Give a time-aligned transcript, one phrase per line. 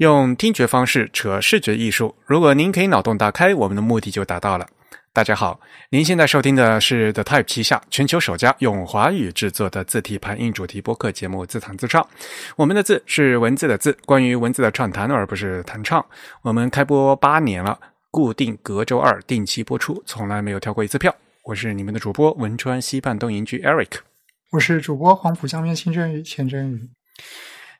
[0.00, 2.16] 用听觉方式扯视觉艺术。
[2.24, 4.66] 如果您可以脑洞大开，我们的目的就达到了。
[5.12, 5.60] 大家好，
[5.90, 12.02] 您现在收听的是 The Type 旗下全球首家用华语制作的字体排印主题播客节目《自弹自唱》。
[12.56, 16.02] 我们的字是文字的字，关于文字的畅谈，而不是弹唱。
[16.40, 17.78] 我们开播八年了，
[18.10, 21.14] 固定隔周二定期播出，从来没有跳过一次票。
[21.44, 23.98] 我是你们的主播汶川西畔东营居 Eric，
[24.52, 26.88] 我是主播黄浦江边清蒸鱼钱真鱼。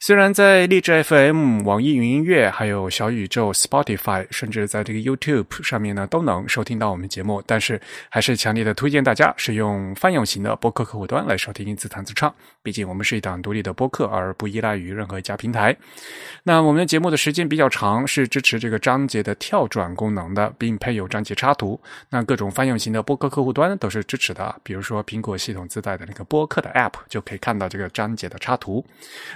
[0.03, 7.79] 虽然在荔枝 FM、网易云音乐、还有小宇宙、Spotify，甚至在这个 YouTube 上面呢，都能收听到我们节目，但是
[8.09, 12.35] 还是强烈的推荐大家使用泛用型的播客客户端来收听自弹自唱。
[12.63, 15.77] 毕竟我们是一档独立的播客，而不依赖于任何一家平台。
[16.45, 21.79] 那我们的节目的时间比较长，是支持这个章节的跳转功能的，并配有章节插图。
[22.09, 28.83] 那各种泛用型的播客客户端都是支持的，比如说苹果系统自带的那个播客的 App 就可以看到这个章节的插图。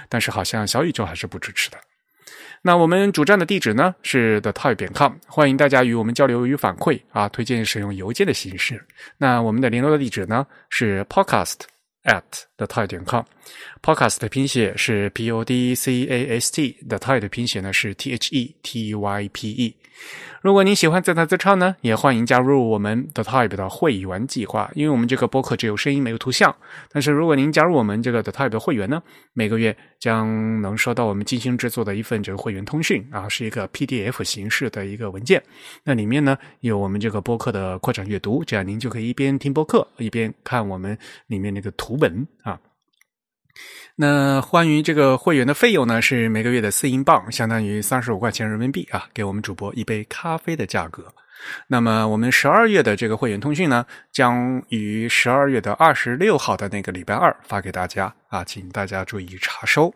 [0.09, 0.54] 但是好像。
[0.55, 1.77] 像小宇宙还是不支持的。
[2.61, 8.83] 那我们主站的地址呢是 the type 点 com，欢迎大家与我们交流与反馈啊，推荐使用邮件的形式。
[9.17, 11.59] 那我们的联络的地址呢是 podcast
[12.03, 12.23] at
[12.57, 13.23] the toy.com
[13.81, 18.95] Podcast 的拼写是 p o d c a s t，the type 的拼写呢是 t h e t
[18.95, 19.75] y p e。
[20.41, 24.69] 如果您喜欢自弹自唱呢，也欢迎加入我们 The Type 的会员计划。
[24.75, 26.53] 因为我们这个播客只有声音没有图像，
[26.91, 29.01] 但是如果您加入我们这个 The Type 的会员呢，
[29.33, 35.41] 每个月将能收到我们精心制作的一份这个会员通讯啊，是一个 PDF 形式的一个文件。
[35.83, 40.95] 那里面呢有我们这个播客的扩展阅读，这样您就可以一边听播客一边看我们
[41.27, 42.59] 里面那个图文啊。
[43.95, 51.13] 那关于这个会员的费用呢，是每个月的四英镑，相当于三十五块钱人民币啊，给我们主播一杯咖啡的价格。
[51.67, 59.93] 那么我们十二月的这个会员通讯呢，将于十二月的二十六号的那个礼拜二发给大家啊，请大家注意查收。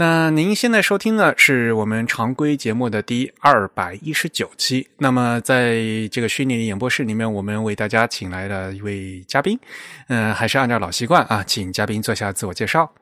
[0.00, 4.86] 那您现在收听的是我们常规节目的第二百一十九期。
[4.98, 5.74] 那么在
[6.12, 9.58] 这个虚拟演播室里面，我们为大家请来了一位嘉宾。
[10.06, 12.92] 嗯，还是按照老习惯啊，请嘉宾做下自我介绍。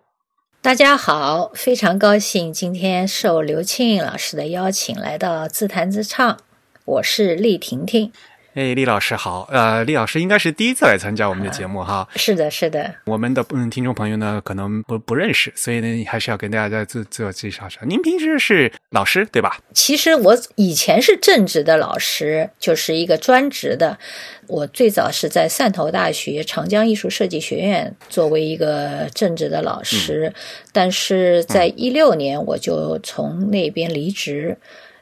[0.62, 6.39] 大家好，非常高兴今天受刘庆老师的邀请来到自弹自唱。
[6.87, 8.11] 我是丽婷婷。
[8.56, 12.09] 哎，厉老师好，呃，厉老师应该是第一次来参加我们的节目哈。
[12.17, 12.94] 是的，是的。
[13.05, 17.81] 我们的嗯听众朋友呢，可能不不认识，所以呢，还是要跟大家再自自我介绍一下。
[17.87, 19.59] 您平时是老师对吧？
[19.75, 23.99] 其实我以前是正职的老师，就是一个专职的。
[24.47, 30.33] 我最早是在汕头大学长江艺术设计学院作为一个正职的老师，
[30.73, 34.56] 但是在一六年我就从那边离职，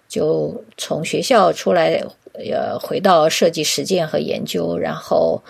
[0.09, 2.03] 就从学校出来。
[2.35, 5.43] 呃，回到设计实践和研究，然后，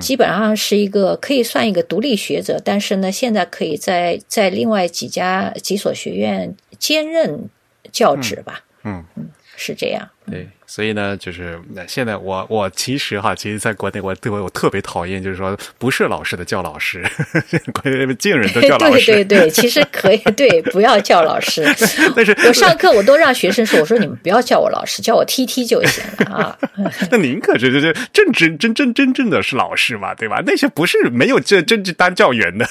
[0.00, 7.48] 基本上是一个可以算一个独立学者，但是呢，现在可以在在另外几家几所学院兼任
[7.92, 8.64] 教职吧。
[8.82, 10.08] 嗯嗯，是这样。
[10.30, 10.48] 对。
[10.66, 17.04] 所以呢，就是那现在我我其实哈，其实在国内我对我我特别讨厌，就是说不是老师的叫老师，
[17.72, 19.12] 国内见人都叫老师。
[19.12, 21.64] 对对对，其实可以对，不要叫老师。
[22.16, 26.58] 但是我上课我都让学生说，我说你们不要叫我老师，叫我 T T 就行了啊。
[27.10, 30.42] 那您可是这这正真真真真正的是老师嘛，对吧？
[30.44, 32.66] 那些不是没有这真正当教员的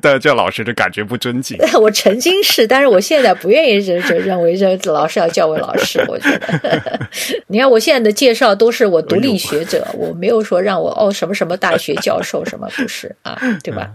[0.00, 1.58] 的叫老师的感觉不尊敬。
[1.80, 7.08] 我曾经是，但是我现在不愿意认认认为这老师要叫我老师，我觉得。
[7.48, 13.90] 你看，我现在的介绍都是我独立学者，我没有说让我哦什么什么大学教授什么不是啊，对吧？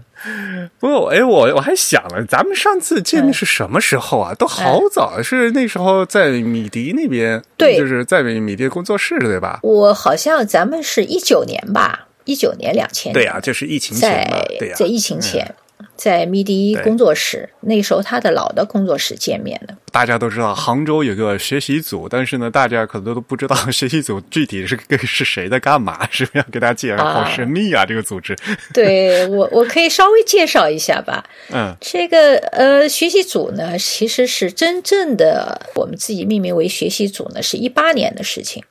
[0.78, 4.34] 不过，哎，我我还想了，咱们上次见面是什么时候啊？
[4.34, 9.60] 都好早，是那时候在米迪那边，对，就是在米迪工作室，对吧？
[9.62, 15.54] 我好像咱们是一九年吧，一九年两千，对呀，就是疫情前对呀，在疫情前。
[16.00, 19.76] 在迷笛工作室，那时候他的老的工作室见面的。
[19.92, 27.04] 大家都知道杭州有个学习组，但是呢，大家可能都不知道 学习组具体是跟是谁在干嘛，是不是要给大家介绍？
[27.04, 28.34] 好神秘啊，这个组织。
[28.72, 31.22] 对我，我可以稍微介绍一下吧。
[31.52, 38.64] 嗯，这个呃，学习组呢，其实是真正的我们自己命名为学习组呢，是一八年的事情。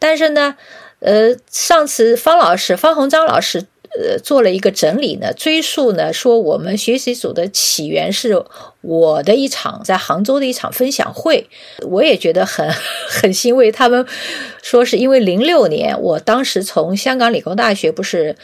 [0.00, 0.56] 但是呢，
[0.98, 3.66] 呃，上次方老师方鸿章老师。
[3.98, 8.42] 呃，做了一个整理呢，追溯呢，说我们学习组的起源是
[8.80, 11.48] 我的一场在杭州的一场分享会，
[11.82, 12.72] 我也觉得很
[13.06, 13.70] 很欣慰。
[13.70, 14.06] 他们
[14.62, 18.36] 说是因为零六年，我当时从香港理工大学不是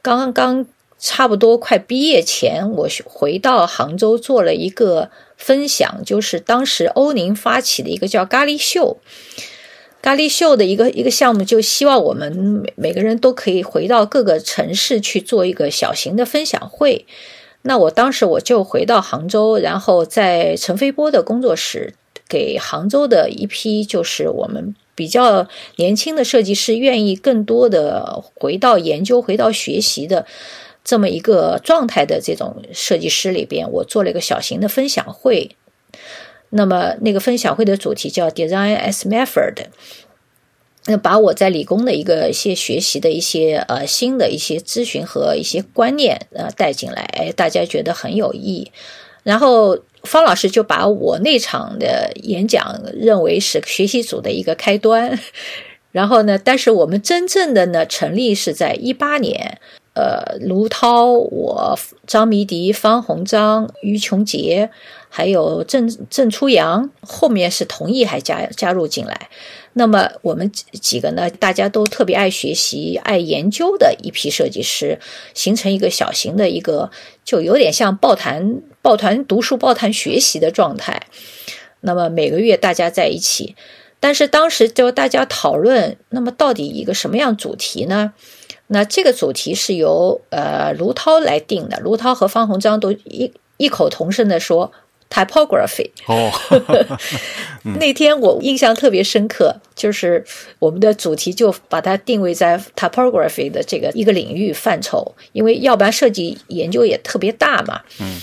[0.00, 0.64] 刚刚
[0.98, 8.98] 差不多快毕业前，我回到杭州做了一个分享，就是当时欧宁发起的一个叫咖喱秀。
[10.02, 17.06] 咖喱秀的一个一个项目，就希望我们每每个人都可以回到各个城市去做一个小型的分享会。
[17.62, 21.94] 那我当时我就回到杭州，然后在陈飞波的工作室，
[22.28, 30.24] 给杭州的一批就是我们比较年轻的设计师，愿意更多的回到研究、回到学习的
[30.84, 35.56] 这么一个状态的这种设计师里边，我做了一个小型的分享会。
[36.50, 39.66] 那么那个分享会的主题叫 Design as Method。
[40.88, 48.70] 那把我在理工的一个一些学习的一些呃新的一些咨询和一些观念呃带进来，哎，大家觉得很有意义。
[49.24, 55.18] 然后方老师就把我那场的演讲认为是学习组的一个开端。
[55.90, 59.58] 然后呢，但是我们真正的呢成立是在一八年，
[59.96, 64.68] 呃，卢涛、我、张迷迪、方鸿章、于琼杰，
[65.08, 69.30] 还有郑郑初阳，后面是同意还加加入进来。
[69.72, 71.30] 那么我们几几个呢？
[71.30, 74.98] 大家都特别爱学习、爱研究的一批设计师，
[75.32, 76.90] 形成一个小型的一个，
[77.24, 81.06] 就有点像抱团、抱团读书、抱团学习的状态。
[81.80, 83.56] 那么每个月大家在一起，
[83.98, 88.12] 但是当时就大家讨论，那么到底一个什么样主题呢？
[88.68, 94.72] 那这个主题是由呃卢涛来定的，卢涛和方鸿章都异异口同声的说。
[95.08, 96.32] Typography 哦，
[97.78, 100.24] 那天我印象特别深刻，就是
[100.58, 107.82] 我们的主题就把它定位在 Typography 的这个一个领域范畴，因为要不然设计研究也特别大嘛。
[108.00, 108.20] 嗯，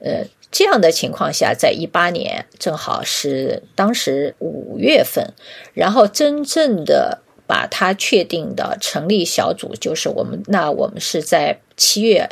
[0.00, 5.32] 呃，这样的情况下，在一八年正好是当时五月份，
[5.72, 12.28] 然后真正的把它确定的成立小组，就是我们那我们是在七月。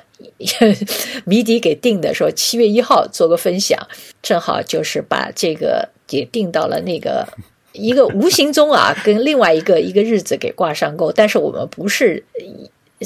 [1.24, 3.78] 谜底给定的，说七月一号做个分享，
[4.20, 7.24] 正好就是把这个也定到了那个
[7.72, 12.24] 一个无形中啊，跟另外一个一个日子给挂上钩，但是我们不是。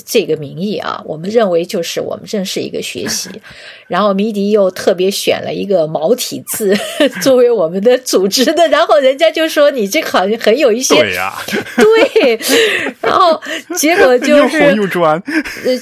[0.07, 3.29] 这个名义啊，我们认为就是我们正是一个学习，
[3.89, 6.75] 然后迷迪又特别选了一个毛体字
[7.21, 11.35] 作为我们的组织的，然后人家就说你这好像很有一些对呀，
[11.77, 12.41] 对，
[13.03, 13.41] 然后
[13.77, 15.23] 结果就是又红又专，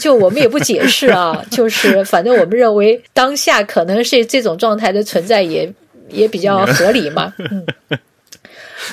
[0.01, 5.73] 就我们也不解释啊，就是反正我们认为当下可能是这种状态的存在也
[6.09, 7.65] 也比较合理嘛，嗯。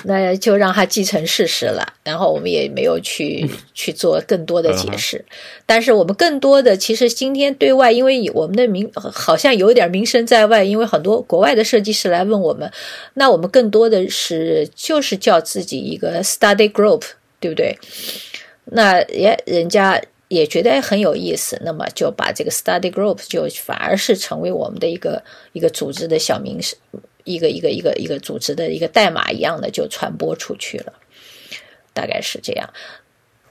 [0.03, 5.23] 那就让它既成事实了，然后我们也没有去去做更多的解释。
[5.65, 12.71] 但是我们更多的，其实今天对外，因为我们的名好像有点名声在外，因为很多国外的设计师来问我们，
[13.15, 17.03] 那我们更多的是就是叫自己一个 study group，
[17.39, 17.77] 对不对？
[18.65, 25.23] 那也人家也觉得很有意思，那么就把这个 study group 就反而是成为我们的一个
[25.53, 26.77] 一个组织的小名声。
[27.27, 30.93] 一个一个一个一个组织的一个代码一样的就传播出去了，
[31.93, 32.67] 大概是这样。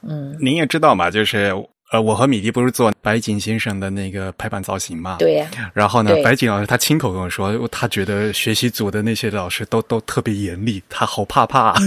[0.00, 1.54] 嗯，您也知道嘛，就是
[1.92, 5.16] 呃，我和米迪不是做白井先生的那个排版造型嘛？
[5.18, 5.48] 对呀。
[5.72, 11.74] 然后呢，白井老师他亲口跟我说，他觉得学习组的那些老师都都特别严厉，他好怕怕。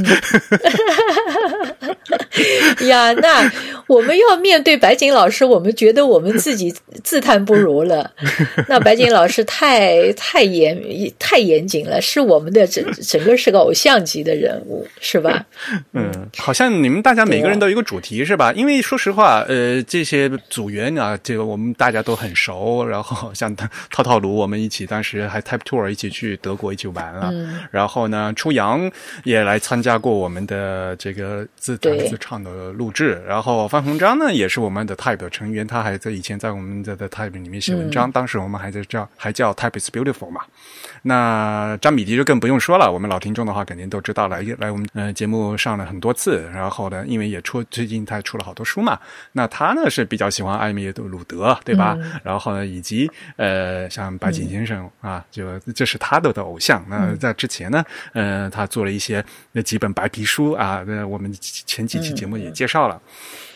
[2.88, 3.52] 呀，那
[3.88, 8.12] 我们要面对白景老师，我们觉得我们自己自叹不如了。
[8.68, 10.80] 那白景老师太太严
[11.18, 15.46] 太严谨了，是我们的整整个是个偶像级的人物，是吧？
[15.94, 18.52] 嗯，好像你们大家每个人都有一个主题是吧？
[18.54, 22.86] 因为说实话，呃，这些组员啊，这个我们大家都很熟。
[22.86, 27.34] 然后像套套卢，我们一起当时还 Type Tour 一起去德国一起玩了。
[27.72, 28.90] 然后呢，初阳
[29.24, 32.29] 也来参加过我们的这个自弹自唱。
[32.30, 40.42] 唱的录制，然后范鸿章呢也是我们的 Type 成员，他还在以前在我们的的 Type 里面写文章，当时我们还在叫还叫 Type is beautiful 嘛。
[41.04, 46.50] 那张米迪就更不用说了，我们老听众的话肯定都知道了，来我们呃节目上了很多次。
[46.54, 49.00] 然后呢，因为也出最近他出了好多书嘛，
[49.32, 51.98] 那他呢是比较喜欢艾米鲁德，对吧？
[52.24, 56.84] 然后呢，以及呃像白井先生啊，就这是他的的偶像。
[56.90, 63.02] 那在之前呢，呃，他做了一些那几本白皮书啊，那我们前几期节目也介绍了。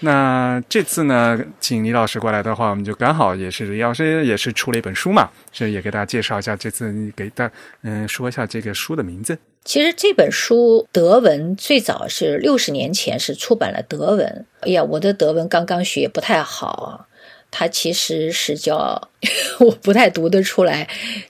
[0.03, 7.29] 那这次呢，请李老师过来的话，我们就刚好也是李老师也是出了一本书嘛，所以也给大家介绍一下这次给。
[7.31, 7.50] 大
[7.81, 9.36] 嗯，说一下这个书的名字。
[9.63, 14.45] 其实这本书德文最早是六十年前是出版了德文。
[14.62, 17.07] 哎呀，我的德文刚刚学不太好啊，
[17.55, 19.10] 它其实是叫
[19.62, 20.89] 我不太读得出来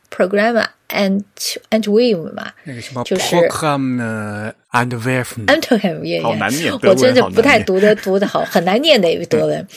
[0.10, 1.22] ，programmer and
[1.70, 9.68] and wave 嘛，那个什么就是 program and wave，好难念，我真的不太读得读得好，很难念的一个德文。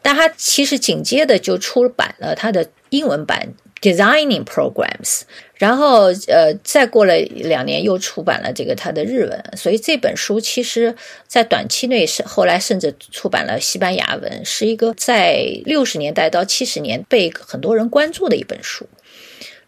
[0.00, 3.54] 但它其实紧接着就出版了它的英文版。
[3.84, 5.24] designing programs。
[5.56, 10.94] 然后呃，再过了两年又出版了这个他的日文，所以这本书其实
[11.28, 18.88] 在短期内是后来甚至出版了西班牙文，是一个在六十年代到七十年被很多人关注的一本书。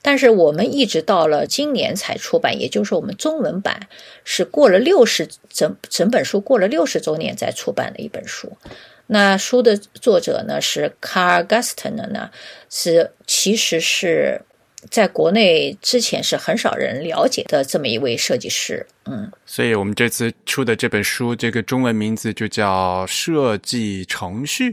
[0.03, 3.89] 但是我们一直到了今年才出版，也就是，我们中文版
[4.23, 8.57] 是过了六十整整本书过了六十周年再出版的一本书。
[9.09, 12.31] 那书的作者呢是 Carl Gustner 呢，
[12.71, 14.43] 是其实是
[14.91, 18.87] 在国内之前是很少人了解的这么一位设计师。
[19.05, 24.71] 嗯，所以我们这次出的这本书，这个中文名字就叫《设计程序》。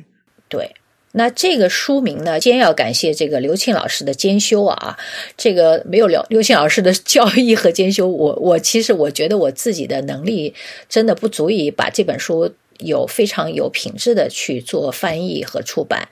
[0.47, 0.75] 对。
[1.15, 4.97] 那这个书名呢，先要感谢这个刘庆老师的监修啊。
[5.37, 10.55] 这个没有刘刘庆老师的教育和兼修，我我其实我觉得我自己的能力
[10.89, 16.09] 真的不足以把这本书有非常有品质的去做翻译和出版。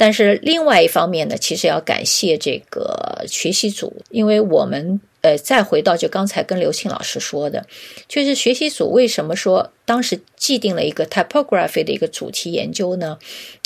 [0.00, 4.98] 但是另外一方面呢，其实要感谢这个学习组，因为我们。
[5.22, 7.66] 呃，再回到就刚才跟刘庆老师说的，
[8.08, 13.18] 就是学习组为什么说当时既定了一个 typography 的一个主题研究呢？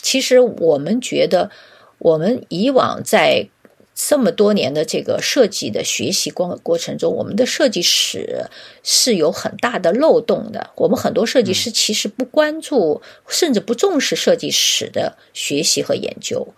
[0.03, 1.53] 其实我们觉得，
[1.99, 3.47] 我们以往在
[3.95, 8.47] 这么多年的这个设计的学习过过程中，我们的设计史
[8.83, 10.71] 是有很大的漏洞的。
[10.75, 16.49] 我们很多设计师其实不关注，甚至不重视设计史的学习和研究。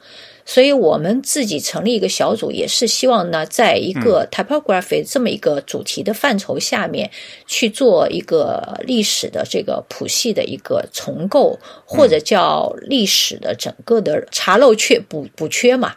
[0.49, 7.11] 所以我们自己成立一个小组，也是希望呢，在一个 typography 这么一个主题的范畴下面
[7.49, 15.97] 去做一个历史的这个谱系的一个重构，或者叫历史的整个的查漏缺补补缺嘛。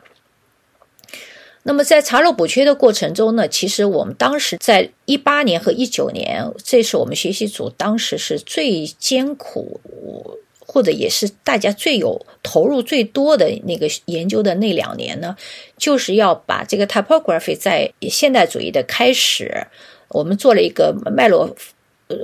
[1.64, 9.80] 那么在查漏补缺的过程中呢，其实我们当时在一八年和一九年，这是我们学习组当时是最艰苦。
[10.72, 15.36] 或者也是大家最有投入最多的那个研究的那两年呢，
[15.80, 19.66] 就是要把这个 typography 在现代主义的开始，
[20.10, 21.56] 我们做了一个脉络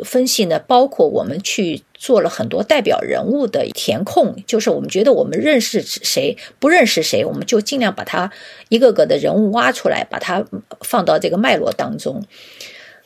[0.04, 8.32] 分析呢，包括我们去做了很多代表人物的填空，就是我们觉得我们认识谁，不认识谁，我们就尽量把它
[8.70, 10.44] 一个个的人物挖出来，把它
[10.82, 12.24] 放到这个脉络当中。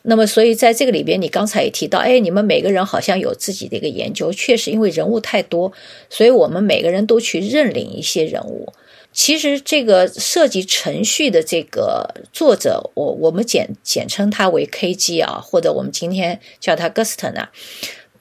[0.04, 5.74] 那么，所以在这个里边，你刚才也提到，哎，你们每个人好像有自己的一个研究，确实，因为人物太多，
[6.10, 8.72] 所以我们每个人都去认领一些人物。
[9.22, 17.52] 其实，这个设计程序的这个作者，我我们简简称他为 KG 啊，或者我们今天叫他 Gusten 啊。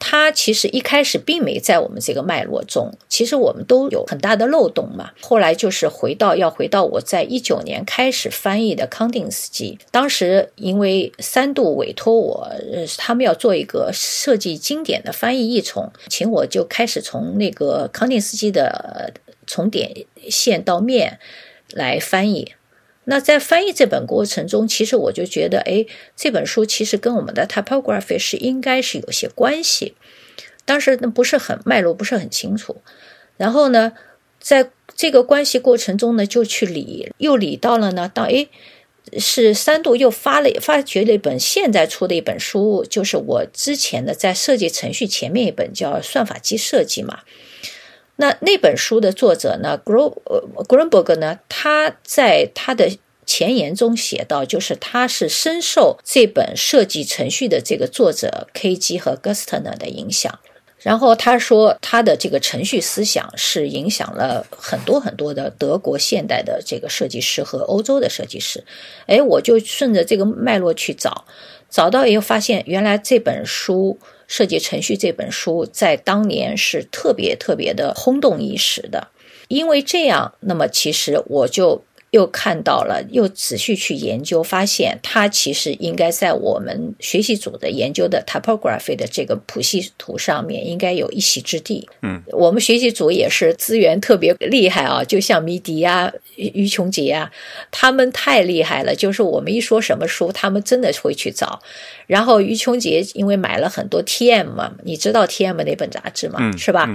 [0.00, 5.12] 他其实一开始并没在我们这个脉络中，其实我们都有很大的漏洞嘛。
[5.20, 12.48] 后来就是回到要回到我在一九年开始翻译的康定斯基，当时因为三度委托我，
[12.96, 19.12] 他们要做一个设计经典的翻译译丛，请我就开始从那个康定斯基的
[19.48, 21.18] 从点线到面
[21.72, 22.52] 来翻译。
[23.10, 29.94] 那在翻译这本过程中，其实我就觉得，哎，这本书其实跟我们的 typography 是应该是有些关系。
[30.66, 32.82] 当时不是很脉络不是很清楚。
[33.38, 33.94] 然后呢，
[34.38, 38.46] 在这个关系过程中呢，就去理，又理到了呢，到哎，
[39.16, 47.20] 是三度又发了发掘了一本现在出的一本书，就是我之前的在设计程序前面一本叫《算法机设计》嘛。
[48.20, 50.12] 那那本书的作者呢，Gro
[50.66, 52.90] Grunberg 呢，他在他的
[53.24, 58.98] 前言中写到，就是他是深受这本设计程序的这个作者 K.G.
[58.98, 60.40] 和 Gustner 的影响。
[60.80, 68.64] 然后他说，他的这个程序思想是影响了很多很多的德国现代的这个设计师和欧洲的设计师。
[69.06, 71.24] 哎，我就顺着这个脉络去找，
[71.70, 74.00] 找到以后发现，原来这本书。
[74.28, 79.08] 设计程序这本书在当年是特别特别的轰动一时的，
[79.48, 81.82] 因为这样，那么其实我就。
[82.10, 91.88] 又看到了，又仔细去研究，发现它其实应该在我们学习组的研究的 topography 的这个谱系图上面应该有一席之地。
[92.02, 97.30] 嗯，我们学习组也是资源特别厉害啊，就像迷笛啊、于琼杰啊，
[97.70, 98.94] 他们太厉害了。
[98.94, 101.60] 就是我们一说什么书，他们真的会去找。
[102.06, 106.38] 然后于琼杰因为买了很多 TM 嘛，你知道 TM 那本杂志吗？
[106.56, 106.88] 是吧？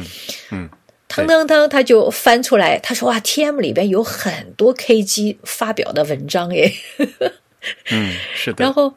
[0.51, 0.67] 嗯。
[1.15, 6.71] 腾腾腾，他就翻出来，他说：“哇，T.M 里边有很多 K.G 发表的文章耶。”
[7.91, 8.65] 嗯，是的。
[8.65, 8.93] 然后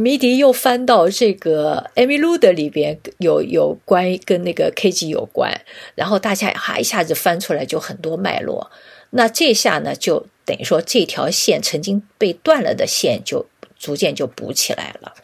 [0.00, 5.60] 迷迪又翻到这个 Amy Lude 里边有有关跟那个 K.G 有关，
[5.94, 8.70] 然后大家哈一下子翻出来就很多脉络。
[9.10, 13.46] 那这下呢，就等于说这条线曾经被断了的线就
[13.78, 15.14] 逐渐就补起来了。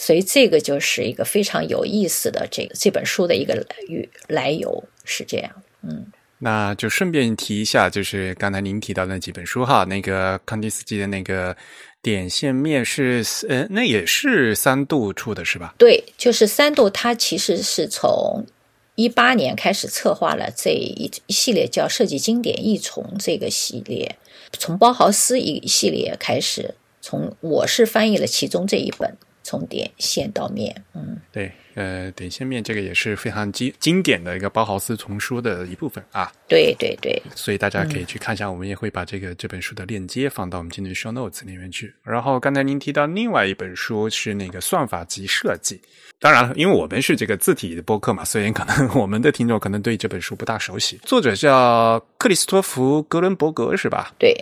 [0.00, 3.64] 所以这个就是一个非常有意思的这个这本书的一个来
[4.28, 4.82] 来由。
[5.02, 5.50] 是这样，
[5.82, 6.06] 嗯，
[6.38, 11.56] 那就顺便提一下，就是刚才您提到的那几本书哈，那个康定斯基的那个
[12.00, 15.74] 点线面是呃，那也是三度出的是吧？
[15.78, 18.46] 对，就是三度，它其实是从
[18.94, 24.16] 一八年开始策划了这一一系列叫设计经典异虫这个系列，
[24.52, 29.16] 从包豪斯一系列开始，从我是翻译了其中这一本，
[29.50, 31.50] 从点线到面，嗯，对。
[31.74, 36.30] 呃，点线面这个也是非常经经典的一个包豪斯丛书的一部分啊。
[36.48, 41.94] 对对对，所以大家可以去看一下，我们也会把这个这本书的链接放到我们今天的 show notes 里面去。
[42.02, 45.80] 然后刚才您提到另外一本书是那个算法及设计，
[46.18, 50.98] 当然了，因为我们是这个字体的播客嘛，所以可能我们的听众可能对这本书不大熟悉。
[51.04, 54.12] 作者叫克里斯托弗·格伦伯格是吧？
[54.18, 54.34] 对。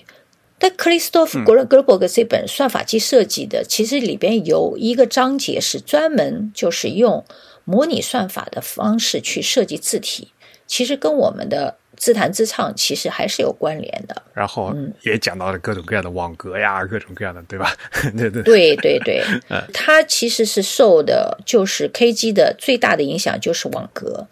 [0.59, 7.25] 但克里斯托弗·格伦格伦伯格这本算法机设计的，其实里边有一个章节是专门就是用
[7.65, 10.33] 模拟算法的方式去设计字体，
[10.67, 14.23] 其实跟我们的自弹自唱其实还是有关联的。
[14.35, 17.73] 然后也讲到了各种各样的网格呀，各种各样的，对吧？
[18.17, 19.25] 对对对对对，
[19.73, 24.27] 它其实是受的就是 KG 的最大的影响就是网格。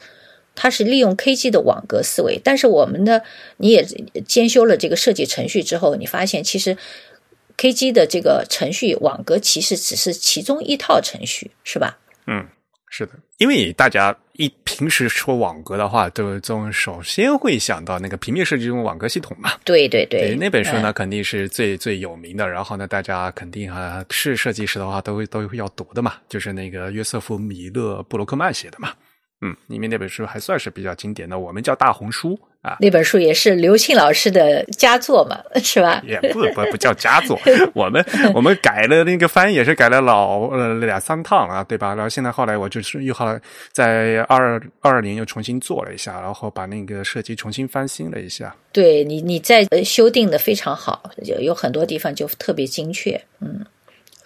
[0.57, 3.23] 它是利用 KG 的网格思维，但是我们的
[3.59, 3.85] 你也
[4.27, 6.77] 兼修了这个设计程序之后，你发现其实
[7.57, 11.99] KG 的这个程序网格其实只是其中一套程序，是吧？
[12.27, 12.45] 嗯，
[12.91, 19.53] 是的，因为大家一平时说网格的话，都总首先会想到那个平面设计中网格系统嘛。
[19.65, 28.93] 对对对，那本书呢肯定是最最有名的，然后呢，大家肯定啊是设计师的话都会都会要读的嘛，就是那个约瑟夫米勒布罗克曼写的嘛。
[29.43, 32.78] 嗯，里面那本书还算是比较经典的，我们叫大红书啊。
[32.81, 36.02] 那本书也是刘庆老师的佳作嘛，是吧？
[36.07, 37.38] 也不不不叫佳作，
[37.75, 38.02] 我们
[38.35, 41.95] 我们改了那个翻译也是改了老呃两三趟啊，对吧？
[41.95, 43.38] 然后现在后来我就是又后来
[43.73, 48.57] 在二二二年又重新做了一下，然后把那个设计重新翻新了一下。
[48.73, 53.64] 对你你在修订的非常好，有有很多地方就特别精确，嗯。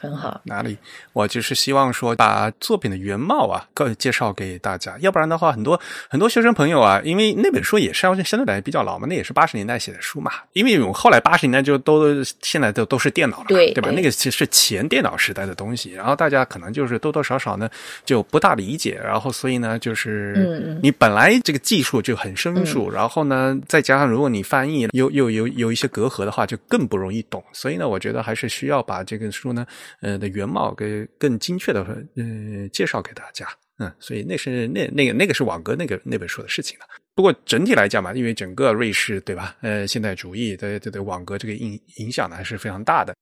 [0.00, 0.78] 很好，哪里？
[1.12, 4.96] 我就是希望说把作品的原貌啊，各介绍给大家。
[5.00, 10.32] 要不然的话，很多很多学生朋友啊，因为那本书也是相相对来比较老嘛，那也是八十年代写的书嘛。
[10.54, 13.90] 因为我后来八十年代就都现在都都是电脑了，对对吧？
[13.90, 17.68] 那个其实是前电脑时代的东西，然后大家可能就是多多少少呢
[18.06, 27.44] 就不大理解，然后所以呢就是你本来这个技术就很生疏，然后呢再加上如果你翻译又又有有一些隔阂的话，就更不容易懂。
[27.52, 29.66] 所以呢，我觉得还是需要把这个书呢。
[30.00, 31.82] 呃的原貌给更精确的
[32.16, 33.46] 呃介绍给大家，
[33.78, 36.86] 嗯，所以那是那那个那个是网格那个那本书的事情了。
[37.14, 39.56] 不过整体来讲嘛，因为整个瑞士对吧？
[39.60, 43.14] 呃，现代主义的这个网格这个影影响呢还是非常大的。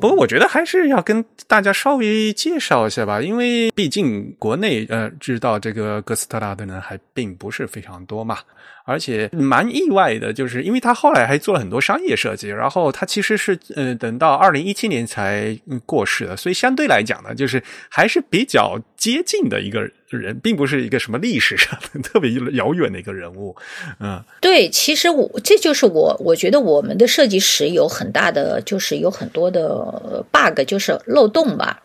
[0.00, 8.38] 不过我觉得还是要跟大家稍微介绍一下吧，因为毕竟国内呃知道这个哥斯特拉的人还并不是非常多嘛。
[8.86, 23.56] 而且蛮意外的，就是因为他后来还做了很多商业设计，然后他其实是呃等到二零一七年才过世的，所以相对来讲呢，就是还是比较接近的一个人，并不是一个什么历史上特别遥远的一个人物。
[23.98, 31.82] 嗯，对，其实我这就是我我觉得我们的设计师有很大的，就是有很多的 bug，就是漏洞吧。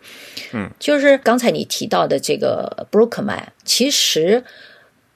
[0.53, 4.43] 嗯，就是刚才你提到的这个 Brookman，其实。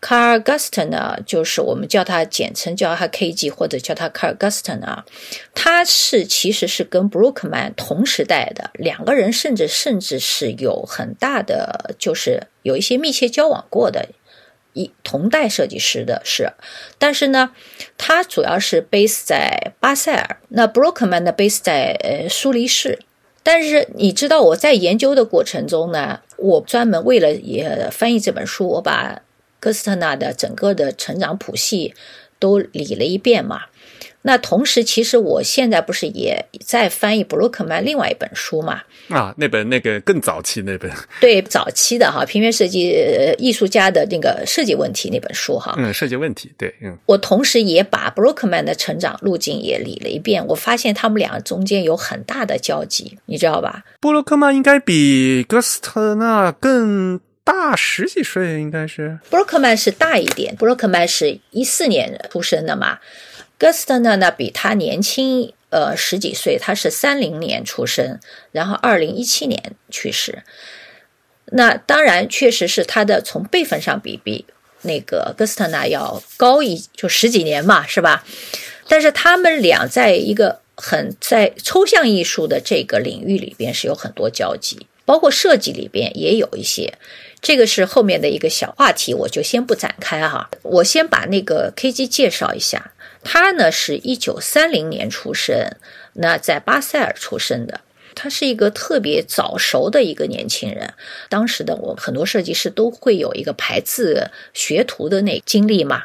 [0.01, 5.03] 卡尔·戈斯特呢，就是我们叫他简称叫他 KG 或者叫他卡尔·戈斯特呢，
[5.53, 14.07] 他是其实是跟布鲁克曼同时代的两个人，甚至甚至是有很大的就是有一些密切交往过的
[14.71, 16.53] 一同代设计师的是，
[16.97, 17.51] 但是呢，
[17.97, 22.99] 他主要是 base 在巴塞尔，那布鲁克曼的 base 在呃苏黎世，
[23.43, 29.23] 但是你知道我在研究的过程中呢，我专门为了也翻译这本书，我把。
[29.59, 31.93] 哥斯特纳的整个的成长谱系
[32.39, 33.61] 都理了一遍嘛。
[34.21, 38.81] 那同时，其实我现在不是也在翻译布鲁克曼另外一本书嘛？
[39.07, 40.91] 啊，那本那个更早期那本。
[41.21, 42.93] 对，早期的哈，平面设计
[43.37, 45.73] 艺术家的那个设计问题那本书哈。
[45.77, 46.97] 嗯，设计问题，对，嗯。
[47.05, 53.85] 我同时也把布鲁克曼的成长路径也理了一遍，我发现他们俩中间有很大的交集，你知道吧？
[54.01, 57.21] 布鲁克曼应该比哥斯特纳更。
[57.51, 62.99] 大十几岁应该是，布鲁克曼是大一点，布鲁克曼是一四年出生的嘛，
[63.57, 68.19] 哥斯特纳呢比他年轻呃十几岁，他是三零年出生，
[68.51, 70.43] 然后二零一七年去世。
[71.45, 74.45] 那当然确实是他的从辈分上比比
[74.83, 78.23] 那个哥斯特纳要高一就十几年嘛，是吧？
[78.87, 84.85] 但是他们俩在一个很在抽象艺术的这个领域里边是有很多交集。
[85.09, 86.93] 包括设计里边也有一些。
[87.41, 90.51] 这个是后面的一个小话题，我就先不展开哈。
[90.61, 92.91] 我先把那个 KG 介绍一下，
[93.23, 95.71] 他呢是一九三零年出生，
[96.13, 97.81] 那在巴塞尔出生的。
[98.13, 100.93] 他是一个特别早熟的一个年轻人。
[101.27, 106.03] 当时的我很多设计师都会有一个排字学徒的那经历嘛。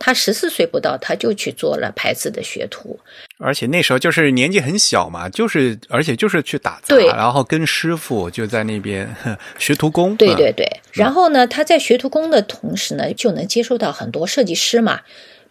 [0.00, 2.98] 他十四岁不到，他就去做了牌子的学徒，
[3.38, 9.14] 而且那时候就是年纪很小嘛，就是而且就是去打杂，然后跟师傅就在那边
[9.58, 10.16] 学徒工。
[10.16, 15.00] 对对对，然后呢，他在学徒工的同时呢，就能接触到很多设计师嘛，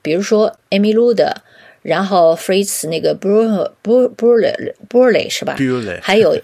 [0.01, 1.23] 比如说 Amy d
[1.83, 5.55] 然后 Fritz 那个 Bur Bur Burle Burle 是吧？
[6.01, 6.35] 还有。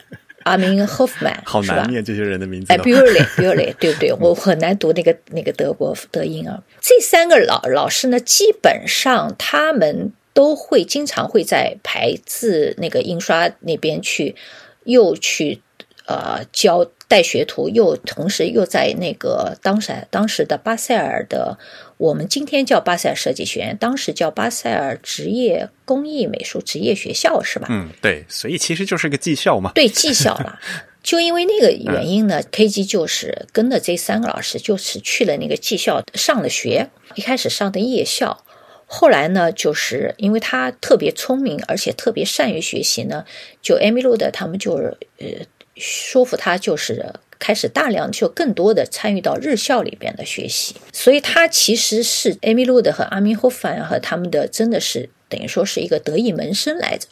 [0.45, 2.71] 阿明霍夫曼，好难念这些人的名字。
[2.71, 4.13] 哎 b u r l e b u r l e 对不对？
[4.13, 6.62] 我很难读那个那个德国德音啊。
[6.79, 14.36] 这三个老老师呢，基本上他们都会经常会在排字那个印刷那边去，
[14.84, 15.62] 又去
[16.07, 21.57] 呃教带学徒，又同时又在那个当时当时的巴塞尔的。
[21.97, 27.67] 我们今天叫巴塞尔设计学院，当时叫巴塞尔职业工艺美术职业学校，是吧？
[27.69, 29.71] 嗯，对，所以其实就是个技校嘛。
[29.73, 30.59] 对，技校了。
[31.01, 36.89] 就因为那个原因呢，KG 就是跟着这三个老师，就是去了那个技校上了学。
[37.13, 38.43] 一开始上的夜校，
[38.87, 43.23] 后来呢，就是因为他特别聪明，而且特别善于学习呢，
[43.61, 45.27] 就艾米路的他们就是呃
[45.75, 47.13] 说服他，就是。
[47.38, 57.09] 开始大量就更多的参与到日校里边的学习，所以他其实是艾米路的和阿米霍凡和他们的真的是等于说是一个得意门生来着。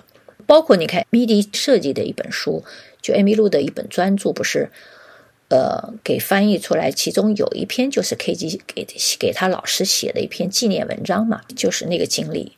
[0.48, 2.64] 包括你看米迪设计的一本书，
[3.02, 4.72] 就艾米路的一本专著，不是
[5.50, 8.88] 呃给翻译出来，其中有一篇就是 KG 给
[9.20, 12.54] 给他老师写的一篇纪念文章嘛，就是那个经历。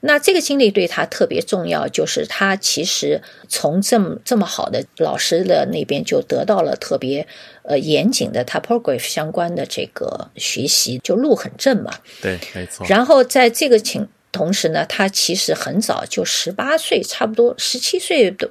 [0.00, 7.26] 那这个经历对他特别重要，就是他其实从这么这么好的老师的那边就得到了特别
[7.62, 11.92] 呃严谨的 typography 相关的这个学习，就路很正嘛。
[12.20, 12.86] 对，没错。
[12.88, 18.48] 然后在这个情同时呢，他其实很早就十八岁，差不多十七岁的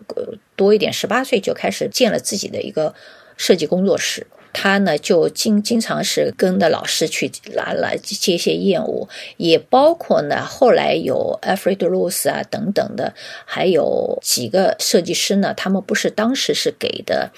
[0.55, 2.93] 多一点，十八岁就开始建了自己的一个
[3.37, 4.25] 设计工作室。
[4.53, 9.07] 他呢，就经经常是跟着老师去来来接一些业务，
[9.37, 13.13] 也包括呢，后来有 Alfred r o s e 啊等等的，
[13.45, 17.31] 还有几个设计师呢，他们不是当时是给的，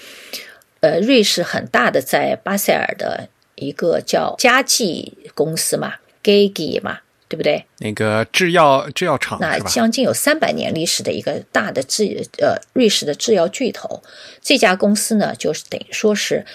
[0.80, 7.66] 呃，瑞士很大的在巴塞尔的一个叫佳绩公司嘛 g a g i 嘛，对不对？
[7.78, 14.02] 那个制药制药厂，那将近有三百年历史的一个大的制呃瑞士的制药巨头，
[14.40, 16.46] 这家公司呢，就是等于说是。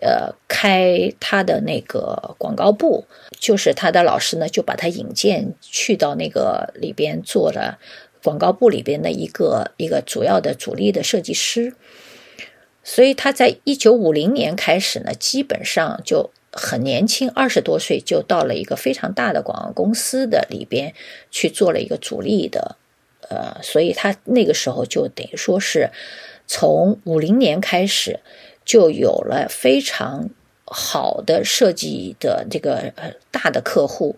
[0.00, 3.06] 呃，开他的那个广告部，
[3.38, 7.78] 就是他的老师呢，就把他引荐去到那个里边做了
[8.22, 11.74] 广告部里边的一个一个主要的主力的设计师。
[12.82, 20.94] 所以他在一九五零年开始呢，基本上就很年轻，二十多岁就到了一个非常大的广告公司的里边
[21.30, 22.76] 去做了一个主力的。
[23.28, 25.90] 呃，所以他那个时候就等于说是
[26.46, 28.20] 从五零年开始。
[28.64, 30.30] 就有了非常
[30.64, 32.92] 好的设计的这个
[33.30, 34.16] 大的客户，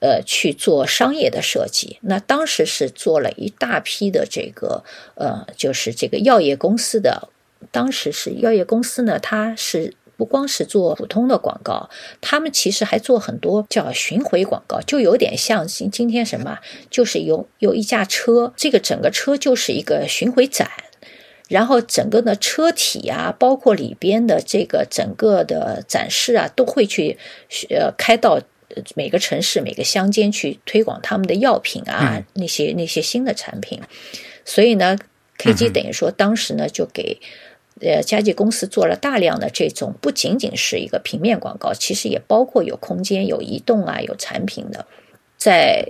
[0.00, 1.98] 呃去做商业的设计。
[2.02, 7.28] 那当时是做了一大批的这个呃，就是这个药业公司的。
[7.70, 11.88] 当时是药业公司呢，它是不光是做普通的广告，
[12.20, 16.58] 他们其实还做很多叫巡回广告，就有点像今今天什么，
[16.90, 20.70] 就是有有一架车，这个整个车就是一个巡回展。
[21.54, 27.16] 然后整个的车体啊，包括里边的这个整个的展示啊，都会去
[27.70, 28.40] 呃开到
[28.96, 33.80] 每个城市、每个乡间去推广他们的药品啊，那些那些新的产品。
[34.44, 34.98] 所以呢
[35.38, 37.20] ，KG 等于说当时呢就给
[37.80, 44.86] 呃家具公司做了大量的这种，不仅仅是一个平面广告，其实也包括有空间、有移动啊、有产品的，
[45.38, 45.86] 在。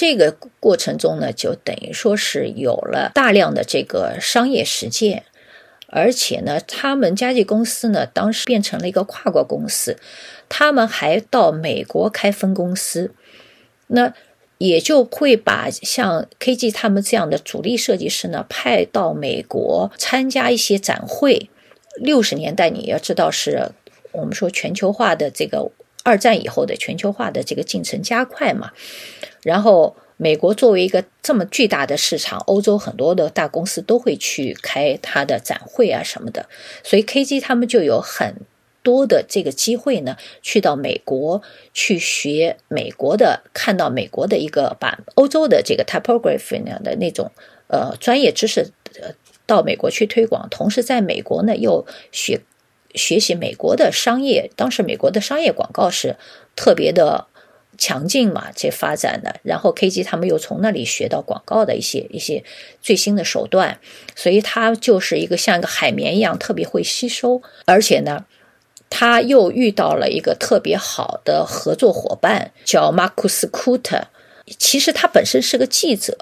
[0.00, 0.30] 这个
[0.60, 5.24] 过程中呢，就等于说是有了大量的这个商业实践，
[5.88, 9.96] 而且呢，他们家具公司呢，当时变成了一个跨国公司，
[10.48, 13.12] 他们还到美国开分公司，
[13.88, 14.14] 那
[14.58, 21.50] 也就会把像 KG 他们这样的主力设计师呢，派到美国参加一些展会。
[21.96, 23.72] 六十年代你要知道，是
[24.12, 25.72] 我们说全球化的这个
[26.08, 28.72] 二战以后的全球化的这个进程加快嘛。
[29.42, 36.48] 然后，美国作为一个这么巨大的市场，欧洲很多的大公司都会去开它的展会啊什么的，
[36.82, 38.34] 所以 KG 他们就有很
[38.82, 41.42] 多的这个机会呢，去到美国
[41.74, 47.30] 去学美国的，看到美国的一个把欧洲的这个 typography 的那种
[47.68, 48.72] 呃专业知识
[49.46, 52.40] 到美国去推广，同时在美国呢又学
[52.94, 54.50] 学习美国的商业。
[54.56, 56.16] 当时美国的商业广告是
[56.56, 57.26] 特别的
[57.76, 59.36] 强劲嘛，这发展的。
[59.42, 62.42] 然后 KG 他们又从那里学到广告的一些一些
[62.82, 63.78] 最新的手段，
[64.16, 67.40] 所以他就是一个像一个海绵一样，特别会吸收。
[67.66, 68.24] 而且呢，
[68.90, 74.08] 他又遇到了一个特别好的合作伙伴，叫马库斯·库特。
[74.58, 76.16] 其实他本身是个记者，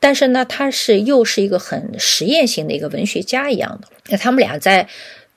[0.00, 3.86] 但是呢，他是又是一个很实验性的一个文学家一样的。
[4.08, 4.88] 那他们俩在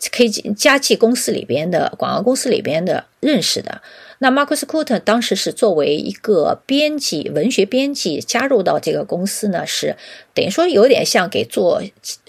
[0.09, 3.81] K 家具公司里边的广告公司里边的认识的。
[4.19, 9.95] 那 Marcus c o o t 当时是作为一个编辑，文学编辑加入到这个公司呢，是
[10.33, 11.81] 等于说有点像给做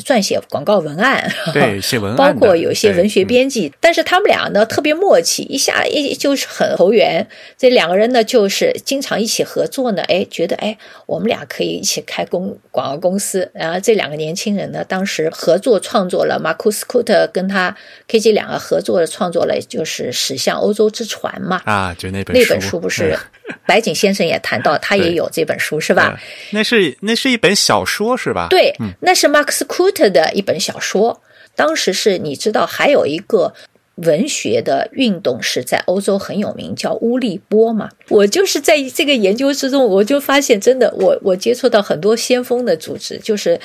[0.05, 3.73] 撰写广告文案，对， 写文案，包括有一些文学编辑。
[3.81, 7.29] 但是他们俩呢特别默契，一下一就是很投缘。
[7.59, 13.51] 这两个人呢就是经常一起合作呢，哎，觉得哎，我们俩可以一起开公广告公司。
[13.53, 17.77] 然后这两个年轻人呢，当时合作创作了马库斯·库特跟他
[18.09, 21.61] KG 两个合作的创作了就是《驶向欧洲之船》嘛。
[21.67, 21.83] 啊。
[21.83, 23.19] 啊，就那本那本书不是
[23.67, 26.17] 白井先生也谈到，他也有这本书是吧？
[26.51, 28.46] 那是那是一本小说是吧？
[28.48, 31.20] 对，那是马克思库特的一本小说。
[31.55, 33.52] 当时是你知道还有一个
[33.96, 37.90] 文学的运动是在欧洲很有名，叫乌利波嘛。
[38.09, 43.61] 我就是在这个研究之中，我就发现真的，我我接触到很多先锋的组织，就是。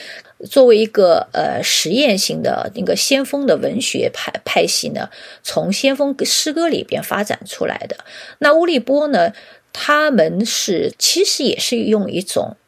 [0.51, 5.09] 作为一个呃实验性的那个先锋的文学派派系呢，
[5.41, 7.97] 从先锋诗歌里边发展出来的。
[8.37, 9.33] 那乌利波呢，
[9.73, 12.66] 他们是其实也是用一种呃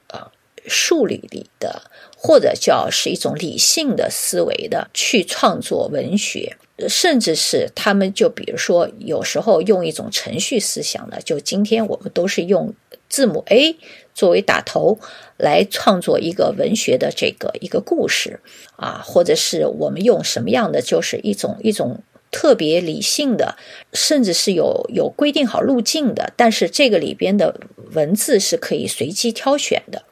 [0.67, 1.83] 数理里的
[2.17, 12.73] 或者叫是一种理性的思维的去创作文学，甚至是他们就比如说有时候用一种程序思想的，就今天我们都是用
[13.07, 13.77] 字母 A
[14.13, 14.99] 作为打头。
[15.41, 18.41] 来创作一个文学的这个一个故事
[18.75, 23.57] 啊，或者是我们用什么样的，就是一种一种特别理性的，
[23.93, 27.59] 甚至是有有规定好路径的，但是这个里边的
[27.93, 30.03] 文字是可以随机挑选的。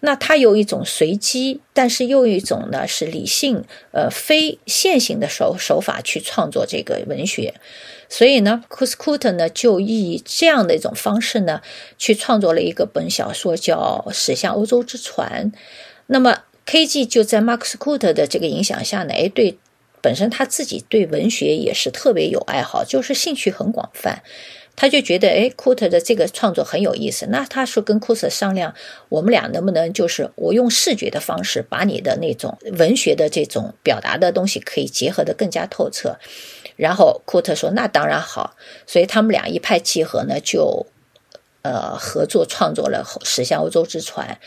[0.00, 7.54] 那它有一种随机，但是又一种呢是理性，呃，非线性的手手法去创作这个文学。
[8.08, 11.60] 所以呢，库斯库特呢就以这样的一种方式呢，
[11.98, 15.50] 去创作了一个本小说，叫《驶向欧洲之船》。
[16.06, 17.04] 那么 K.G.
[17.06, 19.58] 就在马克思库特的这个影响下呢，哎，对，
[20.06, 24.22] 本身他自己对文学也是特别有爱好，就是兴趣很广泛。
[24.76, 27.26] 他就觉得，哎，库特的这个创作很有意思。
[27.28, 28.72] 那他说跟库特商量，
[29.08, 36.18] 我们俩能不能就是我用视觉的方式，把你的那种文学的这种表达的东西可以结合的更加透彻。
[36.76, 38.54] 然后库特说：“那当然好。”
[38.86, 40.86] 所以他们俩一拍即合呢，就
[41.62, 44.38] 呃合作创作了《驶向欧洲之船》。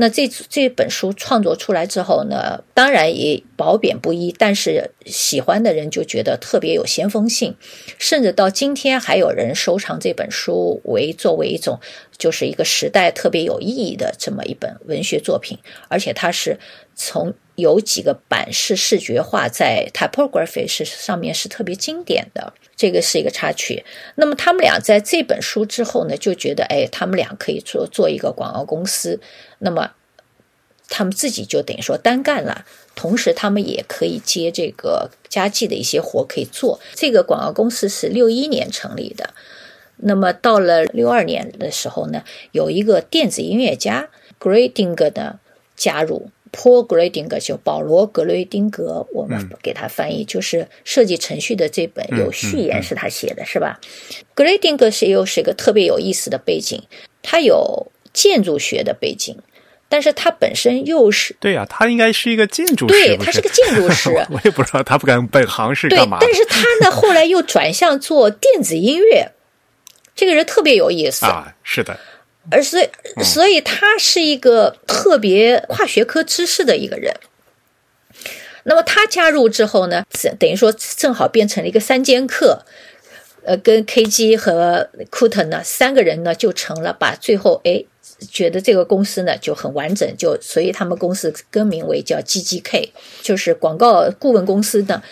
[0.00, 7.56] 那这这本书创作出来之后呢，当然也褒贬不一，但是喜欢的人就觉得特别有先锋性，
[7.98, 11.80] 甚至到今天还有人收藏这本书为作为一种
[12.16, 15.58] 就是一个时代特别有意义的这么一本文学作品，
[15.88, 16.58] 而且它是
[16.94, 17.34] 从。
[17.58, 23.84] 有几个版式视觉化，在 typography 是上面是特别经典的，这个是一个插曲。
[24.14, 29.18] 那么他们俩在这本书之后呢，就觉得哎，他们俩可以做做一个广告公司。
[29.58, 29.92] 那么
[30.88, 36.80] 他们自己就等于说单干了，同时他们也可以接这个家计的一些活可以做。
[36.94, 39.34] 这个广告公司是六一年成立的，
[39.96, 44.08] 那么到了六二年的时候呢，有一个电子音乐家
[44.40, 45.38] Grading 的
[45.76, 46.30] 加入。
[46.50, 53.78] Paul Grading 就保罗·格雷丁格，我们给他翻译就是设计程序的这本有序言是他写的，是吧
[54.34, 56.82] ？Grading 是又是一个特别有意思的背景，
[57.22, 59.36] 他有建筑学的背景，
[59.88, 66.18] 但是他本身又是对呀，他应该是一个建筑师，对他是个建筑师， 我也不知道他不敢本行是干嘛。
[66.20, 69.32] 但是他呢，后来又转向做电子音乐，
[70.14, 71.98] 这个人特别有意思啊，是的。
[72.50, 72.88] 而所以，
[73.22, 77.14] 所以他是一个特别跨学科知识的一个人。
[78.64, 80.04] 那么他加入之后呢，
[80.38, 82.64] 等于说正好变成了一个三剑客，
[83.44, 87.84] 呃，跟 KG 和库特呢三个人呢就成了，把最后哎
[88.30, 92.90] 觉得这个公司呢就很完整，就所以他们公司更名为叫 GGK，
[93.22, 95.02] 就是广告顾问公司呢。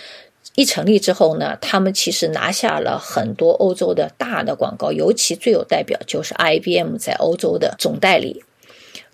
[0.55, 8.43] 一成立之后呢，他们其实拿下了很多欧洲的大的广告，尤其最有代表就是 IBM 在欧洲的总代理。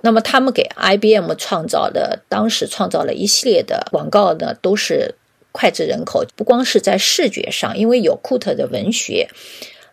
[0.03, 5.17] 那么他们给 IBM 创造的，当时创造了一系列的广告呢，都是
[5.51, 6.25] 脍炙人口。
[6.37, 9.29] 不光是在视觉上，因为有库特的文学，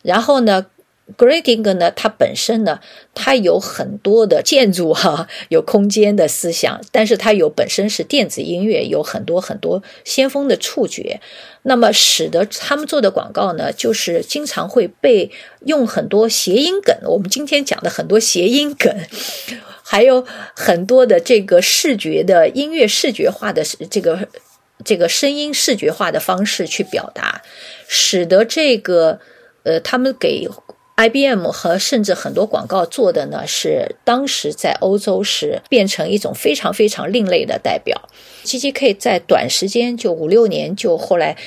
[0.04, 0.68] 然后呢，
[1.18, 2.80] Grading 呢，它本身呢，
[3.16, 11.20] 它有很多的建筑哈，有空间的思想，但是它有本身是电子音乐，有很多很多先锋的触觉，
[11.64, 15.32] 那么使得他们做的广告呢，就是经常会被
[15.66, 16.96] 用很多谐音梗。
[17.06, 18.96] 我们今天讲的很多谐音梗，
[19.84, 20.24] 还有
[20.56, 24.28] 很多的这个视觉的音乐视觉化的这个
[24.86, 27.42] 这个声音视觉化的方式去表达，
[27.88, 29.20] 使得这个
[29.64, 30.48] 呃，他们给。
[31.00, 38.10] IBM 和甚至很多广告做的呢，是当时在欧洲是变成一种非常非常另类的代表。
[38.44, 41.38] GGK 在短时间就五六年，就后来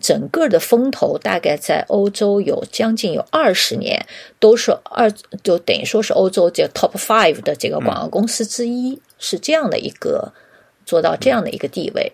[0.00, 4.06] 整个的风头大概在欧洲有将近有二十年，
[4.40, 10.32] 都是二就等于说是欧洲这 Top Five 的这个广告公司之一，是这样的一个
[10.86, 12.12] 做到这样的一个地位。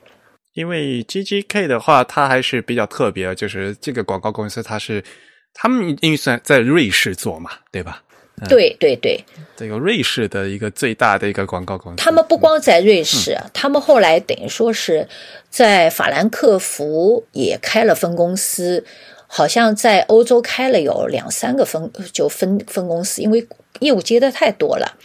[0.54, 5.04] 因为 GGK 的话，它还是比较特别，就是这个广告公司它是。
[5.54, 8.02] 他们因为在在瑞士做嘛，对吧？
[8.48, 9.20] 对对对，
[9.56, 11.96] 这个瑞士的一个最大的一个广告公司。
[11.96, 15.08] 他们不光在瑞士，他们后来等于说是
[15.50, 18.84] 在法兰克福也开了分公司，
[19.26, 23.44] 好像在欧洲开了有两三个分就分分公司，因为
[23.80, 24.96] 业务接的太多了。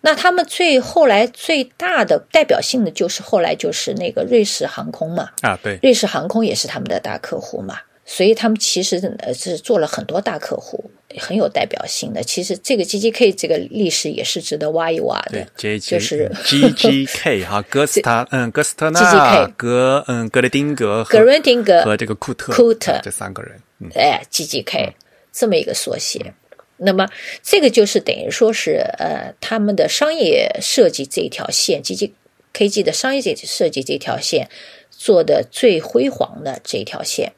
[0.00, 7.80] 那他们最后来最大的代表性的就是后来就是那个瑞士航空嘛，啊对，瑞士航空也是他们的大客户嘛。
[8.10, 12.22] 所以他们其实呃是做了很多大客户，很有代表性的。
[12.22, 15.46] 其实这个 G G K 这个历史也是值得挖一挖的。
[15.58, 23.60] 对，就是 G G K 哈，哥斯塔嗯，哥斯特纳，格嗯，格雷丁格，格伦丁格和这个库特库特这三个人。
[23.94, 24.94] 哎，G G K
[25.30, 26.32] 这么一个缩写。
[26.78, 27.06] 那么
[27.42, 32.14] 这个就是等于说是呃他们的商业设计这一条线，G G
[32.54, 34.48] K G 的商业设计这条线
[34.90, 37.34] 做的最辉煌的这一条线。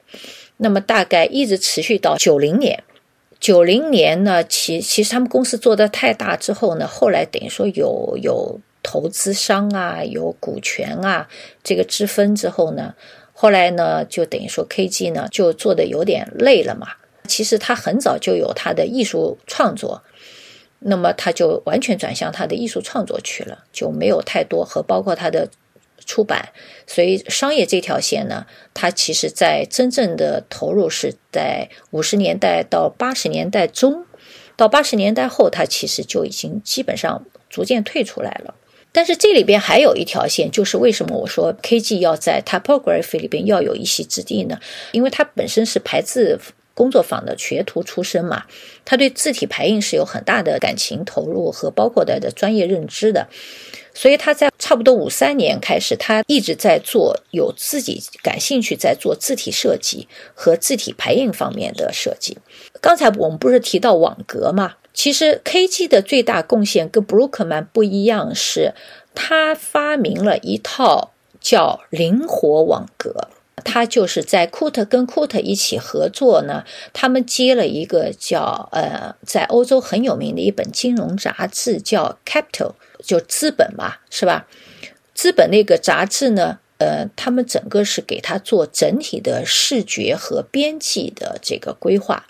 [0.62, 2.84] 那么大概一直持续到九零年，
[3.40, 11.26] 九零年呢，其其实他们公司做的太大之后呢，后来等于说有有投资商啊，有股权啊，
[11.64, 12.94] 这个之分之后呢，
[13.32, 16.88] 后来呢就等于说 KG 呢就做的有点累了嘛。
[17.26, 20.02] 其实他很早就有他的艺术创作，
[20.80, 25.48] 那么他就完全转向他的艺术创作去了，就没有太多和包括他的。
[26.10, 26.48] 出版，
[26.88, 28.44] 所以商业这条线呢，
[28.74, 34.04] 它其实在真正的投入是在五十年代到八十年代中，
[34.56, 38.56] 到八十年代后，它其实就已经基本上逐渐退出来了。
[38.90, 44.58] 但是这里边还有一条线，就是为什么我说 KG 要在 typography 里边要有一席之地呢？
[44.90, 46.40] 因为它本身是排字
[46.74, 48.46] 工作坊的学徒出身嘛，
[48.84, 53.28] 他对字体排印是有很大的感情投入和包括的的专业认知的。
[54.00, 62.38] 所以他在差不多五三年开始，他一直在做有自己感兴趣，在做字体设计和字体排印方面的设计。
[62.80, 64.76] 刚才我们不是提到网格吗？
[64.94, 68.72] 其实 KG 的最大贡献跟 Brookman 不一样，是
[69.14, 73.28] 他发明了一套叫灵活网格。
[73.62, 82.72] 他就是在库特跟库特一起合作呢，他们接了一个叫呃，在欧洲很有名的一本金融杂志叫 Capital。
[83.02, 84.46] 就资本嘛，是吧？
[85.14, 92.26] 资本那个杂志呢，呃，他们整个是给他做整体的视觉和编辑的这个规划。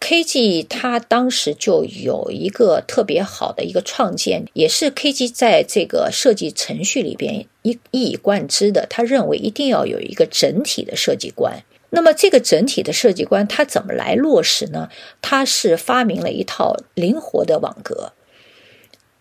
[0.00, 8.86] KG 他当时就有一个特别好的一个创建，也是 KG 在这个设计程序里边一一以贯之的。
[8.88, 11.62] 他认为一定要有一个整体的设计观。
[11.90, 14.88] 那么这个整体的设计观，他怎么来落实呢？
[15.20, 18.12] 他是发明了一套灵活的网格。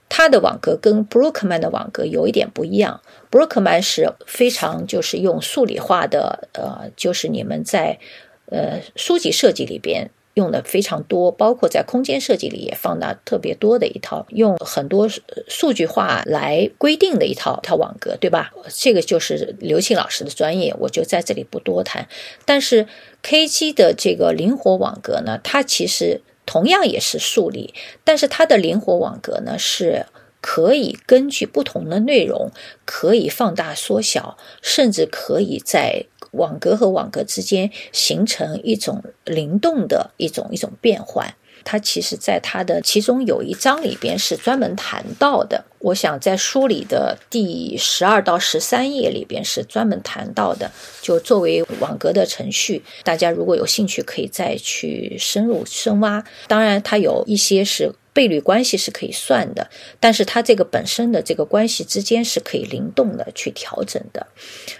[0.09, 2.99] 它的网格跟 Brookman 的网格有一点不一样。
[3.31, 7.99] Brookman 是非常就是用数理化的，呃，就是你们在
[8.47, 15.07] 呃书籍设计里边用的非常多，包括在空间设计里也放大特别多的一套，用很多
[15.47, 18.51] 数据化来规定的一套套网格，对吧？
[18.75, 22.07] 这个就是刘庆老师的专业，我就在这里不多谈。
[22.45, 22.87] 但是
[23.21, 26.21] K7 的这个灵活网格呢，它其实。
[26.51, 30.07] 同样也是数理，但是它的灵活网格呢，是
[30.41, 32.49] 可以根据不同的内容，
[32.85, 41.35] 可以放大缩小，甚至可以在网格和网格之间形成一种灵动的一种一种变换。
[41.63, 45.65] 它其实，在它的其中有一章里边是专门谈到的。
[45.79, 50.69] 我想在书里的第十二到十三页里边是专门谈到的。
[51.01, 56.23] 就作为网格的程序，大家如果有兴趣，可以再去深入深挖。
[56.47, 59.69] 当然，它有一些是倍率关系是可以算的，
[60.01, 64.27] 但是它这个本身的这个关系之间是可以灵动的去调整的。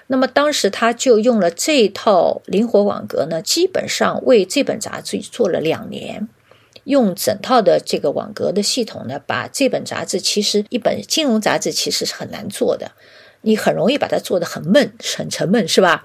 [0.08, 6.28] 那么当时他就用了这套灵活网格呢，基本上为这本杂志做了两年。
[6.90, 12.94] 用整套的这个网格的系统呢，把这本杂志其实一本金融杂志其实是很难做的，
[13.42, 16.04] 你很容易把它做的很闷、很沉闷，是吧？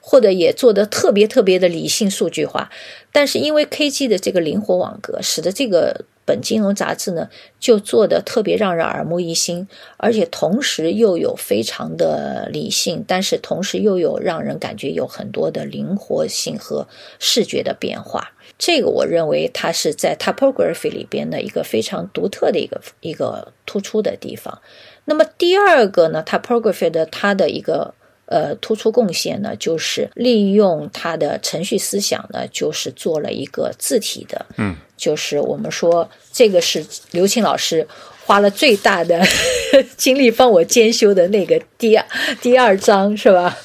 [0.00, 2.70] 或者也做的特别特别的理性数据化，
[3.12, 18.32] 但是因为 KG 的这个灵活网格，使得这个本金融杂志呢就做的特别让人耳目一新，而且同时又有非常的理性，但是同时又有让人感觉有很多的灵活性和视觉的变化。
[18.58, 24.60] 这个我认为它是在 Typography 里边的一个非常独特的一个一个突出的地方。
[25.04, 27.94] 那么第二个呢，Typography 的它的一个。
[28.28, 37.86] 呃，突出贡献呢，就是利用它的程序思想呢，就是做了一个字体的，嗯，就是我们说这个是刘庆老师
[38.26, 39.24] 花了最大的
[39.96, 42.04] 精力帮我监修的那个第二
[42.42, 43.56] 第二章是吧？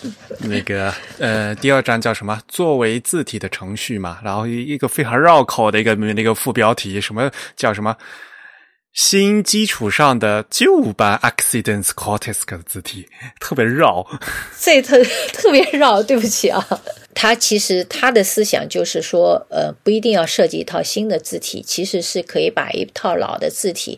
[0.42, 2.40] 那个呃，第二章叫什么？
[2.48, 7.98] 作为字体的程序嘛，然后一个非常绕口的一个那个副标题，什么叫什么？
[8.94, 13.08] 新基础上的旧版 Accidents Cortex 的字体
[13.40, 14.06] 特别绕，
[14.60, 15.02] 这特
[15.32, 16.64] 特别绕，对不起啊。
[17.16, 23.98] 他其实他的思想就是说，呃，不一定要设计一套新的字体，其实是可以把一套老的字体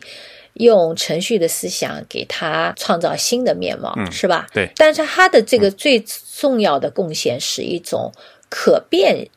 [0.54, 4.46] 用程序的思想给它创造新的面貌，是吧？
[4.52, 4.70] 对。
[4.76, 6.02] 但是他的这个最
[6.38, 8.12] 重要的贡献是一种
[8.48, 9.28] 可变。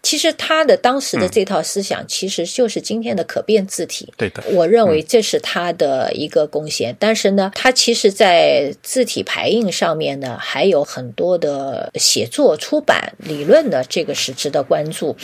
[0.00, 4.10] 其实他的当时的这套思想，其实就是今天的可变字体。
[4.16, 6.96] 对的，我认为这是他的一个贡献。
[7.00, 15.16] 但是呢，他其实在字体排印上面呢，还有很多的写作、出版理论的，这个是值得关注。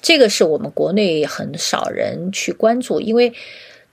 [0.00, 3.32] 这个是我们国内很少人去关注，因为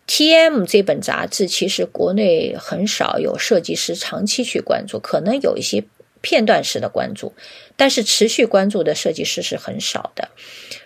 [0.08, 5.84] T.M 这本杂志其实国内很少有设计师长期去关注，可能有一些。
[6.20, 7.34] 片段式的关注，
[7.78, 10.30] 但是持续关注的设计师是很少的。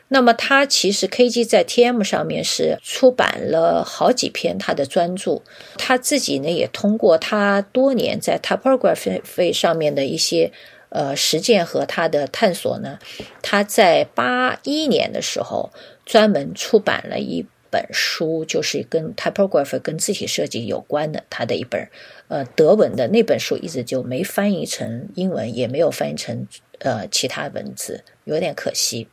[0.09, 5.41] 那么，他其实 KG 在 TM 上面是出版了好几篇他的专著。
[5.77, 10.51] 他自己呢，也通过他多年在 Typography 上面的一些
[10.89, 12.99] 呃实践和他的探索呢，
[13.41, 15.71] 他在八一年的时候
[16.05, 21.89] 专门出版了一本书，就是跟 Typography 跟字体设计有关的他的一本。
[22.27, 26.47] 呃，德文的那本书一直就没翻译成英文，也没有翻译成
[26.79, 29.07] 呃其他文字，有点可惜。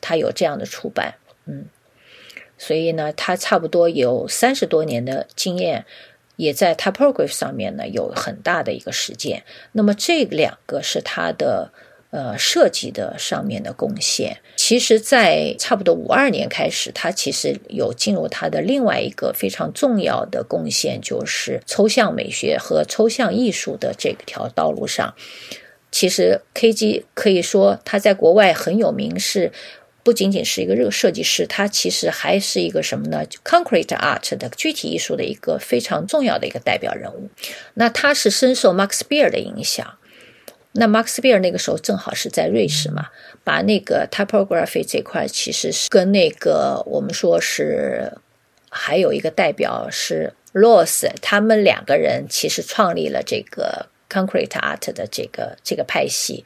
[0.00, 1.14] 他有这样的出版，
[1.46, 1.66] 嗯，
[2.58, 5.84] 所以呢，他差不多有三十多年的经验，
[6.36, 9.44] 也在 typography 上面呢有很大的一个实践。
[9.72, 11.72] 那么这两个是他的。
[12.12, 25.14] 呃，设计的上面的贡献，其实，在差不多五二年开始，他其实有进入他的另外一个非常重要的贡献，就是抽象美学和抽象艺术的这条道路上。
[25.90, 29.50] 其实，KG 可以说他在国外很有名，是
[30.02, 37.30] 不仅仅是一个热设计师，他其实还是一个什么呢？Concrete art 的具体艺术的一个非常重要的一个代表人物。
[37.72, 39.96] 那他是深受 Max Beer 的影响。
[40.72, 43.08] 那 Max Beer 那个时候正好是在瑞士嘛，
[43.44, 48.12] 把那个 typography 这块其实是跟那个我们说是
[48.70, 56.44] 还有一个代表是 Loss，他们两个人其实创立了这个 Concrete Art 的这个这个派系，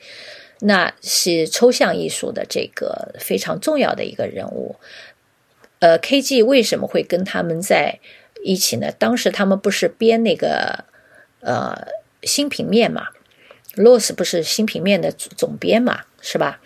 [0.60, 4.76] 那是抽象艺术的这个非常重要的一个人物。
[5.78, 8.00] 呃，KG 为什么会跟他们在
[8.42, 8.90] 一起呢？
[8.90, 10.84] 当时他们不是编那个
[11.40, 11.88] 呃
[12.22, 13.08] 新平面嘛
[13.76, 16.60] ？Loss 不是新平面的总编嘛，是吧？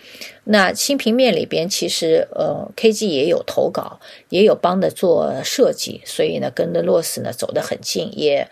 [0.45, 8.49] 那新平面里边其实呃，KG 也有投稿，也有帮着做设计，所以呢，跟着 Loss 呢走得很近，也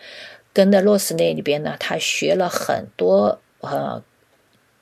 [0.53, 4.03] 跟着 Loss 那里边呢，他学了很多呃，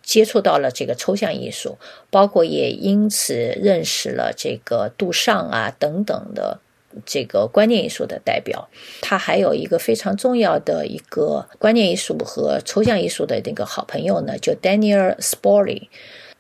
[0.02, 1.78] 接触到了这个抽象艺术，
[2.10, 6.60] 包括也因此认识了这个杜尚啊等等的。
[7.06, 8.70] 这个观念艺术的代表，
[9.02, 15.90] 他还有一个非常重要的一个观念艺术和抽象艺术的那个好朋友呢，就 Daniel Spori，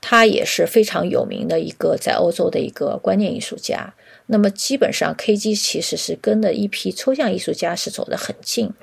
[0.02, 3.94] 他也是非常有名的一个在欧洲的一个观念艺术家。
[4.28, 8.74] 那么基本上 KG 其实是跟的一批抽象艺术家是走得很近，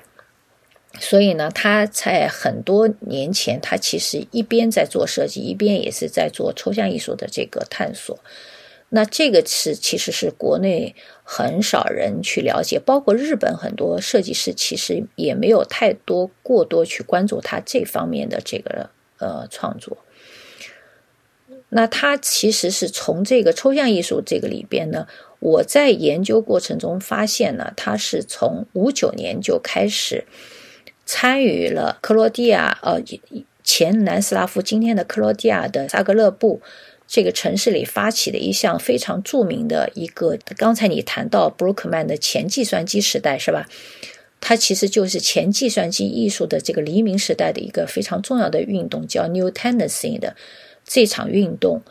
[0.99, 8.17] 所以呢，他在很多年前，他其实一边在做设计，一边也是在做抽象艺术的这个探索。
[8.89, 10.95] 那这个是其实是国内
[11.27, 19.97] 很少人去了解，包括日本很多设计师其实也没有太多过多去关注他这方面的这个呃创作。
[21.69, 25.07] 那他其实是从这个抽象艺术这个里边呢，
[25.39, 30.25] 我在研究过程中发现呢，他是从五九年就开始
[31.07, 33.01] 参与了克罗地亚呃
[33.63, 36.61] 前南斯拉夫今天的克罗地亚的萨格勒布。
[37.07, 43.67] 这个城市里发起的一项非常著名的一个，刚才你谈到 Brookman 的前计算机时代是吧？
[44.41, 50.35] 它其实就是前计算机艺术的这个黎明时代的一个非常重要的运动，叫 New Tendency 的
[50.83, 51.81] 这场运动。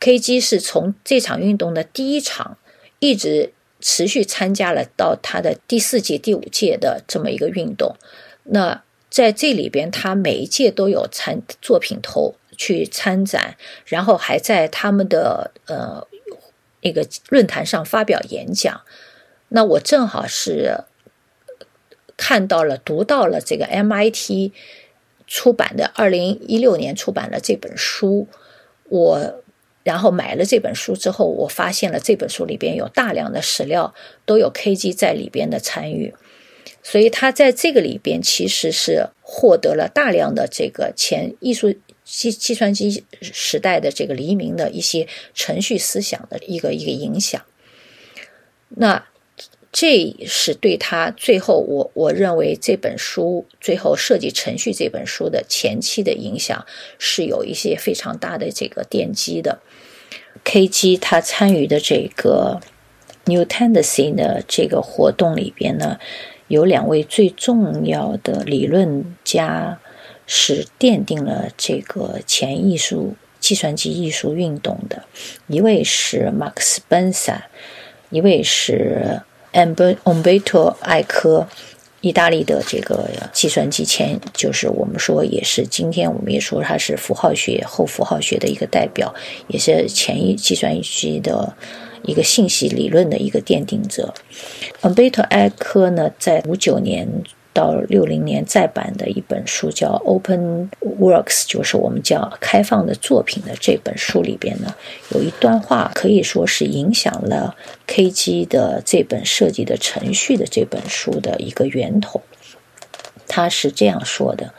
[0.00, 2.58] KG 是从这场运动的第一场
[2.98, 7.96] 一直持续参加了到他的第四届、第五届的这么一个运动。
[8.44, 16.06] 那在这里边，他每一届都有参作品投去参展，然后还在他们的呃
[16.82, 18.80] 那个论坛上发表演讲。
[19.48, 20.84] 那我正好是。
[22.16, 24.52] 看到了，读到了这个 MIT
[25.26, 28.28] 出版的二零一六年出版的这本书，
[28.84, 29.42] 我
[29.82, 33.92] 然后买了这本书之后，我发现了这本书里边有大量的史料，
[34.24, 36.14] 都有 KG 在里边的参与，
[36.84, 41.74] 所以他在这个里边其实是获得了大量的这个前艺术
[42.04, 47.42] 计计算机时代的这个黎明的一些程序思想的一个一个影响，
[48.68, 49.06] 那。
[49.76, 56.64] 这是对他最后，我我认为这本书最后设计程序这本书的前期的影响
[56.96, 59.58] 是有一些非常大的这个奠基的。
[60.44, 62.60] KG 他参与的这个
[63.24, 65.98] New Tendency 的这个活动里边呢，
[66.46, 69.80] 有两位最重要的理论家
[70.26, 75.04] 是奠定了这个前艺术计算机艺术运动的，
[75.46, 77.44] 一位是 Max b e n z a
[78.10, 79.20] 一位是。
[79.54, 81.46] Umberto 艾科，
[82.00, 89.14] 意大利的这个计算机前，就是我们说也是今天我们也说他是符号学后符号学的一个代表，
[89.46, 91.54] 也是前一计算机的
[92.02, 94.12] 一个信息理论的一个奠定者。
[94.82, 97.08] Umberto 艾科呢，在五九年。
[97.54, 104.74] 到六零年再版的一本书叫《Open Works》，就是我们叫开放的作品的这本书里边呢，
[105.10, 112.20] 有一段话可以说是影响了 KG 的这本设计的程序的这本书的一个源头。
[113.28, 114.52] 他是这样说的：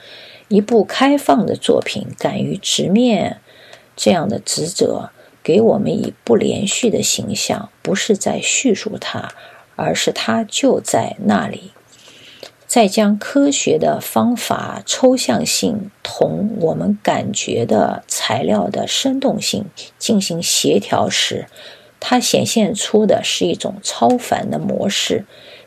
[0.47, 3.41] 一部开放的作品敢于直面
[3.95, 5.11] 这样的职责，
[5.43, 9.33] 给我们以不连续的形象，不是在叙述它，
[9.75, 11.71] 而是它就在那里。
[12.75, 19.63] 在将科学的方法抽象性同我们感觉的材料的生动性
[19.97, 21.47] 进行协调时，
[22.01, 25.23] 它显现出的是一种超凡的模式。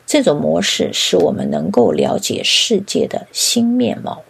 [0.06, 4.22] 这种模式使我们能够了解世界的新面貌。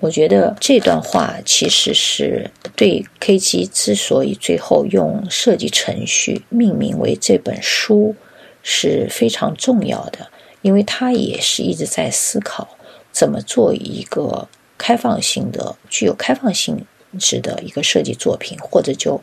[0.00, 8.16] 我觉得这段话其实是对 KG 之所以最后用设计程序命名为这本书
[8.64, 10.28] 是非常重要的。
[10.62, 12.76] 因为他也是一直在思考
[13.12, 16.86] 怎么做一个开放性的、具有开放性
[17.18, 19.20] 质的一个设计作品，或者就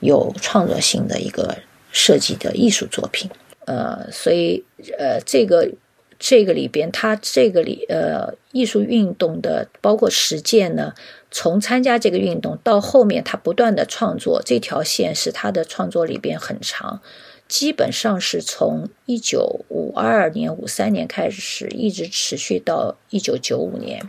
[0.00, 1.56] 有创作性的一个
[1.90, 3.30] 设计的艺术作品。
[3.66, 4.62] 呃，所以
[4.98, 5.70] 呃，这个
[6.18, 10.94] 这个里边，他这个里呃，艺术运动的包括实践呢，
[11.30, 17.00] 从参加这个运动到后面他不断的创作，这条线是他的创作里边很长。
[17.46, 24.02] 基本上是从一九五二年、五三年开始，一直持续到一九九五年，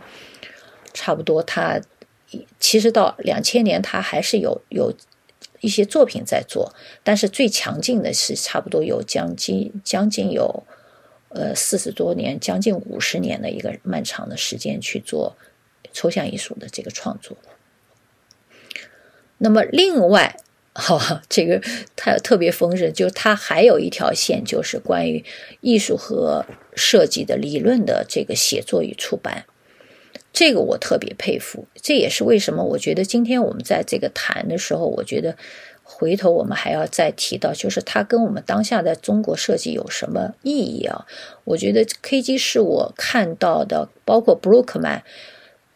[0.94, 1.42] 差不多。
[1.42, 1.80] 他
[2.58, 4.92] 其实到两千年，他还是有有
[5.60, 6.74] 一些作品在做，
[7.04, 10.64] 但是最强劲的是差不多有将近将近有
[11.28, 15.36] 呃四十多年，将近五十年的一个漫长的时间去做
[15.92, 17.36] 抽象艺术的这个创作。
[19.38, 20.40] 那么另外。
[20.76, 21.60] 哈，这个
[21.96, 25.24] 他特别丰盛，就是他还有一条线，就是关于
[25.60, 29.46] 艺术和设计的理论的这个写作与出版。
[30.32, 35.34] 这个我特别佩服，这也是为什么我觉得今天我们在这个谈的时候，我觉得
[35.82, 41.06] 回头我们还要再提到，就是它跟我们当下的中国设计有什么意义啊？
[41.44, 45.00] 我觉得 KG 是我看到的，包括 Brookman。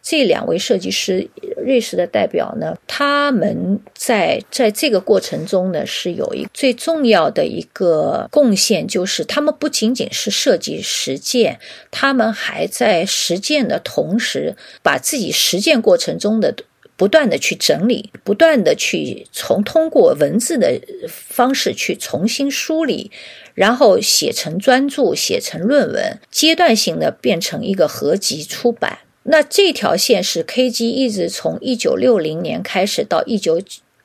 [0.01, 1.29] 这两位设计师，
[1.63, 11.59] 瑞士的代表呢，他们在在这个过程中呢，是有一最重要的一个贡献，就是他们不仅仅是设计实践，
[11.91, 16.55] 他们还在实践的同时，把自己实践过程中的
[16.97, 23.11] 不断的去整理，不断的去从通过文字的方式去重新梳理，
[23.53, 28.99] 然后写成专著，写成论文，阶段性的变成一个合集出版。
[29.23, 33.61] 那这条线是 KG 一直从一九六零年开始到一九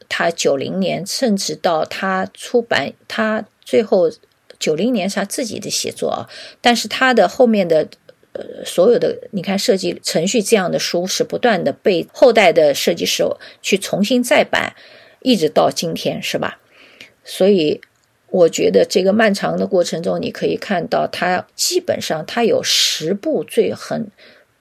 [0.08, 4.10] 他九零年，甚至到他出版他最后
[4.58, 6.28] 九零年是他自己的写作啊。
[6.60, 7.88] 但是他的后面的
[8.32, 13.24] 呃所有的你看设计程序这样的书是不断的被后代的设计师
[13.62, 14.76] 去重新再版，
[15.22, 16.60] 一直到今天，是吧？
[17.24, 17.80] 所以
[18.28, 24.08] 我觉得这个漫长的过程中，你可以看到他基本上他有十部最很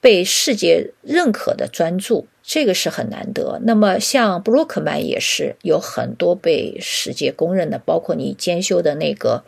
[0.06, 3.58] 被世界认可的专著，这个是很难得。
[3.64, 9.42] 那么像布洛克曼也是有很多被世界公认的，包括你兼修的那个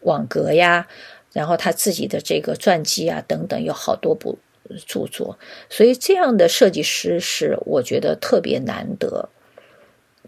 [0.00, 0.88] 网格呀，
[1.34, 4.38] 然后他自己的这个传记啊等等，有好多部
[4.86, 5.38] 著作。
[5.68, 9.28] 所以这样的设计师是我觉得特别难得。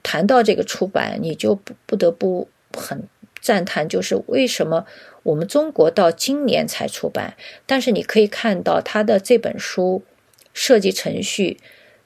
[0.02, 3.08] 谈到这个出版，你就不得不很
[3.40, 4.84] 赞叹，就是为什么
[5.22, 7.34] 我们中国到今年才出版？
[7.66, 10.02] 但是你可以看到他的这本书
[10.52, 11.58] 设计程序，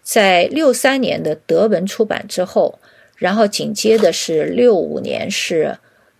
[0.03, 2.79] 在六三年的德文出版之后，
[3.17, 5.79] 然后紧接着是六五年是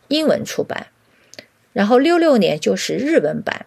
[0.09, 0.87] 英文出版，
[1.73, 3.67] 然后六六年就是日文版。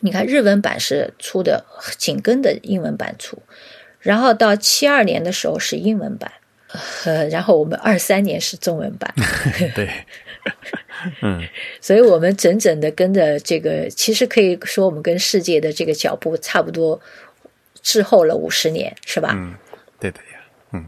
[0.00, 1.64] 你看日文版是出的
[1.96, 3.42] 紧跟的英文版出，
[4.00, 6.32] 然后到七二年的时候是英文版。
[7.04, 9.12] 呃，然后我们二三年是中文版，
[9.74, 9.90] 对，
[11.22, 11.42] 嗯，
[11.80, 17.00] 所以我们整整的跟着这个，其实可以说我们跟世界的这个脚步差不多
[17.82, 19.30] 滞后了五十年，是吧？
[19.34, 19.54] 嗯，
[19.98, 20.40] 对的呀，
[20.72, 20.84] 嗯，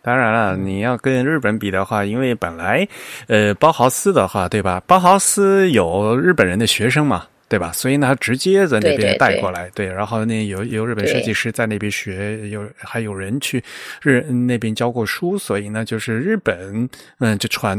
[0.00, 2.86] 当然了，你要跟日本比的话，因为本来
[3.26, 4.82] 呃，包豪斯的话，对吧？
[4.86, 7.26] 包豪斯有日本人的学生嘛。
[7.52, 7.70] 对吧？
[7.70, 9.84] 所以呢，直接在那边带过来，对。
[9.84, 13.62] 然后呢，有有日本设计师在那边学，有还有人去
[14.00, 16.88] 日那边教过书，所以呢，就是日本
[17.18, 17.76] 嗯，就传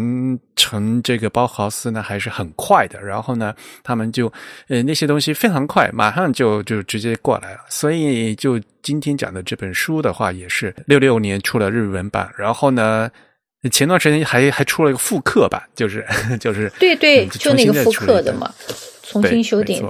[0.56, 3.02] 承这个包豪斯呢还是很快的。
[3.02, 3.52] 然后呢，
[3.82, 4.32] 他们就
[4.68, 7.62] 呃那些东西非常快，马上就就直接过来了。
[7.68, 13.10] 所以就今天讲的这本书的话，也是六六年出了日文版，然后呢，
[13.72, 16.06] 前段时间还还出了一个复刻版，就是
[16.40, 18.54] 就是对 对，就那个复刻的嘛。
[19.04, 19.88] 重新修订，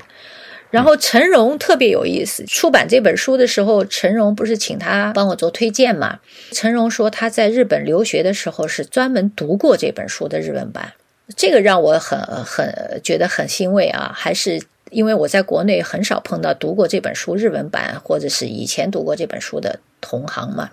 [0.72, 2.44] 然后陈荣特别有意思。
[2.48, 6.20] 出版这本书的时候，陈荣不是请他帮我做推荐嘛？
[6.52, 10.94] 陈荣说他在日本留学的时候是专门读过这本书的日文版，
[11.38, 14.12] 这个让我很很觉得很欣慰啊！
[14.16, 20.72] 还是因为我在国内很少碰到读过这本书日文版，或者是以前读过这本书的同行嘛。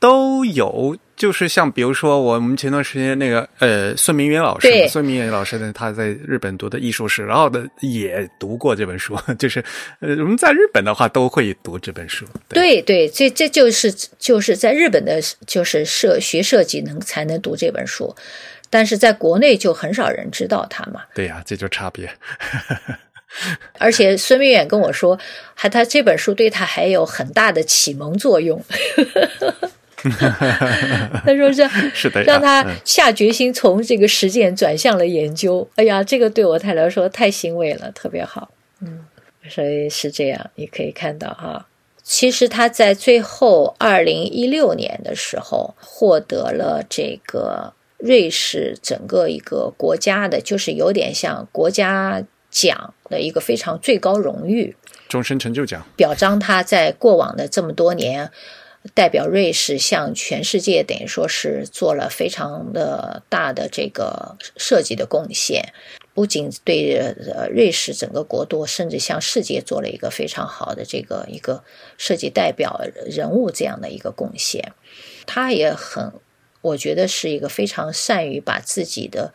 [0.00, 9.62] 都有，就是像比如说我们前段时间那个呃孙明远老师，孙明远老师呢，他在日本读的艺术史，然后呢也读过这本书， 就是
[10.00, 12.24] 呃我们在日本的话都会读这本书。
[12.48, 18.16] 对对，这这就是就是在日本的，就是设学设计能才能读这本书，
[18.70, 21.02] 但是在国内就很少人知道他嘛。
[21.14, 22.10] 对呀，这就差别。
[23.78, 25.16] 而且孙明远跟我说，
[25.54, 28.60] 还他这本书对他还有很大的启蒙作用。
[31.24, 35.68] 他说是 是的，让他下决心从这个实践转向了研究。
[35.76, 38.50] 哎呀，这个对我太太来说太欣慰了，特别好。
[38.80, 39.04] 嗯，
[39.48, 41.66] 所以是这样，你可以看到哈。
[42.02, 54.74] 其实他在最后二零一六年的时候获得了这个瑞士整个一个国家的，就是有点像国家奖的一个非常最高荣誉——
[55.08, 58.30] 终身成就奖，表彰他在过往的这么多年。
[58.94, 65.74] 代表瑞士向全世界等于说是做了非常的大的这个设计的贡献，
[66.14, 71.62] 不仅对呃瑞士整个国度，甚至向世界做了一个非常好的这个一个
[71.98, 74.72] 设计代表人物这样的一个贡献。
[75.26, 76.14] 他也很，
[76.62, 79.34] 我觉得是一个非常善于把自己的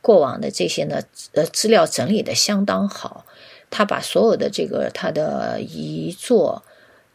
[0.00, 3.26] 过往的这些呢呃资料整理的相当好。
[3.68, 6.64] 他把所有的这个他的遗作。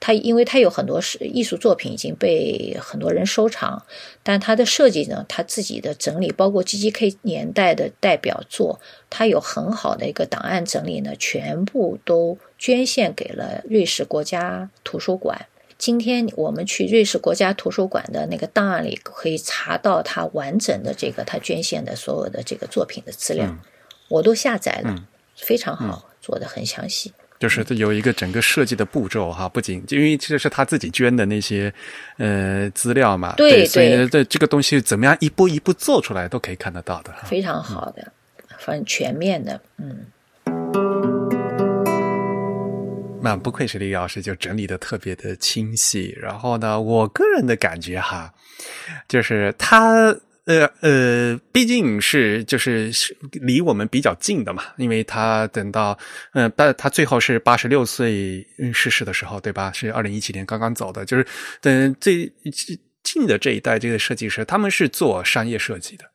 [0.02, 3.86] 他因为他有很多是艺术作品已经被很多人收藏，
[4.24, 8.80] 但他的设计呢，他自己的整理，包括 G.G.K 年代的代表作，
[9.12, 15.46] 他有很好的一个档案整理呢，全部都捐献给了瑞士国家图书馆。
[15.78, 23.56] 今天我们去瑞士国家图书馆的那个档案里，可以查到他完整的这个他捐献的所有的这个作品的资料，
[24.10, 27.14] 我都下载了，非常好，做的很详细。
[27.42, 31.74] 就是有一个整个设计的步骤哈，不仅因为这是他自己捐的那些
[32.18, 38.14] 呃资料嘛，对，所以这这个东西怎么样一步一步做出来都可以看得到的，非常好的，
[38.48, 40.06] 很全面的，嗯。
[43.24, 46.16] 那不愧是李老师，就整理的特别的清晰。
[46.22, 48.32] 然后呢，我个人的感觉哈，
[49.08, 50.16] 就是他。
[50.46, 52.92] 呃呃，毕竟是就是
[53.34, 55.98] 离我们比较近的嘛，因为他等到
[56.34, 59.72] 嗯，但他最后是八十六岁逝世的时候，对吧？
[59.72, 61.26] 是二零一七年刚刚走的，就是
[61.62, 62.32] 等最
[63.04, 66.11] 近的这一代这个设计师，他们是做商业设计的。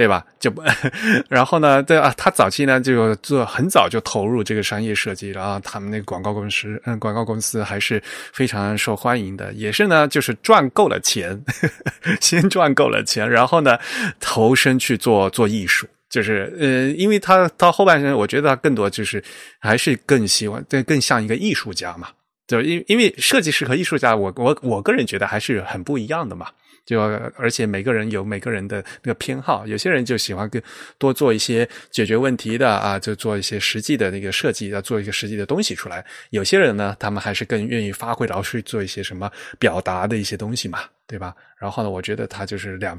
[0.00, 0.24] 对吧？
[0.38, 0.50] 就，
[1.28, 11.38] 然后呢，对啊，他早期呢就做很早就投入这个商业设计，然后他们那个广告公司，嗯，广告公司还是非常受欢迎的，也是呢，就是赚够了钱，
[12.18, 13.78] 先赚够了钱，然后呢，
[14.20, 19.22] 投身去做做艺术，就是呃，因为他到后半生，我觉得他更多就是
[19.58, 22.08] 还是更希望，更更像一个艺术家嘛，
[22.46, 26.46] 就因因为设计师和艺术家，我我我个人觉得还是很不一样的嘛。
[26.90, 27.00] 就
[27.36, 30.60] 而且每个人有每个人的那个偏好，有些人就喜欢更
[30.98, 36.04] 多做一些解决问题的啊，就做一些实际的那个设计，要做一个实际的东西出来。
[36.30, 41.32] 有些人呢，他们还是更愿意发挥，然后去做一些什么表达的一些东西嘛，对吧？
[41.56, 42.98] 然后呢，我觉得他就是两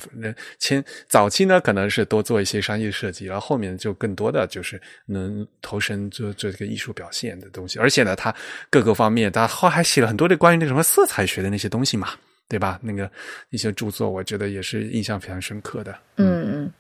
[0.58, 7.78] 前早期呢，可能是多做一些商业设计，然后后面就更多的就是能投身做做这个艺术表现的东西。
[7.78, 8.34] 而且呢，他
[8.70, 12.14] 各个方面，他后还写了很多的关于那什么色彩学的那些东西嘛。
[12.52, 12.78] 对吧？
[12.84, 13.10] 那个
[13.50, 15.98] 一些著作，我觉得也是印象非常深刻的。
[16.18, 16.74] 嗯嗯，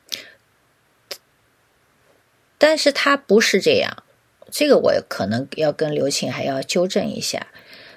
[2.58, 4.04] 但是他不是这样，
[4.52, 7.48] 这个我可能要跟刘庆还要纠正一下。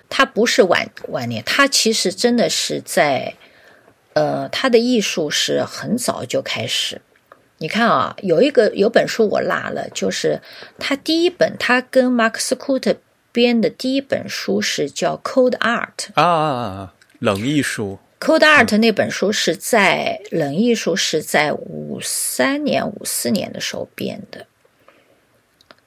[0.09, 3.35] 他不是晚晚年，他其实真的是在，
[4.13, 7.03] 呃，他的艺术是很早就开始。
[7.59, 10.41] 你看啊，有一个有本书我落了，就是
[10.79, 12.95] 他第一本，他跟马克思库特
[13.33, 16.94] 编的第一本书是叫《Code Art》啊啊啊！
[17.25, 24.47] 冷艺术，Cold Art 那本书是在冷艺术是在五三年、五四年的时候编的。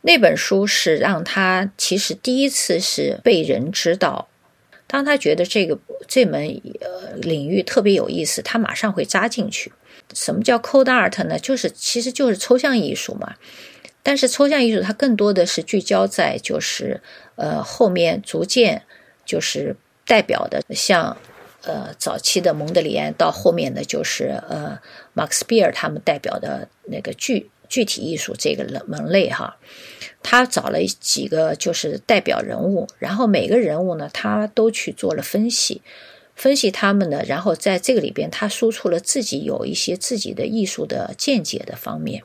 [0.02, 4.28] 那本书是让他其实第一次是被人知道。
[4.88, 5.78] 当他觉得这个
[6.08, 9.72] 这门呃领域特别有意思，他马上会扎进去。
[10.16, 11.38] 什么叫 Cold Art 呢？
[11.38, 13.36] 就是其实就是抽象艺术嘛。
[14.02, 17.00] 但是抽象艺术它更多的是聚焦在就是
[17.36, 18.82] 呃后面逐渐
[19.24, 19.76] 就是。
[20.10, 21.18] 代表的像，
[21.68, 24.80] 呃，早期的蒙德里安，到后面的就是呃，
[25.14, 29.58] 马克思比尔他们代表的那个具具体艺术这个门类哈，
[30.24, 35.82] 他找了几个就是代表人物，然后每个人物呢，他都去做了分析，
[36.34, 42.24] 分析他们呢，然后在这个里边，他输出了自己有一些自己的艺术的见解的方面。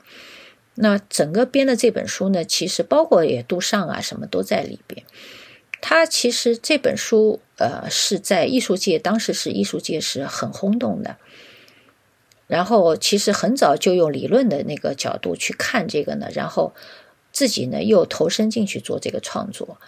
[0.77, 5.05] 那整个编的这本书呢，其实包括也杜尚啊，什么都在里边。
[5.83, 11.17] 他其实这本书，呃，是在艺术界，当时是艺术界是很轰动的。
[12.49, 16.75] 然后其实很早就用理论的那个角度去看这个呢，然后
[17.33, 19.79] 自己呢又投身进去做这个创作。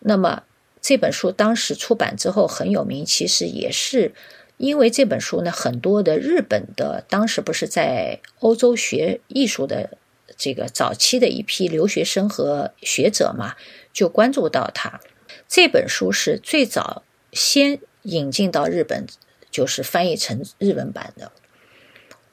[0.00, 0.42] 那么
[0.80, 4.12] 这本书当时出版之后很有名，其实也是
[4.56, 9.96] 因为这本书呢，很多的日本的当时不是在欧洲学艺术的
[10.36, 13.54] 这个早期的一批留学生和学者嘛，
[13.92, 15.00] 就关注到他。
[15.48, 19.06] 这本书是最早先引进到日本，
[19.50, 21.32] 就是翻译成日文版的。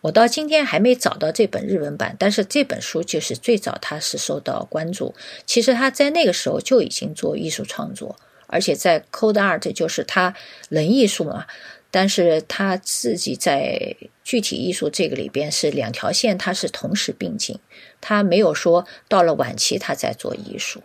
[0.01, 5.13] 我到今天还没找到这本日文版，但是这本书就是最早它是受到关注。
[5.45, 10.33] 其实他在那个时候就已经做艺术创作，而且在 Code Art 就是他
[10.69, 11.47] 冷艺术嘛，
[11.91, 17.59] 但是他自己在具体艺术这个里边是两条线，他是同时并进，
[17.99, 20.81] 他没有说到了晚期他在做艺术。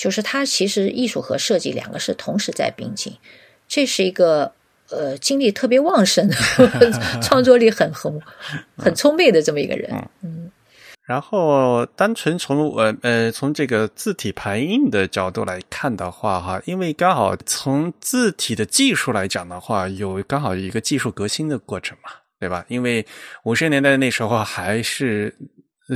[0.00, 3.12] 就是他其实艺术和设计两个是同时在并进，
[3.68, 4.50] 这是一个
[4.88, 6.26] 呃精力特别旺盛、
[7.20, 8.18] 创作力很很
[8.78, 10.08] 很充沛的这么一个人。
[10.22, 10.50] 嗯，
[11.04, 22.64] 然后单纯从呃呃从这个字体排印的角度来看的话，哈，因为刚好从字体的技术来讲的话，有刚好一个技术革新的过程嘛，对吧？
[22.68, 23.04] 因为
[23.42, 25.36] 五十年代那时候还是。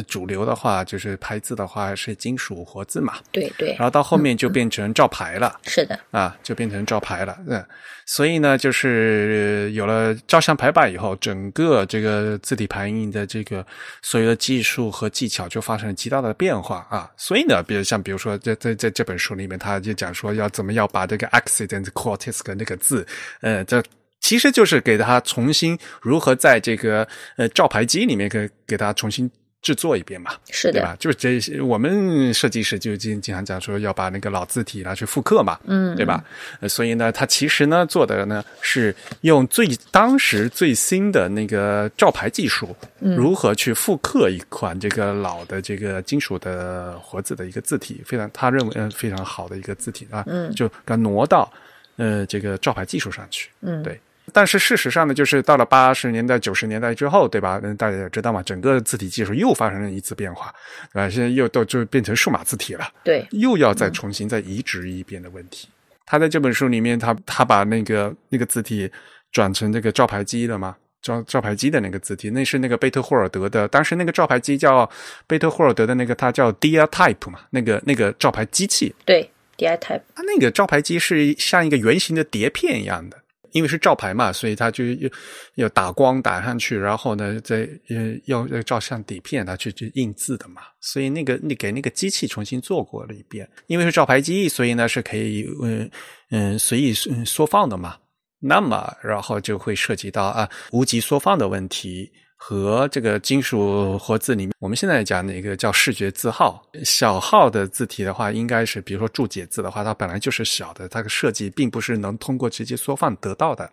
[0.03, 7.65] 主流的话就是排字的话是金属活字嘛，对对，然后到后面就变成照牌了，是的，啊，就变成照牌了，嗯，
[8.07, 13.65] 所以呢，就是有了照相排版以后，整个这个字体排印的这个
[14.03, 23.07] 所有的技术和技巧就发生了极大的变化啊，所以呢，比如像比如说在在在这本书里面，他就讲说要怎么要把这个 accident quotisque 那个字，
[23.41, 23.83] 呃，这
[24.21, 29.31] 其实就是给他重新如何在这个呃照牌机里面给给他重新。
[29.65, 30.95] 制作一遍嘛，是的，对吧？
[31.01, 36.23] 就是这些，我们设计师就经经常讲说要把那个老字体拿去复刻嘛，嗯，对吧？
[36.69, 51.51] 所以呢，他其实呢做的呢是用最当时最新的那个照牌技术，如何去复刻一款这个老的这个金属的活字的一个字体，非常他认为嗯非常好的一个字体啊，嗯，就给挪到
[51.97, 53.99] 呃这个照牌技术上去，嗯，对。
[54.33, 57.61] 但是事实上呢，就是到了八十年代、九十年代之后，对吧？
[57.63, 60.53] 那大家也知道嘛，整个字体技术又发生了一次变化，
[60.93, 65.69] 啊，现在又都就变成数码字体了，对，又要再重新再移植一遍的问题。
[66.07, 68.91] 他在这本书里面，他他把那个那个字体
[69.31, 70.77] 转成这个照牌机了嘛？
[71.03, 74.91] 照照牌机的那个字体，那是那个贝特霍尔德的，当时那个照牌机叫
[75.27, 78.95] 贝特霍尔德的那个，它叫 Dia Type 嘛，那个那个照牌机器。
[79.05, 83.19] 对，Dia Type，它那个照牌机是像一个圆形的碟片一样的。
[83.55, 85.11] 因为是照排嘛，所以它就要
[85.55, 90.61] 要打光打上去，然后呢，再呃要照相底片，它去去印字的嘛。
[90.81, 95.91] 所以那个你给那个机器重新做过了一遍，因为是照排机，所以呢是可以嗯
[96.31, 97.97] 嗯随意缩放的嘛。
[98.41, 102.11] 那么然后就会涉及到啊无极缩放的问题。
[102.47, 113.73] 和这个金属活字里面，我们现在讲那个叫视觉字号，小号的字体的话，应该是比如说注解字的话，它本来就是小的，它的设计并不是能通过直接缩放得到的。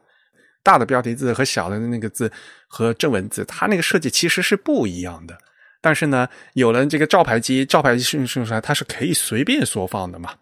[0.64, 2.32] 大的标题字和小的那个字
[2.66, 5.38] 和正文字，它那个设计其实是不一样的。
[5.82, 10.34] 但是呢，有了这个照牌机，照牌机是是出来，它是可以随便缩放的嘛。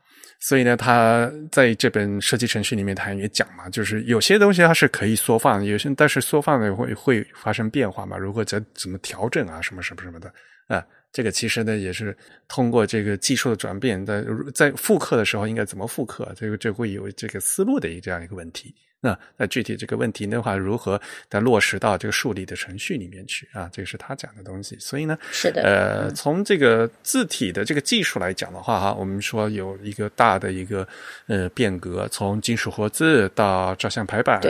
[0.41, 10.33] 所以呢，他在这本设计程序里面，他也讲嘛，就是有些东西它是可以缩放，有些但是缩放呢会会发生变化嘛，如果怎怎么调整啊，什么什么什么的
[10.67, 10.81] 啊，
[11.11, 12.15] 这个其实呢也是
[12.47, 14.23] 通过这个技术的转变，在
[14.53, 18.73] 在复刻的时候应该怎么复刻，这个这会有这个思路的一这样一个问题。
[19.02, 23.70] 那那具体这个问题的话，如何再落实到这个数理的程序里面去啊？
[23.72, 24.78] 这个是他讲的东西。
[24.80, 30.88] 所以呢，是的，呃，从这个字体的这个技术来讲的话，哈，我们说有一个大的一个
[31.28, 34.41] 呃变革，从金属活字到照相排版，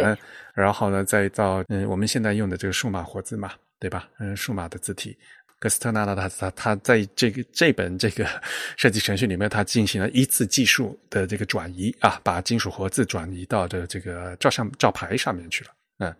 [0.54, 4.10] 然后呢，再到嗯我们现在用的这个数码活字嘛，对吧？
[4.20, 5.16] 嗯，数码的字体。
[5.60, 8.26] 格斯特纳呢，他他他在这个这本这个
[8.78, 15.72] 设计程序里面，他进行了一次技术的这个转移啊，把金属活字转移到的这个照相照牌上面去了。
[15.97, 16.16] 嗯，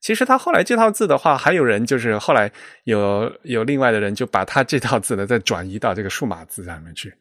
[0.00, 2.48] 其实他后来这套字的话，还有人就是后来
[2.84, 7.12] 有有另外的人就把他这套字呢再转移到这个数码字上面去。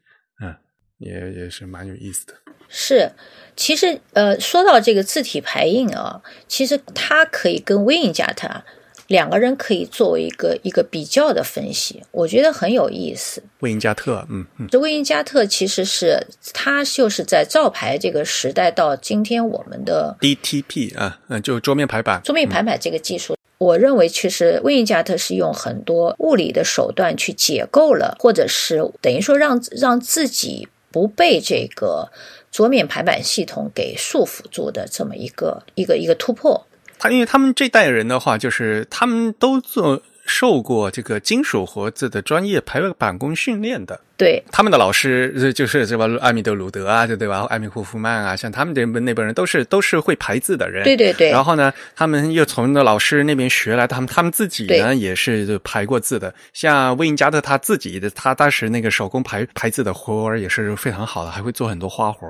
[0.43, 0.55] 嗯，
[0.99, 2.35] 也也是蛮有意思的。
[2.69, 3.11] 是，
[3.55, 8.63] 其实呃，说到这个字体排印啊，其实它可以跟微印加它。
[9.07, 13.43] 两个人可以作为一个一个比较的分析，我觉得很有意思。
[13.59, 32.09] 魏因加特，嗯嗯，这魏因加特其实是他就是在照牌这个时代到今天我们的 DTP 啊，嗯，就桌面排版，桌面排版这个技术，我认为其实魏因加特是用很多物理的手段去解构了，或者是等于说让让自己不被这个
[32.51, 36.65] 桌面排版系统给束缚住的这么一个一个一个突破。
[37.03, 43.99] 他因为他们这代人的话，就是他们都做受过这个金属活字的专业排版工训练的。
[44.15, 47.45] 对，他们的老师就是这吧，艾米德鲁德啊，对对吧？
[47.49, 50.85] 艾米霍夫曼啊，像他们这边那边人都是都是会排字的人。
[50.85, 51.29] 对对对。
[51.29, 56.33] 然后呢，他们又从那老师那边学来，他们他们自己呢也是排过字的。
[56.53, 62.25] 像魏因加特他自己的，他当时那个手工排排字的活儿也是非常好的，还会做很多花活。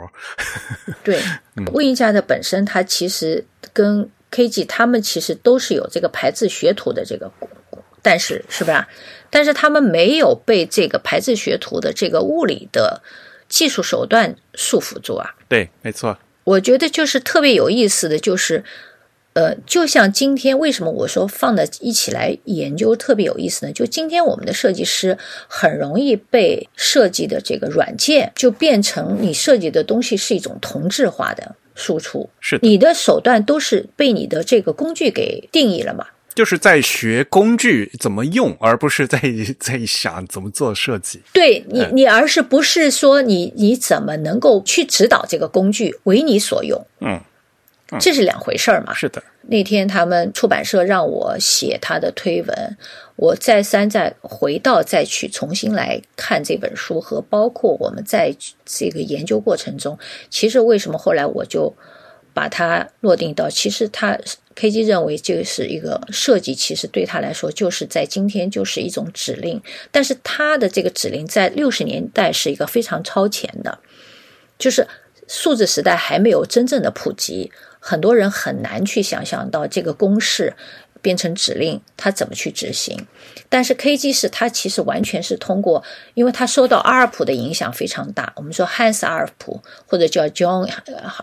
[1.04, 1.22] 对，
[1.74, 7.32] 魏因加特本身他其实跟 KG 他们其实都是有这个排字学徒的这个，
[8.02, 8.86] 但是是不是？
[9.30, 13.04] 但是他们没有被这个排字学徒的这个物理的
[13.48, 15.36] 技术手段束缚住啊。
[15.48, 16.18] 对，没错。
[16.46, 18.64] 我觉得就是特别有意思的就是，
[19.34, 23.72] 呃，就像今天为什么我说放在一起来研究特别有意思呢？
[23.72, 25.18] 就今天我们的设计师
[25.48, 31.56] 很容易被设计的这个软件就变成你设计的东西是一种同质化的。
[31.76, 36.08] 输出是你的手段都是被你的这个工具给定义了嘛？
[36.36, 39.22] 就是在学工具怎么用，而不是在
[39.60, 41.22] 在想怎么做设计。
[41.32, 46.84] 对你，你而是不是说你你怎么能够去指导这个工具为你所用？
[47.02, 47.22] 嗯，
[48.00, 48.94] 这是两回事儿嘛？
[48.96, 49.22] 是的。
[49.44, 52.78] 那天他们出版社让我写他的推文，
[53.16, 58.36] 我再三再回到再去重新来看这本书，和包括我们在
[58.66, 59.98] 这个研究过程中，
[60.30, 61.76] 其实为什么后来我就
[62.34, 64.20] 把它落定到，其实他
[64.56, 69.62] KG 认为这个是一个设计，其实对他来说就是在今天就是一种指令，
[69.92, 73.78] 但是他的这个指令在六十年代是一个非常超前的，
[74.58, 74.88] 就是
[75.28, 77.52] 数字时代还没有真正的普及。
[77.86, 80.54] 很多人很难去想象到这个公式
[81.04, 83.06] 变成指令，它怎么去执行。
[83.50, 85.84] 但是 KG 是它其实完全是通过，
[86.16, 88.34] 因为它受到阿尔普的影响非常大。
[88.38, 90.68] 我们说汉斯阿尔普或者叫 John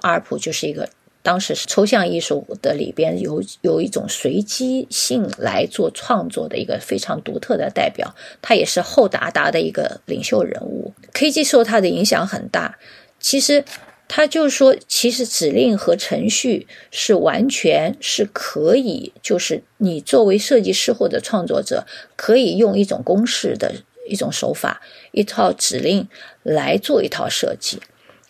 [0.03, 0.89] 阿尔普，就是一个
[1.23, 8.15] 当时是抽象艺术的里边有有一种随机性来做创作的一个非常独特的代表。
[8.41, 10.93] 他也是后达达的一个领袖人物。
[11.15, 12.79] KG 受他的影响很大。
[13.19, 13.65] 其实。
[14.13, 21.87] 他就说，其实指令和程序是完全是可以，就是你作为设计师或者创作者，
[22.17, 23.73] 可以用一种公式的
[24.09, 24.83] 一种手法，
[25.13, 26.09] 一套指令
[26.43, 27.81] 来做一套设计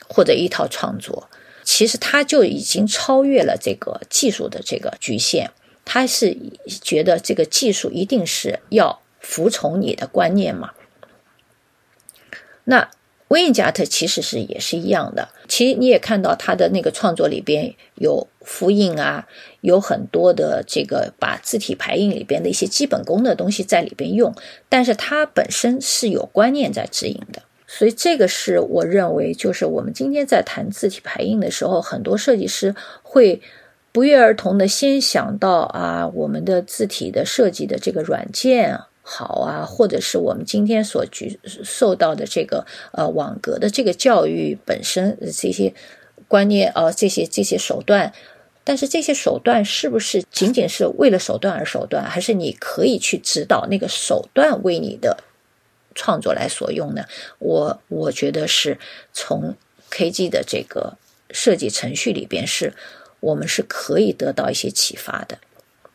[0.07, 1.31] 或者一套创作。
[1.65, 5.51] 其实他就已经超越了这个技术的这个局限。
[5.87, 6.37] 他是
[6.83, 10.73] 觉得这个技术一定是要服从你的观念嘛。
[12.65, 12.91] 那
[13.31, 19.29] 威因加特其实是也是一样的，其实你也看到他的那个创作里边有复印啊，
[19.61, 24.35] 有很多的这个把字体排印里边的一些基本功的东西在里边用，
[24.69, 27.41] 但是它本身是有观念在指引的。
[27.69, 32.75] 所以这个是我认为，就是我们今天在谈字体排印的时候，很多设计师
[33.05, 33.41] 会
[33.93, 45.75] 不约而同的先想到啊，我们的字体的设计的这个软件啊好啊，或者是我们今天所局受到的这个呃网格的这个教育本身这些
[46.29, 48.13] 观念啊，这些这些手段，
[48.63, 55.25] 但是这些手段是不是仅仅是为了手段而手段，还是你可以去指导那个手段为你的？
[55.93, 57.05] 创作来所用呢？
[57.41, 58.79] 我我觉得是
[59.13, 59.57] 从
[59.91, 60.97] KG 的这个
[61.33, 62.73] 设计程序里边，是
[63.19, 65.39] 我们是可以得到一些启发的。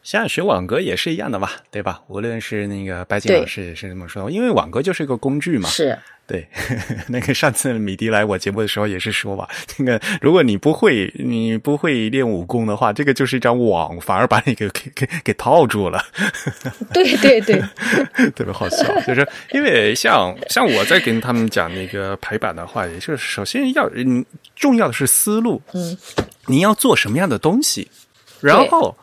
[0.06, 2.00] 像学网格也是一样的嘛，对吧？
[2.08, 5.68] 无论是那个白金老师也是这么说，因为网格就是一个工具嘛。
[5.68, 5.98] 是。
[6.28, 6.48] 对，
[7.08, 9.48] 那个上次米迪来我节目的时候也是说吧，
[9.78, 16.04] 那个如果你不会你不会练武功的话，这个就是一张网，反而把你给给给给套住了。
[16.94, 17.60] 对 对对，
[18.36, 24.24] 特别好笑，就是因为像像我在跟他们讲那个排版的话，也就是首先要嗯
[24.56, 25.96] 重要的是思路，嗯，
[26.46, 27.88] 你要做什么样的东西，
[28.40, 28.96] 然后。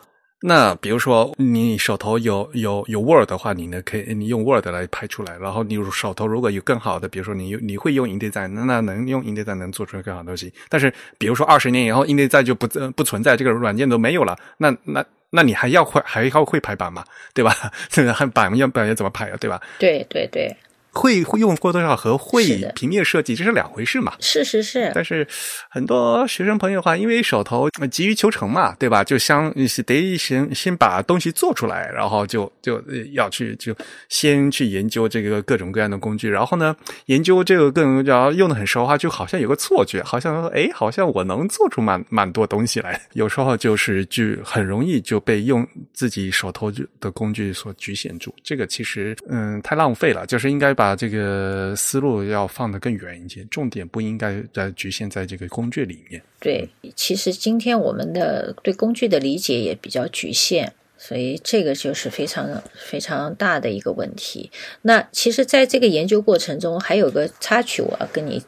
[0.45, 5.37] 那比如说，你手头有有有 Word 的话，你呢可以你用 Word 来拍出来。
[5.37, 10.51] 然后你手头如果有更好的，比如说你你会用 InDesign，那能用 InDesign 能做出来更好的东西。
[10.67, 17.05] 但是比如说二十年以后，InDesign 就不不存在，这个软件都没有了，那那那你还要会还要会排版吗？
[17.33, 17.55] 对吧？
[17.87, 19.37] 这个版要版要怎么排啊？
[19.39, 19.61] 对吧？
[19.79, 20.53] 对对对。
[20.93, 24.13] 会会用过多少和会平面设计这是两回事嘛？
[24.19, 24.91] 是是是。
[24.93, 25.27] 但是
[25.67, 29.03] 很多学生朋友的话，因为手头急于求成嘛，对吧？
[29.03, 29.51] 就相
[29.85, 32.79] 得先先把东西做出来，然后就就
[33.13, 33.75] 要去就
[34.07, 36.75] 先去研究这个各种各样的工具，然后呢，
[37.07, 43.01] 研究这个更然后用的很熟的话，就好像有个错觉，好像说哎，好像我能做出蛮蛮多东西来。
[43.13, 50.82] 有时候就是就很容易就被用自己手头的工具所局限住，这个其实嗯太浪费了，就是应该把。
[50.83, 56.21] 把这个思路要放得更远一些，重点不应该在局限在这个工具里面。
[56.41, 64.51] 对，其实今天我们的对工具的理解也比较局限，所以这个就是非常非常大的一个问题。
[64.81, 68.43] 那其实，在这个研究过程中，还有个插曲，我要跟你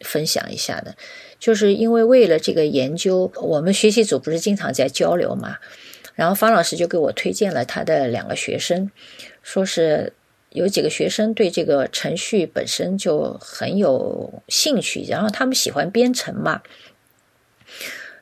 [0.00, 0.96] 分享一下的，
[1.38, 5.58] 就是因为为了这个研究，我们学习组不是经常在交流嘛，
[6.16, 8.90] 然后方老师就给我推荐了他的两个学生，
[9.44, 10.12] 说是。
[10.50, 16.62] 有几个学生对这个程序本身就很有兴趣，然后他们喜欢编程嘛，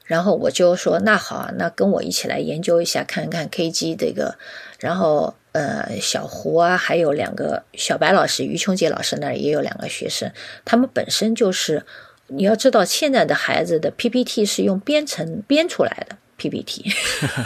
[0.04, 4.36] 然后我就说那好，那跟我一起来研究一下，看看 KG 这个，
[4.78, 10.30] 然后呃小胡啊，还有两个小白老师，于琼杰老师那儿也有两个学生，
[10.66, 11.86] 他们本身就是
[12.26, 16.92] 你要知道，现在的孩子的 PPT 是用编程编出来的 PPT，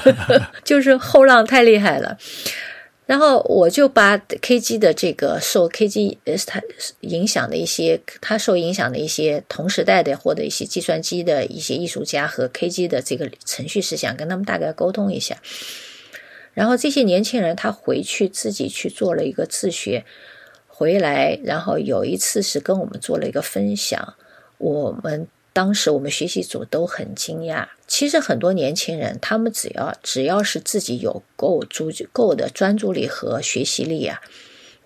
[0.65, 2.19] 就是后浪太厉害了。
[3.13, 6.63] 然后我就把 KG 的这个受 KG 呃它
[7.01, 15.37] 影响的一些，他受影响的一些同时代的或者一些计算机的一些艺术家和 KG 的这个程序思想，跟他们大概沟通一下。
[16.55, 20.07] 然后这些年轻人他回去自己去做了一个自学，
[20.67, 24.15] 回来然后有一次是跟我们做了一个分享，
[24.57, 25.29] 我们。
[25.53, 27.69] 当时我们学习组都很惊讶。
[27.87, 34.23] 其实很多年轻人，他们只要只要是自己有够足够的专注力和学习力啊，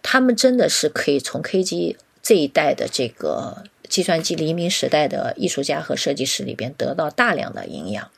[0.02, 8.10] 他们真的是可以从 KG 这一代的这个计算机黎明时代的艺术家和设计师里边得到大量的营养。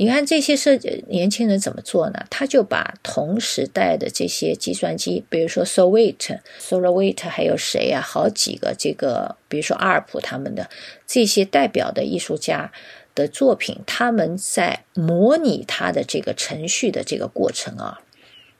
[0.00, 2.24] 你看这些设计年轻人怎么做呢？
[2.30, 8.00] 他就把同时代的这些计算机，比如说 s o w i t s o l a w i t 还有谁呀？
[8.00, 10.70] 好几个这个，比如说阿尔普他们的
[11.06, 12.72] 这些代表的艺术家
[13.14, 18.00] 的作品，他们在模拟他的这个程序的这个过程啊，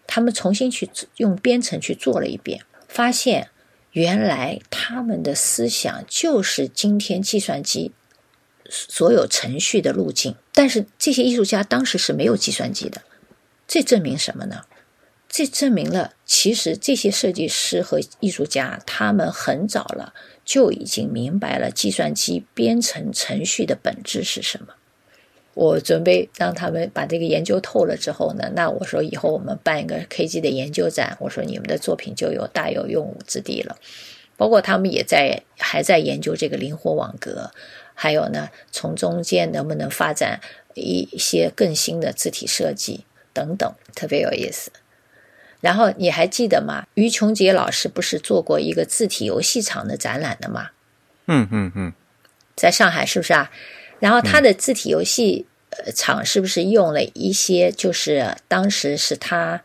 [0.06, 3.48] 他们重新去用编程去做了一遍，发现
[3.92, 7.92] 原来他们的思想就是今天计算机。
[8.72, 13.00] 所有程序的路径，但是这些艺术家当时是没有计算机的，
[13.66, 14.66] 这证明什么呢？
[15.26, 20.12] 这证明了其实这些设计师和艺术家他们很早了
[20.44, 24.74] 就已经明白了计算机编程程序的本质是什么。
[25.54, 33.78] 我准备让他们把这个研究透了之后呢，那我说以后我们办一个 KG 的研究展，我说你们的作品就有大有用武之地了。
[34.36, 37.50] 包括他们也在还在研究这个灵活网格。
[38.02, 40.40] 还有呢，从中间能不能发展
[40.72, 44.72] 一些更新的字体设计等等，特别有意思。
[45.60, 46.86] 然后你还记得吗？
[46.94, 50.70] 于琼杰老师不是做过一个字体游戏场的展览的吗？
[51.26, 51.92] 嗯嗯嗯，
[52.56, 53.50] 在上海是不是啊？
[53.98, 59.62] 然后他的字体游戏呃场是不是用了一些就是当时是他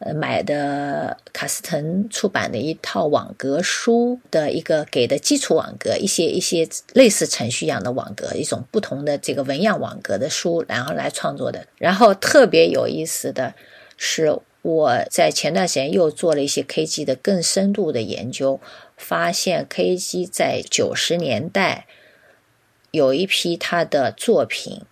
[0.00, 11.66] 呃买的卡斯腾出版的一套网格书的一个给的基础网格，一些一些类似程序一样的网格，一种不同的这个纹样网格的书，然后来创作的。
[11.78, 13.54] 然后特别有意思的
[13.96, 14.40] 是。
[14.62, 18.60] 我在前段时间又做了一些 KG 的更深度的研究，
[18.94, 21.86] 发现 KG 在九十年代
[22.90, 24.82] 有一批他的作品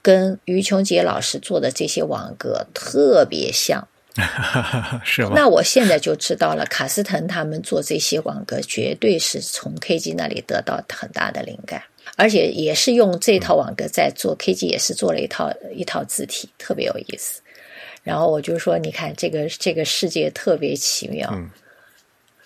[0.00, 3.86] 跟于琼杰老师做的这些网格特别像，
[5.04, 5.32] 是吗？
[5.34, 11.82] 那我现在就知道了，卡斯腾他们做这些网格绝对是从 KG 那里得到很大的灵感，
[12.16, 17.40] 而且也是用这套网格在做 KG，也是做了一套一套字体，特别有意思。
[18.02, 21.28] 然后我就说，你看这个这个世界特别奇妙，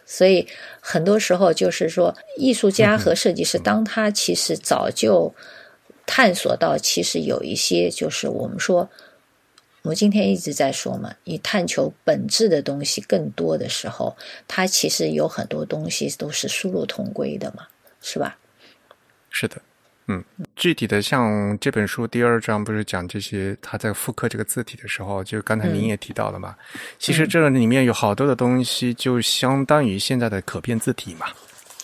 [0.06, 0.48] 所以
[0.80, 5.34] 很多时候就是说，艺术家和设计师，当他其实早就
[6.06, 8.90] 探索到，其实有一些就是我们说，
[9.82, 14.16] 我们今天一直在说嘛，你探求本质的东西更多的时候，
[14.46, 17.66] 它其实有很多东西都是殊路同归的嘛，
[18.02, 18.36] 是吧？
[19.30, 19.60] 是的。
[20.06, 20.24] 嗯，
[20.56, 26.56] 具体的像这本书第二章不是讲这些，他在复刻这个字体的时候，就刚才您也提到了嘛。
[26.98, 31.26] 其实这里面有好多的东西，就相当于现在的可变字体嘛，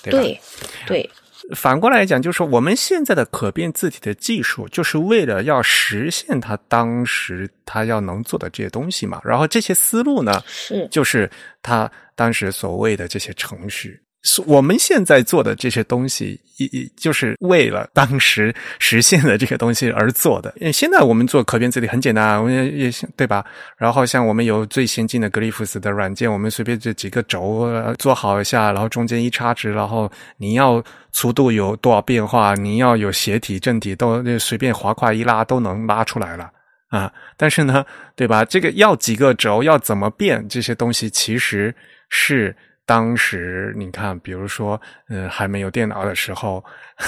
[0.03, 0.19] 对吧？
[0.19, 0.41] 对，
[0.87, 1.11] 对。
[1.55, 9.21] 反过来讲，就是说我们现在的可变字体的技术，就是为了要实现他当时他要能做的这些东西嘛。
[9.25, 11.31] 然后这些思路呢，是就是
[11.63, 14.01] 他当时所谓的这些程序。
[14.47, 20.53] 我们现在做的这些东西，一一就是为了当时实现的这个东西而做的。
[20.57, 23.45] 因为现在我们做可变字体很简单，我们也对吧？
[23.77, 27.69] 然后像我们有最先进的格里夫斯的软件，我们随便这几个轴
[27.99, 36.51] 做好一下，然后中间一插值，然后你要粗度有多少变化，你要有斜体正体都随便滑块一拉都能拉出来了
[36.89, 37.13] 啊。
[37.37, 37.85] 但是呢，
[38.17, 38.45] 对吧？
[38.45, 41.73] 这个要几个轴，要怎么变这些东西，其实
[42.09, 42.57] 是。
[42.87, 46.65] 当时你看，比如说，嗯，还没有电脑的时候，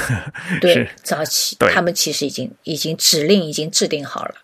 [0.60, 4.34] 对，早期他们其实已经已经指令已经制定好了，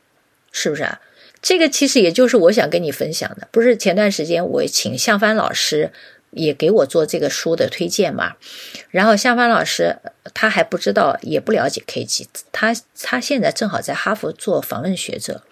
[0.53, 1.01] 是不是啊？
[1.43, 3.49] 这个其实也就是我想跟你分享的。
[3.51, 5.93] 不是前段时间我请向帆老师
[6.31, 8.37] 也给我做这个书的推荐嘛？
[8.91, 9.97] 然后向帆老师
[10.33, 12.73] 他还不知道，也不了解 KG，他
[13.03, 15.43] 他现在正好在哈佛做访问学者，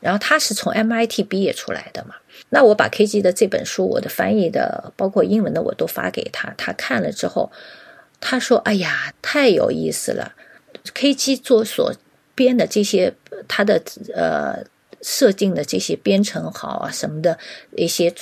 [0.00, 2.16] 然后他是从 MIT 毕业出来的嘛。
[2.52, 6.52] 那我把 KG 的这本书，我的翻译的，包括英文的，我都发给他。
[6.56, 7.50] 他看了之后，
[8.20, 10.34] 他说：“哎呀，太有意思了
[10.94, 11.94] ！KG 做所
[12.34, 13.14] 编的这些，
[13.46, 13.80] 他的
[14.14, 14.64] 呃
[15.00, 17.38] 设定的这些编程好啊什么的
[17.76, 18.12] 一些，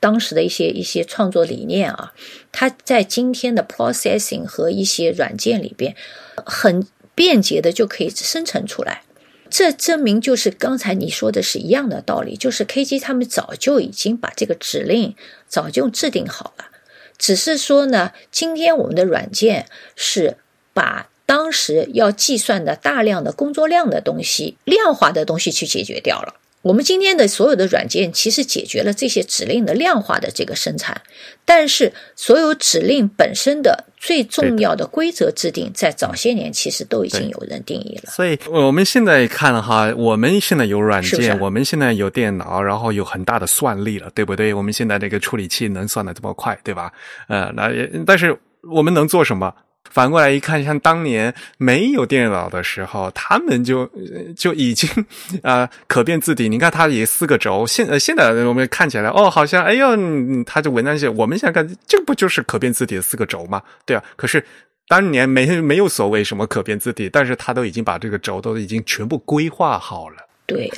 [0.00, 2.14] 当时的一些一些创作理念啊，
[2.50, 5.94] 他在今天的 processing 和一些软件里边，
[6.46, 9.02] 很便捷的就可以生成出来。”
[9.56, 15.14] 这证明就是刚才你说的是一样的道理，就是 KG 他们早就已经把这个指令
[15.46, 16.64] 早就制定好了，
[17.16, 20.38] 只是说呢，今天我们的软件是
[20.72, 26.34] 把当时要计算的大量的工作量的东西、量化的东西去解决掉了。
[26.62, 31.02] 我们今天的所有的软件其实解决了这些指令的量化的这个生产，
[31.44, 38.10] 但是所有指令本身的最重要的规则制定，在早些年其实都已经有人定义了。
[38.10, 44.52] 所以我们现在看哈，我们现在有软件，我们现在有电脑，然后有很大的算力了，对不对？
[44.52, 46.92] 我们现在这个处理器能算的这么快，对吧？
[47.28, 47.70] 呃，那
[48.04, 48.38] 但是
[48.70, 49.50] 我们能做什么？
[49.90, 53.88] 反过来一看，像当年没有电脑的时候，他们就
[54.36, 54.88] 就已经
[55.42, 56.48] 啊可变字体。
[56.48, 57.64] 你看，它也四个轴。
[57.66, 59.86] 现呃现在我们看起来，哦，好像哎呦，
[60.44, 61.08] 它就文章写。
[61.08, 63.62] 我们想看，这不就是可变字体的四个轴吗？
[63.86, 64.02] 对啊。
[64.16, 64.44] 可是
[64.88, 70.16] 当年没没有所谓什么可变字体，但是它都已经把这个轴都已经全部规划好了。
[70.46, 70.68] 对，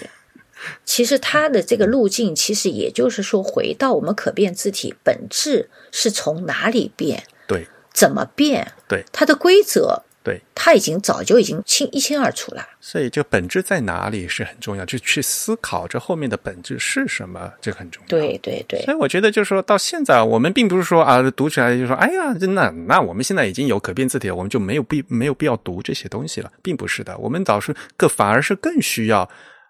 [0.84, 7.24] 其实它的这个路径，其实也就是说，回到我们可变字体本质是从哪里变？
[7.96, 8.06] 对。
[8.06, 8.72] 怎么变？
[8.86, 12.62] 对它的规则，对它已经早就已经清一清二楚了。
[12.78, 18.08] 所以，这个本质在哪里是很重要，就去思考这后面的本质是什么，这很重要。
[18.08, 18.82] 对对对。
[18.84, 27.16] 所以，我觉得就是说到现在，我们并不是说啊，读起来就说，哎呀，那那我们现在已经有可变字体了，我们就没有必没有必要读这些东西了，并不是的。
[27.18, 29.28] 我们倒是更反而是更需要。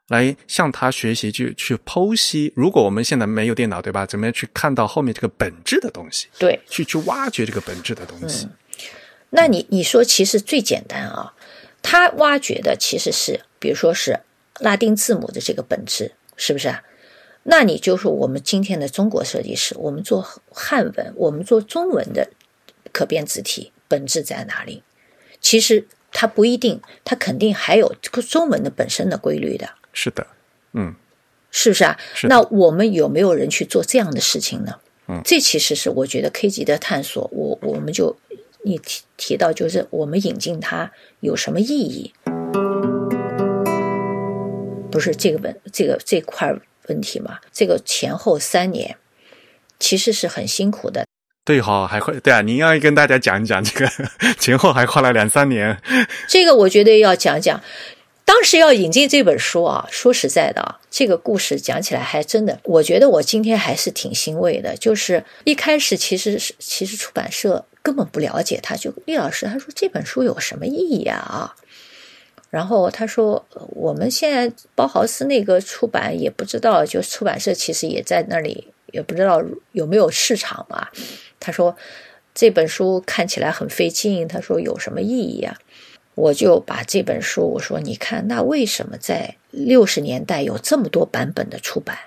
[0.08, 2.52] 来向他学习，去去剖析。
[2.54, 4.06] 如果我们现在没有电脑，对吧？
[4.06, 6.28] 怎么样去看到后面这个本质的东西？
[6.38, 8.48] 对，去去挖掘这个本质的东西。
[9.30, 11.34] 那你你说，其实最简单啊，
[11.82, 14.20] 他挖掘的其实是，比如说是
[14.60, 16.84] 拉丁字母的这个本质，是不是啊？
[17.42, 20.22] 那你就是我们今天的中国设计师，我们做
[20.52, 22.30] 汉文，我们做中文的
[22.92, 24.84] 可变字体，本质在哪里？
[25.40, 29.68] 其实它不一定，它肯定还有这个中文的本身的规律的。
[29.98, 30.26] 是的，
[30.74, 30.94] 嗯，
[31.50, 31.98] 是不是啊？
[32.24, 34.74] 那我们有没有人去做这样的事情呢？
[35.08, 37.26] 嗯，这其实是我觉得 K 级的探索。
[37.32, 38.14] 我我们就
[38.62, 42.12] 你提提到，就是我们引进它有什么意义？
[44.90, 46.54] 不是这个问这个这块
[46.88, 47.38] 问题嘛？
[47.50, 48.96] 这个前后三年
[49.78, 51.06] 其实是很辛苦的。
[51.42, 53.90] 对哈，还会对啊，您要跟大家讲一讲这个
[54.38, 55.80] 前后还花了两三年。
[56.28, 57.62] 这个我觉得要讲讲。
[58.26, 64.76] 当时要引进这本书啊，说实在的啊，这个故事讲起来还真的，我觉得我今天还是挺欣慰的。
[64.76, 71.54] 就是一开始其实是其实出版社根本不了解他，就厉老师他说这本书有什么意义啊？
[72.50, 79.40] 然后他说我们现在包豪斯那个出版也不知道，就出版社其实也在那里，也不知道
[79.70, 80.88] 有没有市场嘛。
[81.38, 81.76] 他说
[82.34, 85.56] 这本书看起来很费劲，他说有什么意义啊？
[86.16, 91.98] 我就把这本书，我说你看，那为什么在六十年代有这么多版本的出版？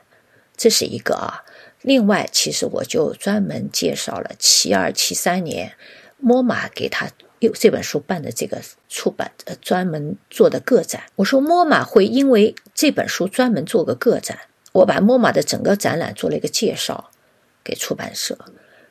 [0.57, 1.45] 这是一个啊。
[1.84, 5.73] 另外，其实我就专门介绍了七二七三年，
[6.18, 7.07] 莫马给他
[7.38, 8.60] 又这本书办的这个
[8.90, 11.03] 出版呃专门做的个展。
[11.18, 14.40] 我说莫马会因为这本书专门做个个展，
[14.72, 17.11] 我把莫马的整个展览做了一个介绍
[17.64, 18.36] 给出版社，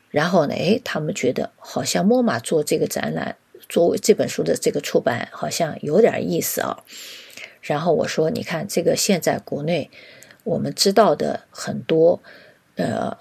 [0.09, 3.35] 然后呢，哎，他们觉得好像莫马做这个展览。
[3.69, 6.83] 作为这本书的这个出版好像有点意思啊，
[7.61, 9.91] 然后我说，你看这个现在国内
[10.43, 12.19] 我们知道的很多，
[12.75, 13.15] 呃，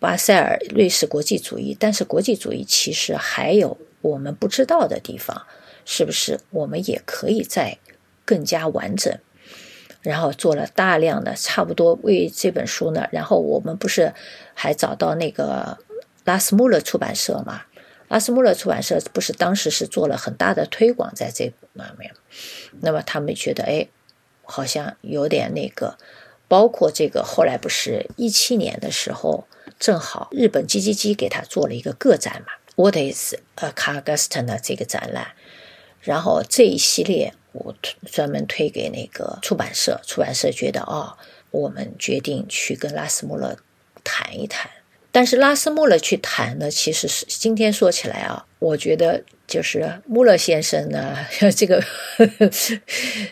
[0.00, 5.46] 巴塞尔瑞士国际主义，但是国际主义其实还有我们不知道的地方，
[5.84, 6.40] 是不是？
[6.50, 7.78] 我们也可以再
[8.24, 9.16] 更加完整，
[10.02, 14.12] 然后做了大量的差不多为这本书呢，然后我们不是
[14.54, 15.78] 还找到那个
[16.24, 17.62] 拉斯穆勒出版社嘛？
[18.14, 22.14] 阿斯穆勒出版社不是当时是做了很大的推广在这方面，
[22.80, 23.88] 那么他们觉得哎，
[24.44, 25.98] 好像有点那个，
[26.46, 29.48] 包括这个后来不是一七年的时候，
[29.80, 34.46] 正好日本 G G G 给他做了一个个展嘛，What is a c a r g u s t a n
[34.46, 35.32] 的这个展览，
[36.00, 37.74] 然后这一系列我
[38.06, 41.18] 专门推给那个出版社，出版社觉得哦，
[41.50, 43.56] 我们决定去跟拉斯穆勒
[44.04, 44.70] 谈一谈。
[45.14, 51.16] 但是拉斯穆勒去谈呢，其实是今天说起来啊，我觉得就是穆勒先生呢，
[51.56, 51.80] 这个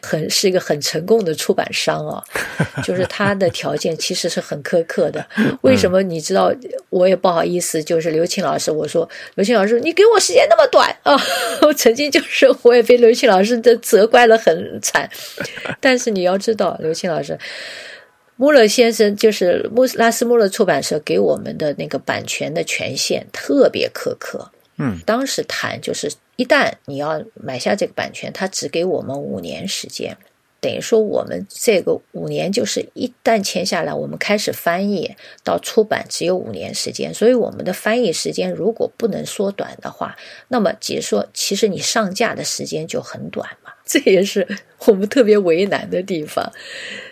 [0.00, 2.22] 很是一个很成功的出版商啊，
[2.84, 5.26] 就是他的条件其实是很苛刻的。
[5.62, 6.54] 为什么你知道？
[6.90, 11.20] 我也不好意思，就是刘庆老师，我说刘庆老师，你给我时间那么短啊！
[11.62, 15.10] 我曾经就是我也被刘庆老师的责怪了很惨。
[15.80, 17.36] 但是你要知道，刘庆老师。
[18.43, 24.51] 穆勒先生就是穆拉斯穆勒出版社给我们的那个版权的权限特别苛刻。
[24.78, 30.16] 嗯，当时谈就是一旦你要买下这个版权，他只给我们五年时间。
[30.60, 35.14] 等于说，我们这个五年就是一旦签下来，我们开始翻译
[35.44, 37.14] 到出版只有五年时间。
[37.14, 40.16] 所以，我们的翻译时间如果不能缩短的话，
[40.48, 43.61] 那么解说其实你上架的时间就很短嘛。
[43.93, 44.47] 这也是
[44.86, 46.51] 我们特别为难的地方。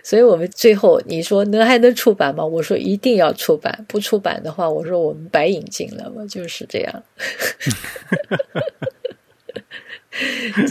[0.02, 2.42] 所以我们最后你说能还能出版吗？
[2.42, 7.02] 我说一定要出版，不出版的话，我说我们白引进了嘛，就是这样。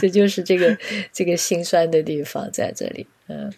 [0.00, 0.76] 这就是这个
[1.12, 3.52] 这个心酸的地方在这里，嗯，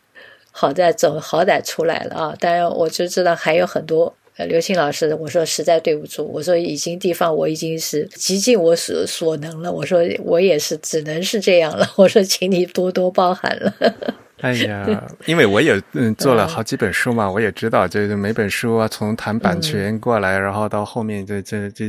[0.51, 2.37] 好在总好歹出来了啊！
[2.39, 13.75] 当然，我就知道还有很多刘青老师，我说实在对不住，我说已经地方我已经是极尽我所所能了，我说我也是只能是这样了，我说请你多多包涵了。
[14.43, 21.85] 哎呀， 因为我也嗯做了好几本书嘛，我也知道，就是每本书啊，从谈版权过来，然后到后面这这这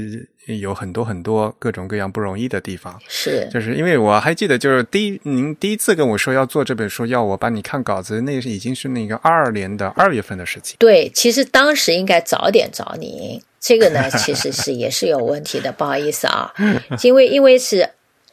[0.45, 2.97] 有很多很多各种各样不容易的地方。
[3.07, 10.75] 是，就是因为我还记得，就是第一您第一次跟我说要做这本书，要我帮你看稿子，那是已经是那个二二年的二月份的事情。
[10.77, 16.53] 对，其实当时应该早点找您，这个呢 其实是也是有问题的，不好意思啊，
[17.01, 17.89] 因为因为是，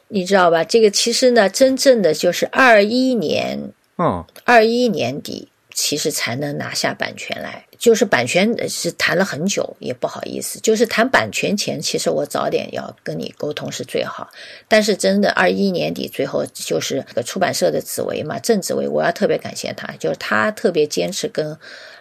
[0.09, 0.63] 你知道吧？
[0.63, 3.71] 这个其实呢，真正的就是二一年。
[4.01, 14.27] 嗯，二一年底其实才能拿下版权来，就是版权是谈了很久，也不好意思，就是谈版权前，其实我早点要跟你沟通是最好。
[14.67, 21.55] 但是真的二一年底最后就是出版社的紫薇嘛，郑紫薇，我要特别感谢他，就是他特别坚持跟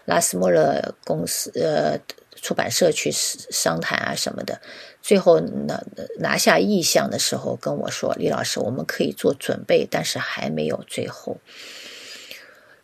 [0.06, 1.98] 拉斯莫勒公司呃
[2.40, 4.59] 出版社去商谈啊什么的，
[5.02, 5.78] 最后拿
[6.18, 11.36] 拿下意向的时候跟我说，李老师，我们可以做准备，但是还没有最后。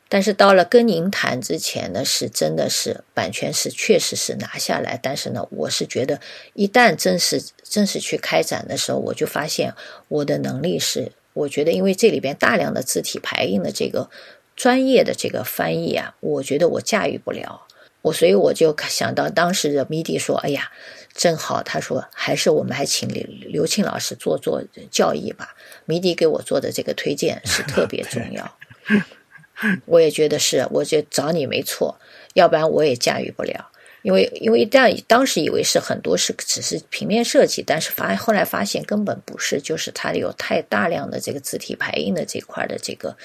[0.09, 6.21] 但是到了跟您谈之前呢，是真的是版权是确实是拿下来，但是呢，我是觉得
[6.55, 9.75] 一旦正式正式去开展的时候，我就发现
[10.07, 14.09] 我的能力是，我觉得因为这里边大量的字体排印的这个
[14.55, 17.67] 专业的这个翻译啊，我觉得我驾驭不了，
[18.03, 20.71] 我所以我就想到当时的迷弟说，哎呀，
[21.15, 28.57] 正好他说还是我们还请刘刘庆老师做做教义吧，迷弟给我做的这个推荐是特别重要。
[29.87, 31.99] 我也觉得是，我就找你没错，
[32.35, 33.71] 要不然我也驾驭不了。
[34.03, 43.17] 因为因为当当时以为是很多是只是平面设计，但是发后来发现根本不是，就是它有太大量的这个字体排印的这块的这个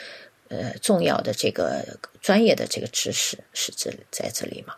[0.47, 1.85] 呃重要的这个
[2.19, 4.73] 专业的这个知识是这在这里嘛，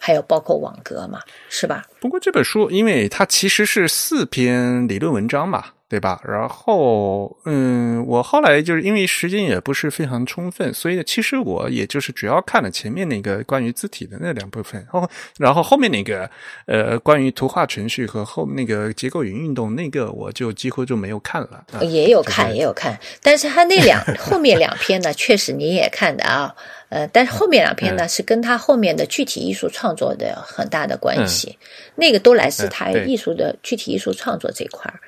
[0.00, 1.20] 还有包括网格嘛，
[1.50, 1.86] 是吧？
[2.00, 5.72] 不过这本书，因为它其实是四篇理论文章嘛。
[5.92, 6.18] 对吧？
[6.24, 15.06] 然后，嗯，我后来就是因为时间也不是非常充分，所以其实我也就是主要看了前面那个关于字体的那两部分，后
[15.36, 16.30] 然后后面那个
[16.64, 21.62] 呃关于图画程序和后那个结构与运动那个我就几乎就没有看了。
[21.82, 26.54] 也有看，也有看，但是他那两 后面两篇呢，确实你也看的啊，
[26.88, 31.58] 呃，但是后面两篇呢是跟他后面的具体艺术创作的很大的关系，
[31.96, 34.98] 那个都来自他艺术的具体艺术创作这块儿。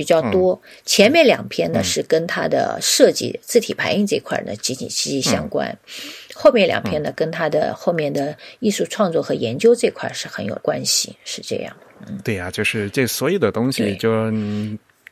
[0.00, 5.76] 比较多，前面两篇呢是跟他的设计字体排印这块呢紧紧息息相关，
[6.34, 11.76] 后面两篇呢跟他的后面的艺术创作和研究这块是很有关系，是这样。
[12.06, 14.08] 嗯，对呀，就是这所有的东西就。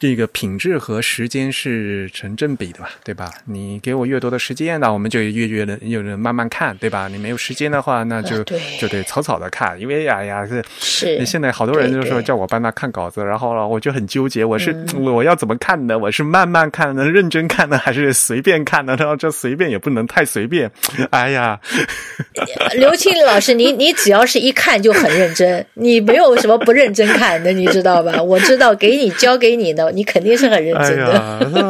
[0.00, 3.32] 这个品质和时间是成正比的嘛，对吧？
[3.44, 7.08] 你给我越多的时间，那我们就越越能越能慢慢看，对吧？
[7.08, 8.44] 你没有时间的话，那就
[8.78, 11.26] 就得草草的看，因为哎呀，是是。
[11.26, 15.98] 现在好多人就说叫我帮他看稿子，然后我就很纠结，我是我要怎么看呢？
[15.98, 18.94] 我是慢慢看呢，认真看呢，还是随便看呢？
[18.96, 20.70] 然后这随便也不能太随便，
[21.10, 21.58] 哎呀。
[22.74, 28.22] 刘庆老师，你你只要是一看就很认真，你没有什么不认真看的，你知道吧？
[28.22, 29.87] 我知道，给你教给你的。
[29.90, 31.50] 你肯定是很认真的。
[31.52, 31.60] 那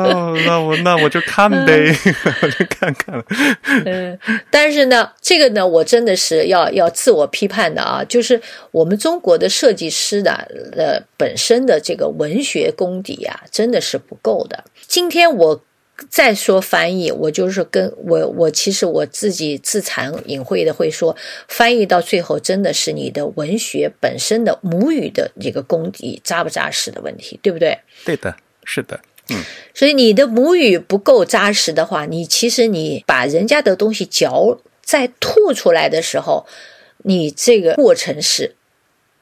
[0.47, 1.95] 那我那我就看呗，
[2.43, 3.23] 我就看看。
[3.87, 4.19] 嗯，
[4.51, 8.41] 但是呢，这个呢，我真的是要要自我批判的啊，就是
[8.71, 10.33] 我们中国的设计师的
[10.77, 14.65] 呃本身的这个文学功底啊，真的是不够的。
[14.87, 15.63] 今天我
[16.09, 21.17] 再说翻译，我就是跟我我其实我自己自惭隐晦的会说，
[21.49, 27.79] 翻译到最后真的是你的文学本身的母语的这个功底扎不扎实的问题，对不对？
[28.05, 29.01] 对的，是的，
[29.31, 29.43] 嗯。
[29.75, 36.47] 所以你的母语不够扎实的话，你其实你把人家的东西嚼再吐出来的时候，
[36.99, 38.55] 你这个过程是，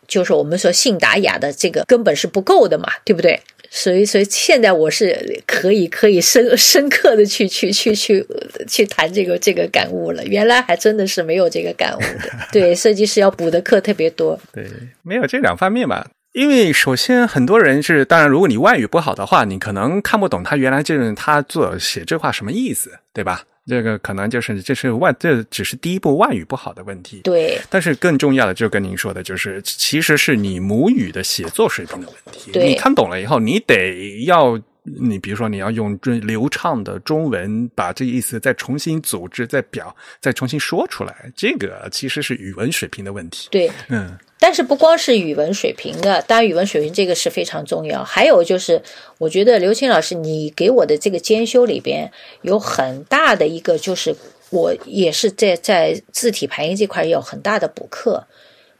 [0.06, 3.40] 就是我们说信达雅的这个根本是不够的嘛，对不对？
[3.70, 8.26] 所以，所以现在我是可以可以深深刻的去去去去
[8.66, 10.24] 去谈这个这个感悟了。
[10.26, 12.30] 原来还真的是没有这个感悟的。
[12.52, 14.38] 对，设计师要补的课特别多。
[14.52, 14.66] 对，
[15.02, 16.08] 没有这两方面吧。
[16.32, 23.44] 因为首先很多人是，当然，如果你外语不好的话，你可能看不懂他原来这他做写这话什么意思，对吧？
[23.66, 27.20] 这个可能就是这是外，这只是第一步外语不好的问题。
[27.24, 27.58] 对。
[27.68, 32.52] 但是更重要的，就跟您说的，就是其实是你母语的写作水平的问题。
[32.52, 32.68] 对。
[32.68, 34.60] 你看懂了以后，你得要。
[35.00, 43.48] 你比如说，你要用流畅的中文把这意思再重新组织、再表、再重新说出来，这个其实是语文水平的问题。
[43.50, 44.16] 对，嗯。
[44.38, 48.04] 但是不光是语文水平的，当然语文水平这个是非常重要。
[48.04, 48.82] 还有就是，
[49.18, 54.14] 我觉得刘青老师，你给我的这个兼修里边有很大的一个，就是
[54.50, 58.26] 我也是在在字体排印这块有很大的补课。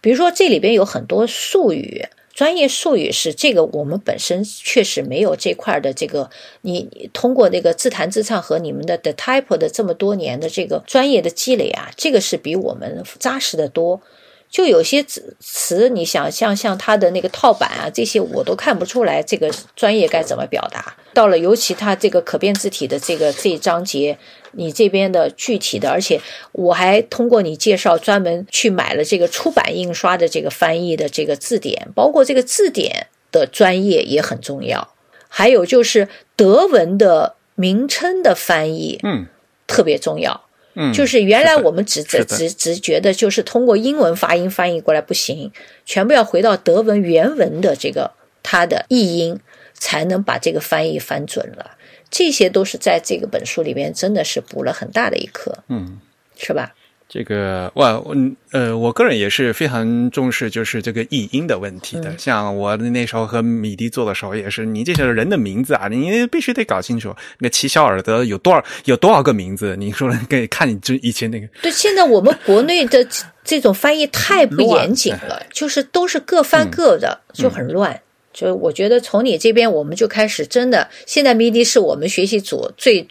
[0.03, 2.05] 比如说，这里边有很多术语。
[2.33, 6.29] 专业术语是这个，我们本身确实没有这块的这个。
[6.61, 14.03] 你通过那个自弹自唱和你们的 The Type 的这么多年的这个专业的积累啊，这个是比我们扎实的多。
[14.49, 20.97] 就有些词词，你想像像它的那个套板啊，这些我都看不出来这个专业该怎么表达。
[21.13, 24.19] 到了尤其他这个可变字体的这个这一章节。
[24.59, 26.19] 你这边的具体的，而且
[26.53, 34.95] 我还通过你介绍，专门去买了这个出版印刷的这个翻译的这个字典，包括这个字典的专业也很重要。
[35.29, 39.27] 还有就是德文的名称的翻译，嗯，
[39.67, 40.46] 特别重要。
[40.77, 45.51] 嗯，就是原来我们只只只只觉得就是通过英文发音翻译过来不行，
[45.85, 48.13] 全部要回到德文原文的这个
[48.43, 49.41] 它的译音，
[49.73, 51.73] 才能把这个翻译翻准了。
[52.11, 55.99] 这些都是在这个本书里面，真的是补了很大的一课，嗯，
[56.37, 56.75] 是吧？
[57.09, 62.13] 这个哇，嗯呃，我个人也是非常重视就是这个译音的问题的。
[62.19, 67.15] 像我那时候和米迪做的时候，也是你这些人的名字啊，你必须得搞清楚。
[67.39, 69.77] 那齐小尔德有多少有多少个名字？
[69.77, 71.47] 你说可以看你这以前那个。
[71.63, 73.07] 对，现在我们国内的
[73.45, 78.01] 这种翻译太不严谨了，就是都是各翻各的，就很乱。
[78.33, 83.07] 就我觉得从你这边，我们就开始真的，现在米迪是我们学习组最。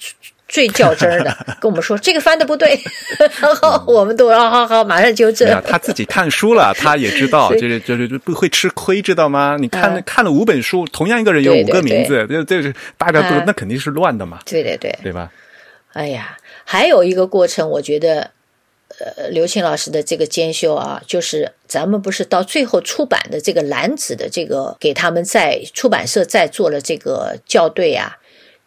[0.48, 2.80] 最较真儿的， 跟我们说这个翻的不对，
[3.42, 5.62] 然后我们都好好好，马上纠正。
[5.66, 9.58] 他自己看书了，他也知道， 就是就是不会吃亏，知道吗？
[9.60, 14.40] 你看看了五本书，同样一个人有五个名字，这这是大家都那肯定是乱的嘛？
[14.46, 15.32] 对对对，对吧？
[15.94, 18.32] 哎呀，还有一个过程，我觉得，
[19.00, 28.18] 呃，刘庆老师的这个监修啊，就是咱们不是到最后出版的这个蓝纸的这个，给他们在出版社再做了这个校对啊。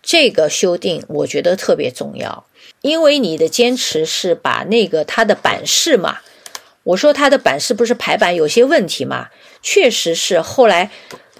[0.08, 2.46] 这个修订我觉得特别重要，
[2.80, 6.20] 因为你的坚持是把那个它的版式嘛，
[6.82, 9.28] 我说它的版式不是排版有些问题嘛，
[9.60, 10.90] 确实是后来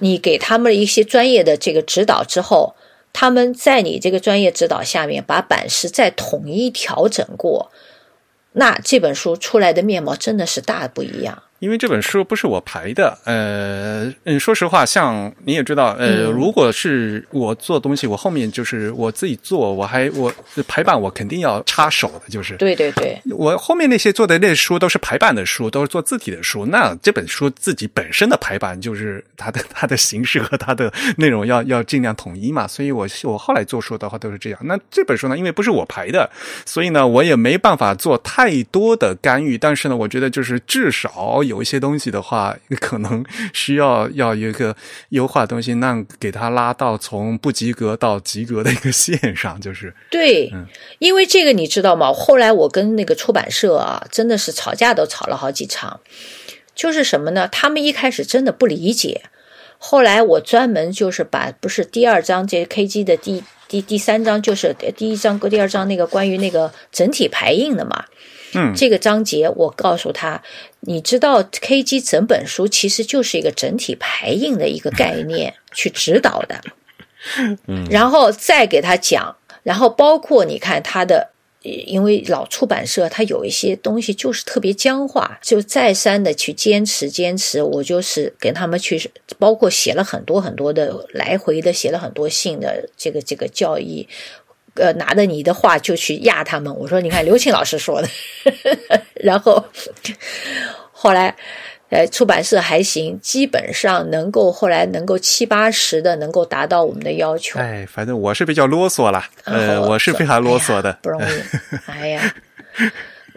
[0.01, 2.75] 你给他们一些专业的这个指导之后，
[3.15, 7.73] 他们在你这个专业指导下面把版式再统一调整过，
[8.53, 11.43] 那这本书出来的面貌真的是大不一样。
[11.59, 20.33] 因为这本书不是我排的，呃，嗯，说实话，像你也知道，呃，如果是我做东西，我后面就是我自己做，我还我
[20.69, 34.61] 排版，我肯定要插手的，就是对对对，我后面那些做的那书都是排版的书，都是做字体的书，那这本书自己本身的排版就是它的它的形式和它的内容要要尽量统一嘛，所以我我后来做书的话都是这样。
[34.63, 36.31] 那这本书呢，因为不是我排的，
[36.65, 41.43] 所以呢，我也没办法做太多的干预，但是呢，我觉得就是至少。
[41.49, 44.77] 有一些东西的话，可能需要要一个
[45.09, 50.53] 优化东西，那给他拉到从不及格到及格的一个线上，就是对，
[51.01, 52.13] 因为这个你知道吗？
[52.13, 56.01] 后来我跟那个出版社啊，真的是吵架都吵了好几场，
[56.75, 57.49] 就是什么呢？
[57.49, 59.23] 他们一开始真的不理解，
[59.79, 68.05] 后来我专门就是把不是第二章这 KG 的第第第三章，就是第一章和第二章那个关于那个整体排印的嘛。
[68.55, 70.43] 嗯，这个章节我告诉他，
[70.81, 76.61] 你知道 KG 整本书其实就是一个整体排印的一个概念去指导的，
[77.67, 81.31] 嗯，然后再给他讲，然后包括你看他的，
[81.63, 94.09] 因为老出版社他有一些东西就是特别僵化，就再三的去坚持坚持，我就是给他们去，包括写了很多很多的来回的写了很多信的这个这个教义。
[94.79, 96.75] 呃，拿着你的话就去压他们。
[96.77, 98.09] 我说，你看刘庆老师说的，
[99.15, 99.65] 然后
[100.93, 101.35] 后来，
[101.91, 107.59] 呃，出版社还行，基本上能够后来能够七八十的能够达到我们的要求。
[107.59, 111.25] 哎，反正我是比较啰嗦了，呃， 我是非常啰嗦的，不容易。
[111.87, 112.35] 哎呀，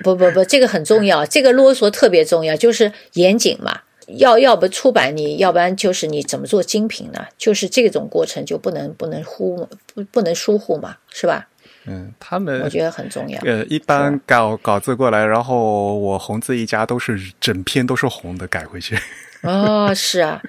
[0.04, 3.82] 不不不，这个很重要，这个啰嗦特别重要，就是严谨嘛。
[4.18, 7.26] 要要不出版你，要不然就是你怎么做精品呢？
[7.38, 11.48] 就是这种过程就不能不能忽不不能疏忽嘛，是吧？
[11.86, 13.42] 嗯，他们我觉得很重要。
[13.44, 18.96] 呃，一般稿稿子过来，然后我红字一家都是整篇都是红的改回去。
[19.42, 20.40] 哦，是啊，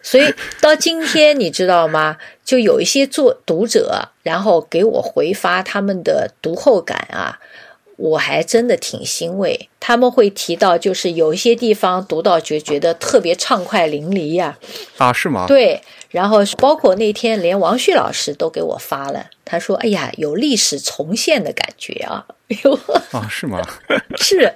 [0.00, 2.16] 所以到今天你知道吗？
[2.42, 7.38] 就有一些作读者，然后给我回发他们的读后感啊。
[8.00, 14.58] 我还真的挺欣慰，他们会提到，就是有一些地方读到就觉得特别畅快淋漓呀。
[14.96, 15.44] 啊，是吗？
[15.46, 22.24] 对，然后包括那天连王旭老师都给我发了，他说：“哎呀，有历史重现的感觉啊。
[22.64, 22.78] ”哟
[23.10, 23.60] 啊，是吗？
[24.16, 24.52] 是，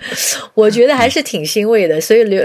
[0.54, 2.00] 我觉得还是挺欣慰的。
[2.00, 2.40] 所以刘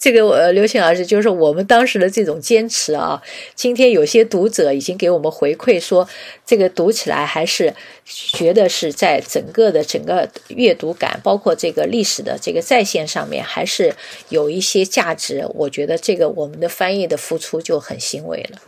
[0.00, 3.20] 这个我刘庆老师就是我们当时的这种坚持啊。
[3.54, 6.08] 今天有些读者已经给我们回馈说，
[6.46, 7.74] 这个读起来还是
[8.04, 13.94] 觉得是在整个的整个阅读感，包括这个历史的这个在线上面，还是
[14.28, 15.44] 有一些价值。
[15.54, 18.58] 我觉得这个我们的翻译的付出就很欣慰了。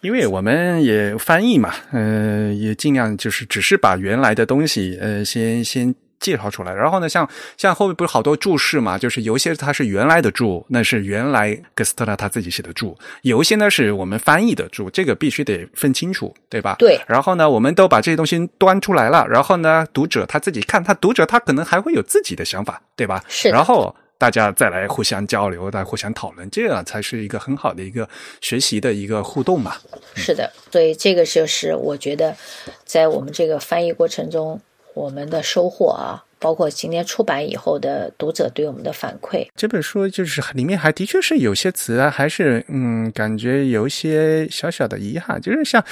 [0.00, 6.72] 因为我们也翻译嘛，呃，也尽量就是只是把原来的东西，呃，先先介绍出来。
[6.72, 16.76] 然后呢，像像后面不是好多注释嘛，就是有一些它是原来的注，那是原来格斯特拉他自己写的注；有一些呢是我们翻译的注，这个必须得分清楚，对吧？
[16.78, 16.98] 对。
[17.06, 23.22] 然后呢，我们都把这些东西端出来了，然后呢，读者他自己看，他读者他可能还会有自己的想法，对吧？
[23.28, 23.50] 是。
[23.50, 23.94] 然后。
[24.20, 28.06] 大家再来互相交流，再互相讨论，这样才是一个很好的一个
[28.42, 29.76] 学习的一个互动嘛。
[30.14, 32.36] 是的，所以这个就是我觉得，
[32.84, 34.60] 在我们这个翻译过程中，
[34.92, 39.48] 我们的收获啊，包括今天出版以后的读者对我们的反馈。
[39.56, 45.82] 这本书就是里面还的确是有些词啊，还是嗯，感觉有一些小小的遗憾，就是像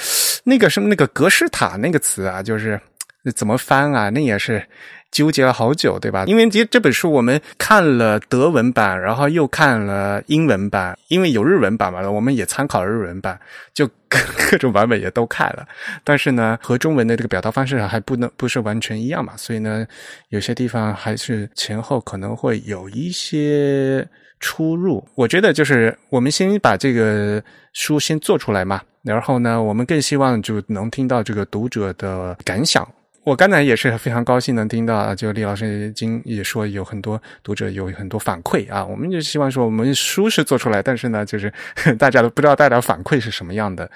[0.43, 2.79] 那个什么那个格式塔那个词啊，就是。
[3.23, 4.09] 那怎么翻啊？
[4.09, 4.65] 那也是。
[5.11, 6.25] 纠结了好久，对吧？
[6.27, 13.39] 因为这这本书我们看了德文版，然后又看了英文版，因为有日文版嘛，我们也参考了日文版，
[13.73, 14.19] 就各
[14.51, 15.67] 各种版本也都看了。
[16.03, 19.83] 但是呢，和中文的这个表达方式还不能不是完全一样嘛，所以呢，
[20.29, 24.07] 有些地方还是前后可能会有一些
[24.39, 25.03] 出入。
[25.15, 27.43] 我觉得就是我们先把这个
[27.73, 32.87] 书先做出来嘛，然后呢，我们更希望就能听到这个读者的感想。
[33.29, 41.53] 我刚才也是非常高兴能听到，就李老师今也说有很多读者有很多反馈啊，我们就希望说我们书是做出来，但是呢，就是
[41.99, 43.87] 大家都不知道大家反馈是什么样的。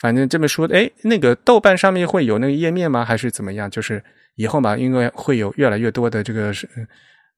[0.00, 3.04] 反正这本书，哎，那个豆瓣上面会有那个页面吗？
[3.04, 3.70] 还是怎么样？
[3.70, 4.02] 就是
[4.36, 6.66] 以后嘛，因为会有越来越多的这个是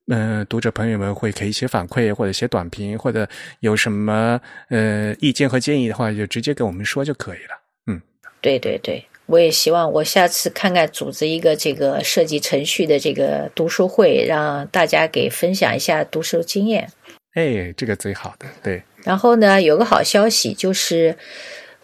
[0.06, 3.28] 嗯读者朋友们会给一些反馈，或者写短评，或者
[3.58, 7.60] 有什么呃意见和建议的话，就直接给我们说就可以了。
[7.88, 8.00] 嗯，
[8.40, 9.04] 对对对。
[9.30, 16.90] 我也希望我下次看看组织一个这个设计程序的这个读书会，让大家给分享一下读书经验。
[17.34, 18.82] 哎，这个最好的对。
[19.04, 21.16] 然后呢，有个好消息就是，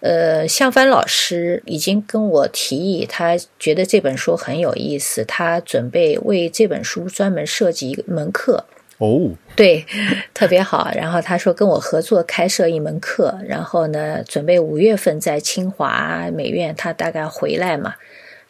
[0.00, 8.64] 呃，向帆老师已经跟我提议，他觉得这本书很有意思，他准备为这本书专门设计一门课。
[8.98, 9.84] 哦，对，
[10.32, 10.90] 特别好。
[10.94, 17.94] 然后他说跟我合作开设一门课，然后呢，准备五月份在清华美院，他大概回来嘛。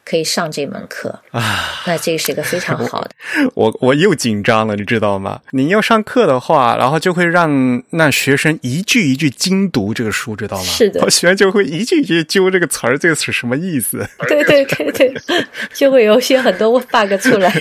[0.09, 3.11] 可以上这门课啊，那这是一个非常好的。
[3.55, 5.41] 我我又紧张了，你知道吗？
[5.51, 10.63] 你要上课的话，然后就会让那学生一句一句精读这个书，知道吗？
[10.63, 14.09] 是的，学生就会一句一句揪这个词儿，这个词什么意思？
[14.29, 15.15] 对对对对，
[15.75, 17.53] 就会有些很多 bug 出来。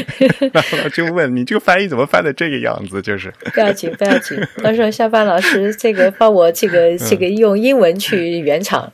[0.52, 3.02] 然后就问你这个翻译怎么翻的这个样子？
[3.02, 8.90] 就是不要紧不要紧，到时候下班老师这个帮我这个这个用英文去圆场。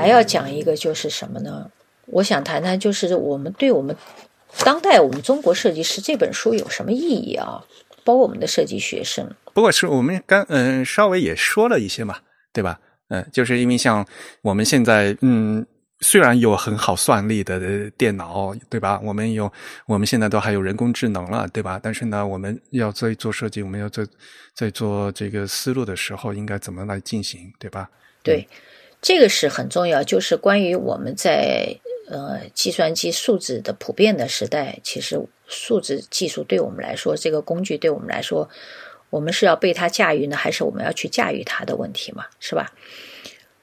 [0.00, 1.70] 还要讲一个就是什么呢？
[2.06, 3.94] 我想谈谈，就是我们对我们
[4.64, 7.62] 当代我们中国设计师这本书有什么意义啊？
[8.02, 9.30] 包括我们的设计学生。
[9.52, 12.16] 不过是我们刚嗯稍微也说了一些嘛，
[12.52, 12.80] 对吧？
[13.08, 14.06] 嗯，就是因为像
[14.42, 15.64] 我们现在嗯，
[16.00, 18.98] 虽然有很好算力的电脑，对吧？
[19.04, 19.52] 我们有
[19.86, 21.78] 我们现在都还有人工智能了，对吧？
[21.82, 24.06] 但是呢，我们要在做设计，我们要在
[24.54, 27.88] 在做这个思路的时候，应该怎么来进行，对吧？
[28.22, 28.48] 对。
[29.02, 31.74] 这个是很重要，就是关于我们在
[32.08, 38.50] 呃计算机数字的普遍的时代，其实数字技术对我们来说，这个工具对我们来说，
[39.08, 42.74] 我们是要被它驾驭呢，还是我们要去驾驭它的问题嘛，是吧？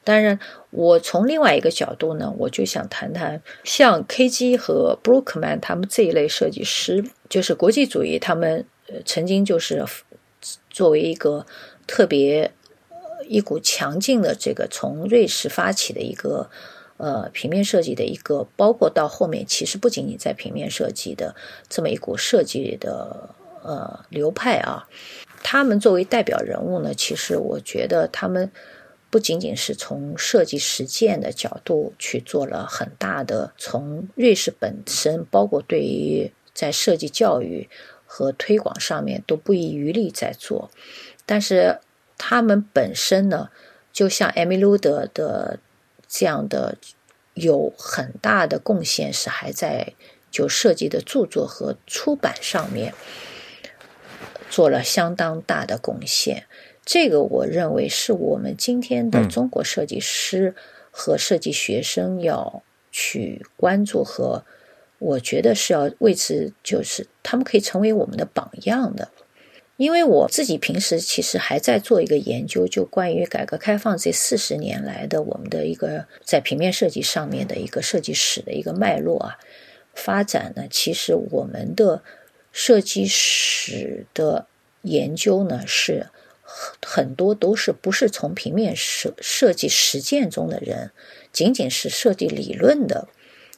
[0.02, 0.40] 当然，
[0.70, 8.66] 我从另外一个角度呢，我就想谈谈像 KG 和 Brookman 他们这一类设计师，就是国际主义，他们
[9.04, 9.84] 曾经就是
[10.68, 11.46] 作为一个
[11.86, 12.50] 特别。
[13.28, 16.50] 一股强劲的这个从瑞士发起的一个
[16.96, 21.36] 呃平面设计的一个，包括到后面其实不仅仅在平面设计的
[21.68, 24.88] 这么一股设计的呃流派啊，
[25.42, 28.50] 他们作为代表人物呢，其实我觉得他们
[29.10, 37.68] 不仅仅是从设计实践的角度去做了很大的，从瑞士本身，包括对于在设计教育
[38.06, 40.70] 和推广上面都不遗余力在做，
[41.26, 41.78] 但是。
[42.18, 43.48] 他们本身呢，
[43.92, 45.60] 就像艾米卢德的
[46.06, 46.76] 这样的
[47.34, 49.94] 有很大的贡献，是还在
[50.30, 52.92] 就设计的著作和出版上面
[54.50, 56.46] 做了相当大的贡献。
[56.84, 60.54] 这个我认为是我们今天的中国设计师
[60.90, 64.44] 和设计学生要去关注和
[64.98, 69.08] 我觉得是要为此，就是他们可以成为我们的榜样的。
[69.78, 79.38] 因为我自己平时其实还在做一个研究，就关于改革开放这四十年来的我们的一个在平面设计上面的一个设计史的一个脉络啊，
[79.94, 82.02] 发展呢，其实我们的
[82.50, 84.48] 设计史的
[84.82, 86.08] 研究呢，是
[86.84, 90.90] 很多都是不是从平面设设计实践中的人，
[91.32, 93.06] 仅仅是设计理论的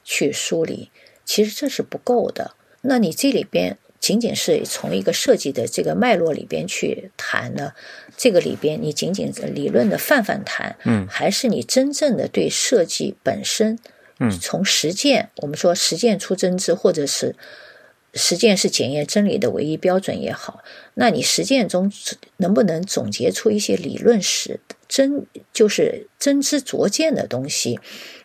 [0.05, 0.91] 去梳理，
[1.25, 2.55] 其实这是不够的。
[2.83, 3.79] 那你这里边。
[4.01, 7.75] 仅仅是从一个设计的这个脉络里边去谈呢，
[8.17, 13.79] 这个里边你仅仅理论的泛泛谈，嗯，还是你真正的对设计本身，
[14.19, 17.37] 嗯，从实践，我们说实践出真知，或者是
[18.15, 20.65] 实践是检验真理的唯一标准也好，
[20.95, 21.93] 那你实践中
[22.39, 27.79] 能不能总结出一些理论史真就是真知灼见的东西，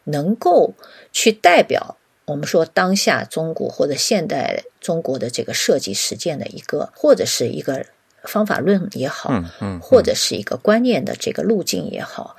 [0.06, 0.74] 能够
[1.12, 1.98] 去代表？
[2.26, 7.86] 我们说当下中国或者现代中国的这个设计实践的一个，或者是一个
[8.24, 12.36] 方法论也好，嗯嗯，或者是一个观念的这个路径也好，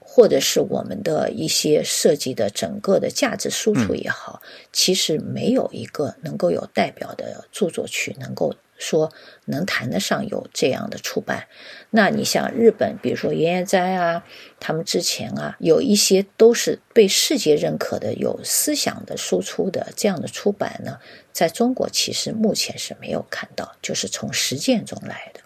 [0.00, 4.42] 或者是我们的一些设计的整个的价值输出也好，
[4.72, 9.12] 其实没有一个能够有代表的著作去能够说
[9.44, 11.46] 能谈得上有这样的出版。
[11.90, 14.24] 那你像日本，比如说岩岩斋啊，
[14.58, 20.98] 他们之前啊有一些都是被世界认可的有思想的输出的这样的出版呢，
[21.32, 25.40] 在中国其实目前是没有看到，就是从实践中来的。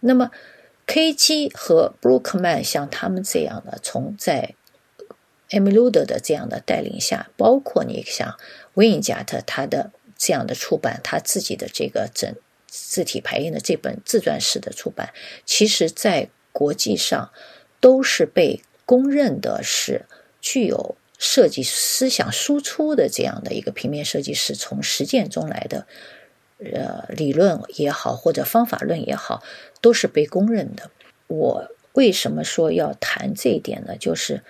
[0.00, 0.30] 那么。
[0.88, 1.50] K.G.
[1.52, 4.54] 和 Brookman 像他们这样的，从在
[5.50, 8.36] Emilude 的这样的带领下，包括你像
[8.74, 12.34] 维因加特他的这样的出版，他自己的这个整
[12.66, 15.12] 字体排印的这本自传式的出版，
[15.44, 17.30] 其实在国际上
[17.80, 20.06] 都是被公认的是
[20.40, 25.86] 具有设计思想输出的这样的一个平面设计师，从实践中来的。
[26.58, 29.42] 呃，理论也好，或者方法论也好，
[29.82, 30.90] 都是被公认的。
[31.26, 33.94] 我为什么说要谈这一点呢？
[33.94, 34.42] 就是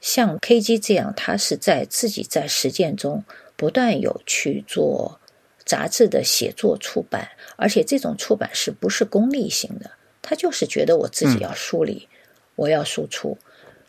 [0.00, 3.24] 像 K.G 这样，他是在自己在实践中
[3.56, 5.20] 不断有去做
[5.64, 9.90] 杂志的写作出版，而且这种出版是不是功利性的？
[10.22, 12.08] 他就是觉得我自己要梳理，
[12.56, 13.38] 我要输出。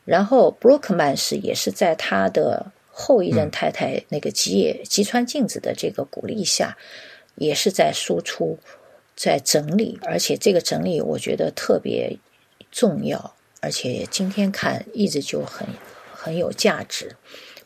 [0.04, 6.78] 然后 Brookman 是也是在他的后一任太太那个吉野吉川镜子的这个鼓励下。
[7.38, 8.58] 也是在输出，
[9.14, 12.18] 在整理，而且这个整理我觉得特别
[12.72, 15.68] 重要，而且今天看一直就很
[16.14, 17.18] 很有价值。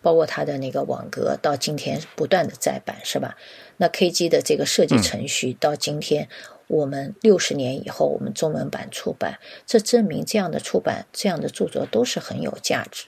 [0.01, 3.37] 包括它的那个网格到今天不断的再版，是吧？
[3.77, 6.27] 那 KG 的这个设计程序到今天，
[6.67, 13.07] 我们六十年以后我们中文版出版，这证明这样的出版这样的著作都是很有价值。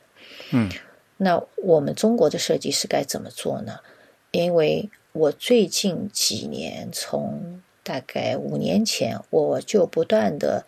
[0.52, 0.70] 嗯，
[1.18, 3.80] 那我们中国的设计师该怎么做呢？
[4.32, 10.66] 因为我最近几年，从大概五年前，我就不断的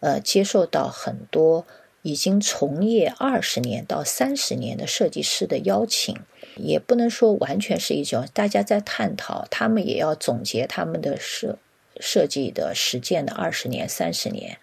[0.00, 1.66] 呃接受到很多
[2.02, 6.16] 已经从业二十年到三十年的设计师的邀请，
[6.56, 11.58] 也不能说完全是一种大家在探讨，他们也要总结他们的设
[11.98, 14.58] 设计的实践的二十年、三十年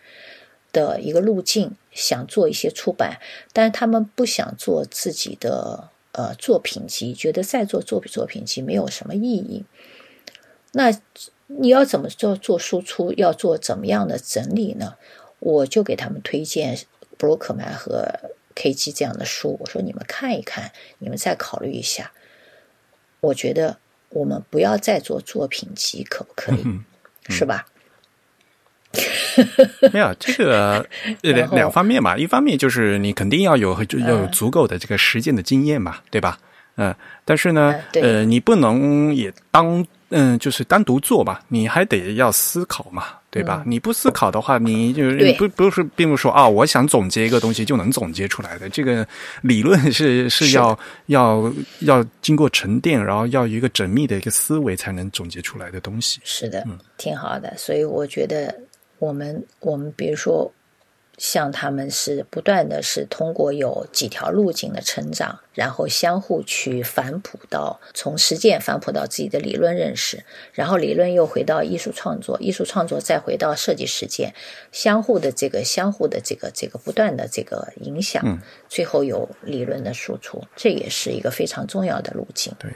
[0.72, 3.20] 的一个路径，想做一些出版，
[3.52, 5.90] 但是他们不想做自己的。
[6.12, 9.64] 呃，作品集觉得再做作品作品集没有什么意义。
[10.74, 11.00] 那
[11.46, 13.14] 你要怎么做做输出？
[13.14, 14.96] 要做怎么样的整理呢？
[15.38, 16.76] 我就给他们推荐
[17.20, 18.08] 布鲁克曼和
[18.56, 19.58] K.G 这样的书。
[19.60, 22.12] 我说你们看一看，你们再考虑一下。
[23.20, 23.78] 我觉得
[24.10, 26.64] 我们不要再做作品集，可不可以？
[27.28, 27.66] 是吧？
[29.94, 30.88] 没有这个
[31.22, 33.78] 两两方面嘛，一方面就是你肯定要有
[34.08, 36.40] 要有足够的这个实践的经验嘛，对吧？
[36.78, 43.64] 嗯，但是呢，呃，你不能也当嗯，就是单独做嘛，你还得要思考嘛，对吧？
[43.66, 48.68] 你不思考的话，你就是不不是并不是说啊，我想总结一个东西就能总结出来的。
[48.70, 49.08] 这个
[49.42, 50.78] 理论是是要
[51.08, 56.20] 要要经过沉淀，然后要一个缜密的一个思维才能总结出来的东西。
[56.24, 58.54] 是的，嗯挺好的，所以我觉得。
[59.00, 60.52] 我们我们比如说，
[61.20, 70.24] 像他们是不断的是通过有几条路径的成长，然后相互去反哺到从实践反哺到自己的理论认识，
[70.54, 74.34] 然后理论又回到艺术创作，艺术创作再回到设计实践，
[74.72, 78.40] 相互的这个相互的这个这个不断的这个影响，
[78.70, 82.54] 最后有理论的输出，这也是一个非常重要的路径。
[82.58, 82.72] 对。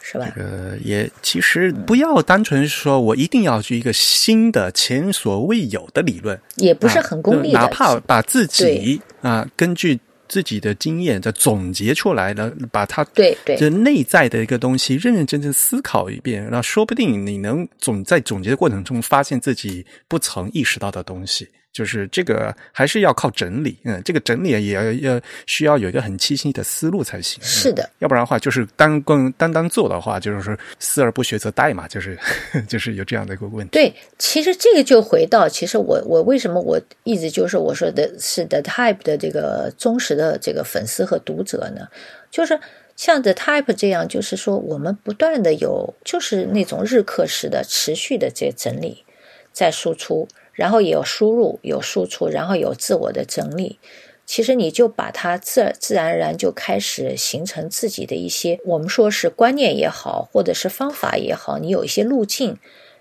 [0.00, 0.30] 是吧？
[0.34, 7.58] 这个也其实不要单纯说，我一定要去一个新的、前所未有的理论，也不是很功利的。
[7.58, 21.48] 哪怕把自己啊，根据自己的经验再总结出来的，把它对对这内在的一个东西认认真真思考一遍，那说不定你能总在总结的过程中发现自己不曾意识到的东西。
[21.74, 27.42] 就是这个还是要靠整理，嗯，这个整理也要要需要有一个很清晰的思路才行。
[27.42, 32.16] 是的，要不然的话，就是单光单单做的话，就是说思而不学则殆嘛，就是
[32.68, 33.72] 就是有这样的一个问题。
[33.72, 41.88] 对，其实这个就回到，其实我我为什么我一直就是我说的是 The Type 的这个忠实的这个粉丝和读者呢，
[42.30, 42.56] 就是
[42.94, 49.04] 像 The Type 这样，就是说我们不断的有，就是那种日课式的持续的这整理，
[49.52, 50.28] 在输出。
[50.54, 53.78] 然后也有输入，有输出，然后有自我的整理。
[54.26, 62.56] 其实你就把它自自然而然就开始形成自己的一些，我们说是观念也好，或者是方法也好，你有一些路径，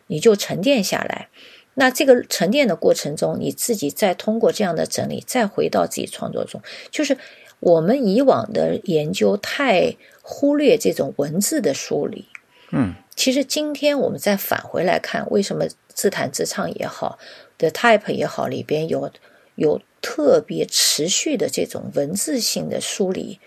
[0.07, 1.30] 你就沉淀下来。
[1.75, 6.61] 那这个沉淀的过程中，你自己再通过这样的整理，再回到自己创作中，
[6.91, 7.17] 就是
[7.61, 12.27] 我们以往的研究太忽略这种文字的梳理。
[12.71, 17.17] 嗯，其实今天我们再返回来看，为什么自弹自唱也好。
[17.57, 19.11] 的 type 也好，里边有
[19.55, 23.39] 有特别持续的这种文字性的梳理，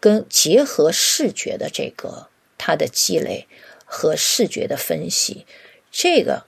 [0.00, 3.46] 跟结合视觉的这个它的积累
[3.84, 5.46] 和视觉的分析，
[5.90, 6.44] 这个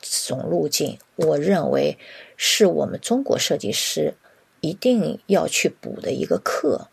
[0.00, 1.98] 种路径，我认为
[2.36, 4.14] 是我们中国设计师
[4.60, 6.88] 一定要去补的一个课。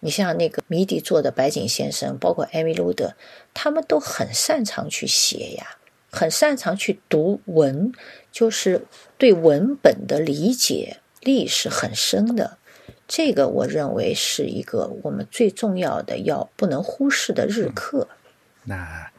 [0.00, 3.14] 你像那个迷笛做的白井先生，包括艾米卢德，
[3.54, 5.78] 他们都很擅长去写呀，
[6.10, 7.90] 很擅长去读文，
[8.34, 8.84] 就是
[9.16, 12.58] 对文本的理解力是很深的。
[13.06, 18.08] 这个我认为是一个我们最重要的要不能忽视的日课。
[18.64, 19.13] 那。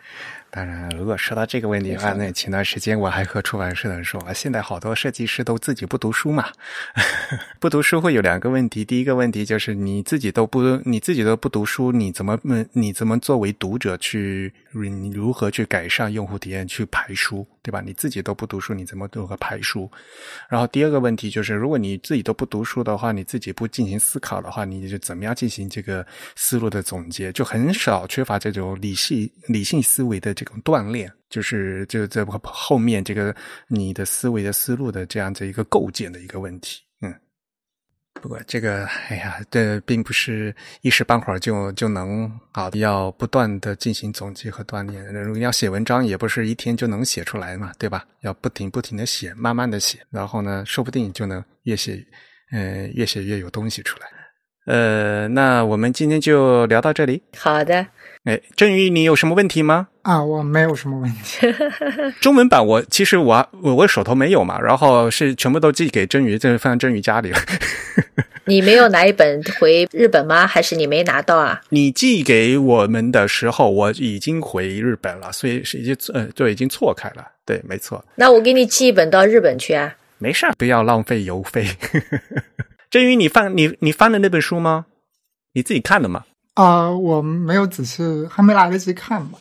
[0.55, 6.47] 当然，如果说到这个问题的话，那前段时间我还和出版社的人说，现在好多设计师都自己不读书嘛。
[7.59, 12.39] 不读书会有两个问题，第一个问题就是你自己都不你自己都不读书，你怎么
[12.71, 17.81] 你怎么作为读者去你如何去改善用户体验去排书，对吧？
[17.85, 19.91] 你自己都不读书，你怎么如何排书？
[20.47, 26.07] 然后第二个问题就是，如果你自己都不读书的话，你自己不进行思考的话，你就怎么样进行这个
[26.37, 27.29] 思路的总结？
[27.33, 30.44] 就很少缺乏这种理性理性思维的这。
[30.45, 33.35] 种锻炼，就是就在后面这个
[33.67, 36.81] 你的思维的思路的这样子一个构建的一个问题。
[37.01, 37.13] 嗯，
[38.21, 45.03] 不过这个，哎呀，这并不是一时半会儿就就能好，要不断的进行总结和锻炼。
[45.13, 48.05] 如果要写文章，也不是一天就能写出来嘛，对吧？
[48.21, 52.01] 要不停不停的写，慢慢的写，然后呢，说不定就能越写，
[52.51, 54.07] 嗯，越写越有东西出来。
[54.65, 57.21] 呃，那我们今天就聊到这里。
[57.37, 57.85] 好的。
[58.25, 59.87] 哎，振宇，你有什么问题吗？
[60.01, 61.47] 啊，我没有什么问题。
[62.19, 67.37] 中文版我其实我我我手头没有嘛，然后是全部都寄给振宇，这放在振宇家里了。
[68.45, 70.47] 你没有拿一本回日本吗？
[70.47, 71.61] 还是你没拿到啊？
[71.69, 77.23] 你寄给我们的时候，我已经回日本了，所以是已经呃就已经错开了。
[77.45, 78.03] 对，没错。
[78.15, 79.95] 那我给你寄一本到日本去啊？
[80.17, 81.67] 没事儿，不要浪费邮费。
[82.89, 84.87] 振宇，你翻你你翻的那本书吗？
[85.53, 86.23] 你自己看的吗？
[86.55, 89.37] 啊，我没有仔细，还没来得及看吧。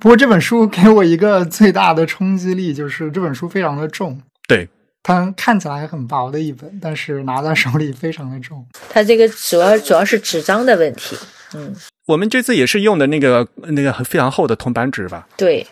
[0.00, 4.20] 不过这本书给我一个最大的冲击力，就是这本书非常的重。
[4.48, 4.68] 对，
[5.04, 8.66] 它看起来很薄的一本，但是拿在手里非常的重。
[8.90, 11.16] 它这个主要主要是纸张的问题。
[11.54, 11.72] 嗯，
[12.06, 15.28] 我们这次也是用的那个那个非常厚的铜版纸吧？
[15.36, 15.64] 对，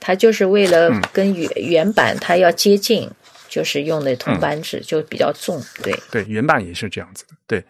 [0.00, 3.08] 它就是为了跟原原版它要接近，
[3.46, 5.62] 就是用的铜版纸就比较重。
[5.82, 7.34] 对，对，原版也是这样子的。
[7.46, 7.62] 对。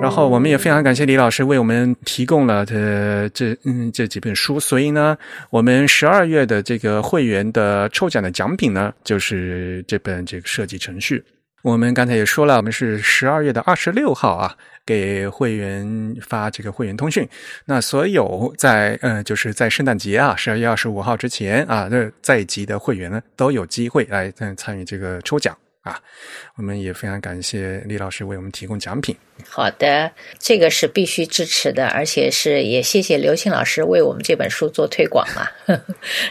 [0.00, 5.18] 然后我们也非常感谢李老师为我们提供了这这嗯这几本书，所以呢，
[5.50, 11.22] 我们十二月的这个会员的抽奖的奖品呢，就是这本这个设计程序。
[11.62, 14.54] 我们刚才也说了，我们是十二月的二十六号啊，
[14.86, 17.28] 给会员发这个会员通讯。
[17.64, 25.54] 那所有在嗯就是在圣诞节啊，十二月二十五号之前啊，这在籍的会员呢，都有机会来参参与这个抽奖。
[25.82, 25.98] 啊，
[26.56, 29.16] 我们也非常感谢李老师为我们提供奖品。
[29.48, 35.48] 好的，这个是必须支持的，而且是也谢谢刘庆老师为我们这本书做推广嘛，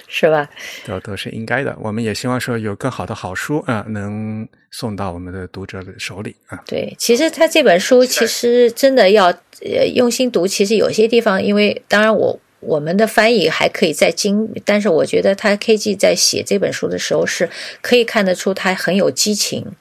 [0.07, 0.47] 是吧？
[0.85, 1.75] 都都是应该的。
[1.79, 6.61] 我们也希望说有更好的好书啊，能送到我们的读者的手里啊。
[6.67, 9.27] 对，其实他这本书其实真的要
[9.61, 10.45] 呃用心读。
[10.45, 12.39] 其实有些地方，因为当然我。
[12.59, 17.49] 我们的翻译还可以再精，但是我觉得他 KG 在写这本书的时候是
[17.81, 19.75] 可以看得出他很有激情，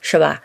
[0.00, 0.42] 是吧？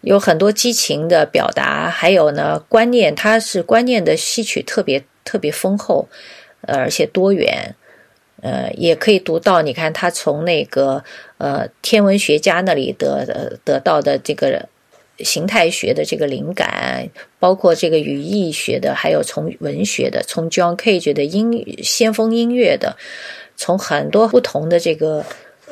[0.00, 6.08] 有很多激情的表达，还有呢观念，他是观念的吸取特别特别丰厚，
[6.62, 7.76] 呃，而且多元，
[8.42, 9.62] 呃，也可以读到。
[9.62, 11.04] 你看他从那个
[11.38, 14.68] 呃天文学家那里得得到的这个。
[15.24, 22.96] 形态学的这个灵感，包括这个语义学的，还有从文学的，从 John Cage 的音先锋音乐的，
[23.56, 25.24] 从很多不同的这个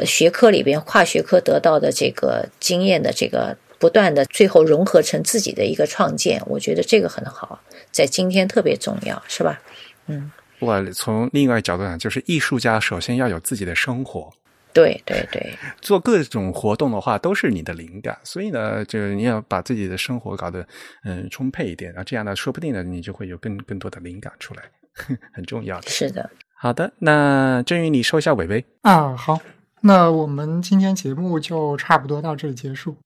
[0.05, 7.61] 学科里边跨学科得到的这个经验的这个不断的，最后融合成自己的一个创建，我觉得这个很好，
[7.91, 9.61] 在今天特别重要，是吧？
[10.07, 10.31] 嗯，
[10.61, 14.33] 我从另外角度讲，就是艺术家首先要有自己的生活。
[14.73, 20.67] 对对对，做各种活动的话都是你的灵感，所以呢，就是你要把自己的生活搞得
[21.05, 24.63] 嗯充沛一点，然后这样呢，说不定呢，你就会有更更多的灵感出来，
[25.33, 25.89] 很重要的。
[25.89, 29.41] 是的，好的，那郑宇你收一下尾尾啊，好，
[29.81, 32.97] 那我们今天节目就差不多到这里结束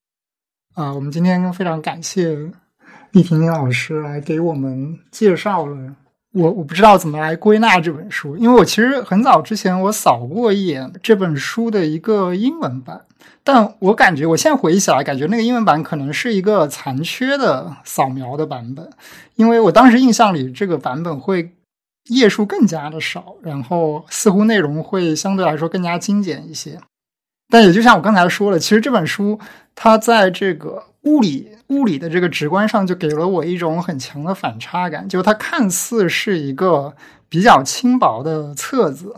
[0.75, 2.35] 啊，我们今天非常感谢
[3.13, 5.97] 李婷婷老师来给我们介绍了。
[6.33, 13.03] 我我不知道怎么来归纳这本书，因为我其实很早之前我扫过一眼这本书的一个英文版，
[13.45, 18.89] 但我感觉我现在回忆起来，感觉那个英文版可能是一个残缺的扫描的版本，
[19.37, 21.53] 因为我当时印象里这个版本会
[22.09, 26.81] 页数更加的少，然后似乎内容会相对来说更加精简一些。
[27.51, 29.39] 但也就像我刚才说了，其实这本书
[29.75, 35.09] 它在这个物理物理的这个直观上，就给了我一种很强的反差感。
[35.09, 36.95] 就它看似是一个
[37.29, 39.15] 比较轻薄的册子，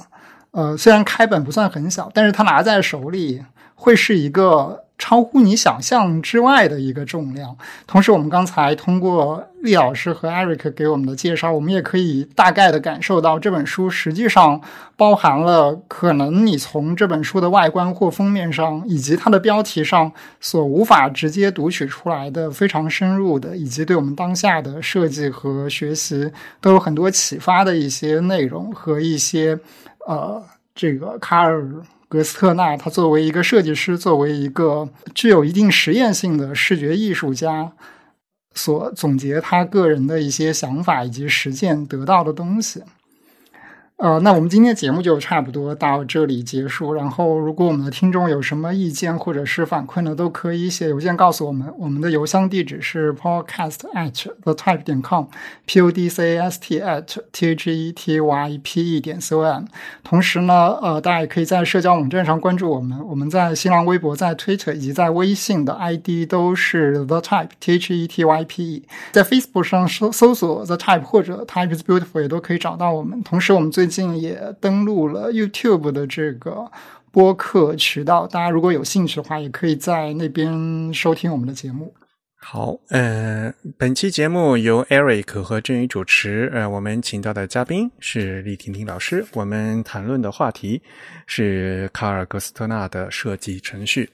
[0.53, 3.43] 呃，虽然开本不算很小，但是它拿在手里
[3.75, 4.84] 会是一个。
[4.97, 7.57] 超乎你想象之外的一个重量。
[7.87, 14.61] 同时，我们刚才通过厉老师和 Eric 给我们的介绍，我们也可以大概的感受到，这本书实际上
[14.97, 20.11] 包含了可能你从这本书的外观或封面上，以及它的标题上
[20.41, 26.31] 所无法直接读取出来的非常深入的，以及对我们当下的设计和学习
[26.61, 29.59] 都有很多启发的一些内容和一些
[30.07, 30.43] 呃，
[30.75, 31.69] 这个卡尔。
[32.15, 37.73] 格斯特纳，他作为一个设计师，作为一个具有一定实验性的视觉艺术家，
[38.55, 42.85] 所总结他个人的一些想法以及实践得到的东西。
[43.97, 46.93] 呃，那我们今天节目就差不多到这里结束。
[46.93, 51.73] 然后，如果我们的听众有什么意见或者是反馈呢，都可以写邮件告诉我们。
[51.79, 57.71] 我们的邮箱地址是 podcast at the type 点 com，p o d c a s t at t h
[57.71, 59.63] e t y p e 点 c o m。
[60.03, 62.99] 同时呢，呃，大家也可以在社交网站上关注我们。
[63.07, 68.83] 我们在新浪微博、在 Twitter 以及在微信的 ID 都是 the type，t h e t y p e。
[69.13, 73.23] 在 Facebook 上搜搜索 the type 或者 type is beautiful 也都可以找到我们。
[73.23, 76.71] 同时，我们最最近也登录了 YouTube 的这个
[77.13, 81.93] 播客渠道，大家如果有兴趣的话，也可以在那边收听我们的节目。
[82.37, 90.81] 好，呃，本期节目由 Eric 和振宇主持，呃，我们请到的嘉宾是李婷婷老师，我们谈论的话题
[91.27, 94.09] 是卡尔格斯特纳的设计程序。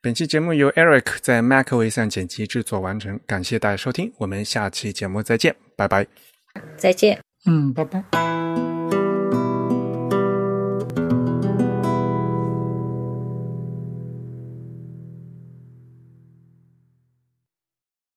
[0.00, 6.06] 本期节目由 Eric 在 MacOS 上剪辑制作完成，感谢大家收听，我们下期节目再见，拜拜，
[6.76, 7.31] 再见。
[7.44, 8.71] 嗯，拜拜。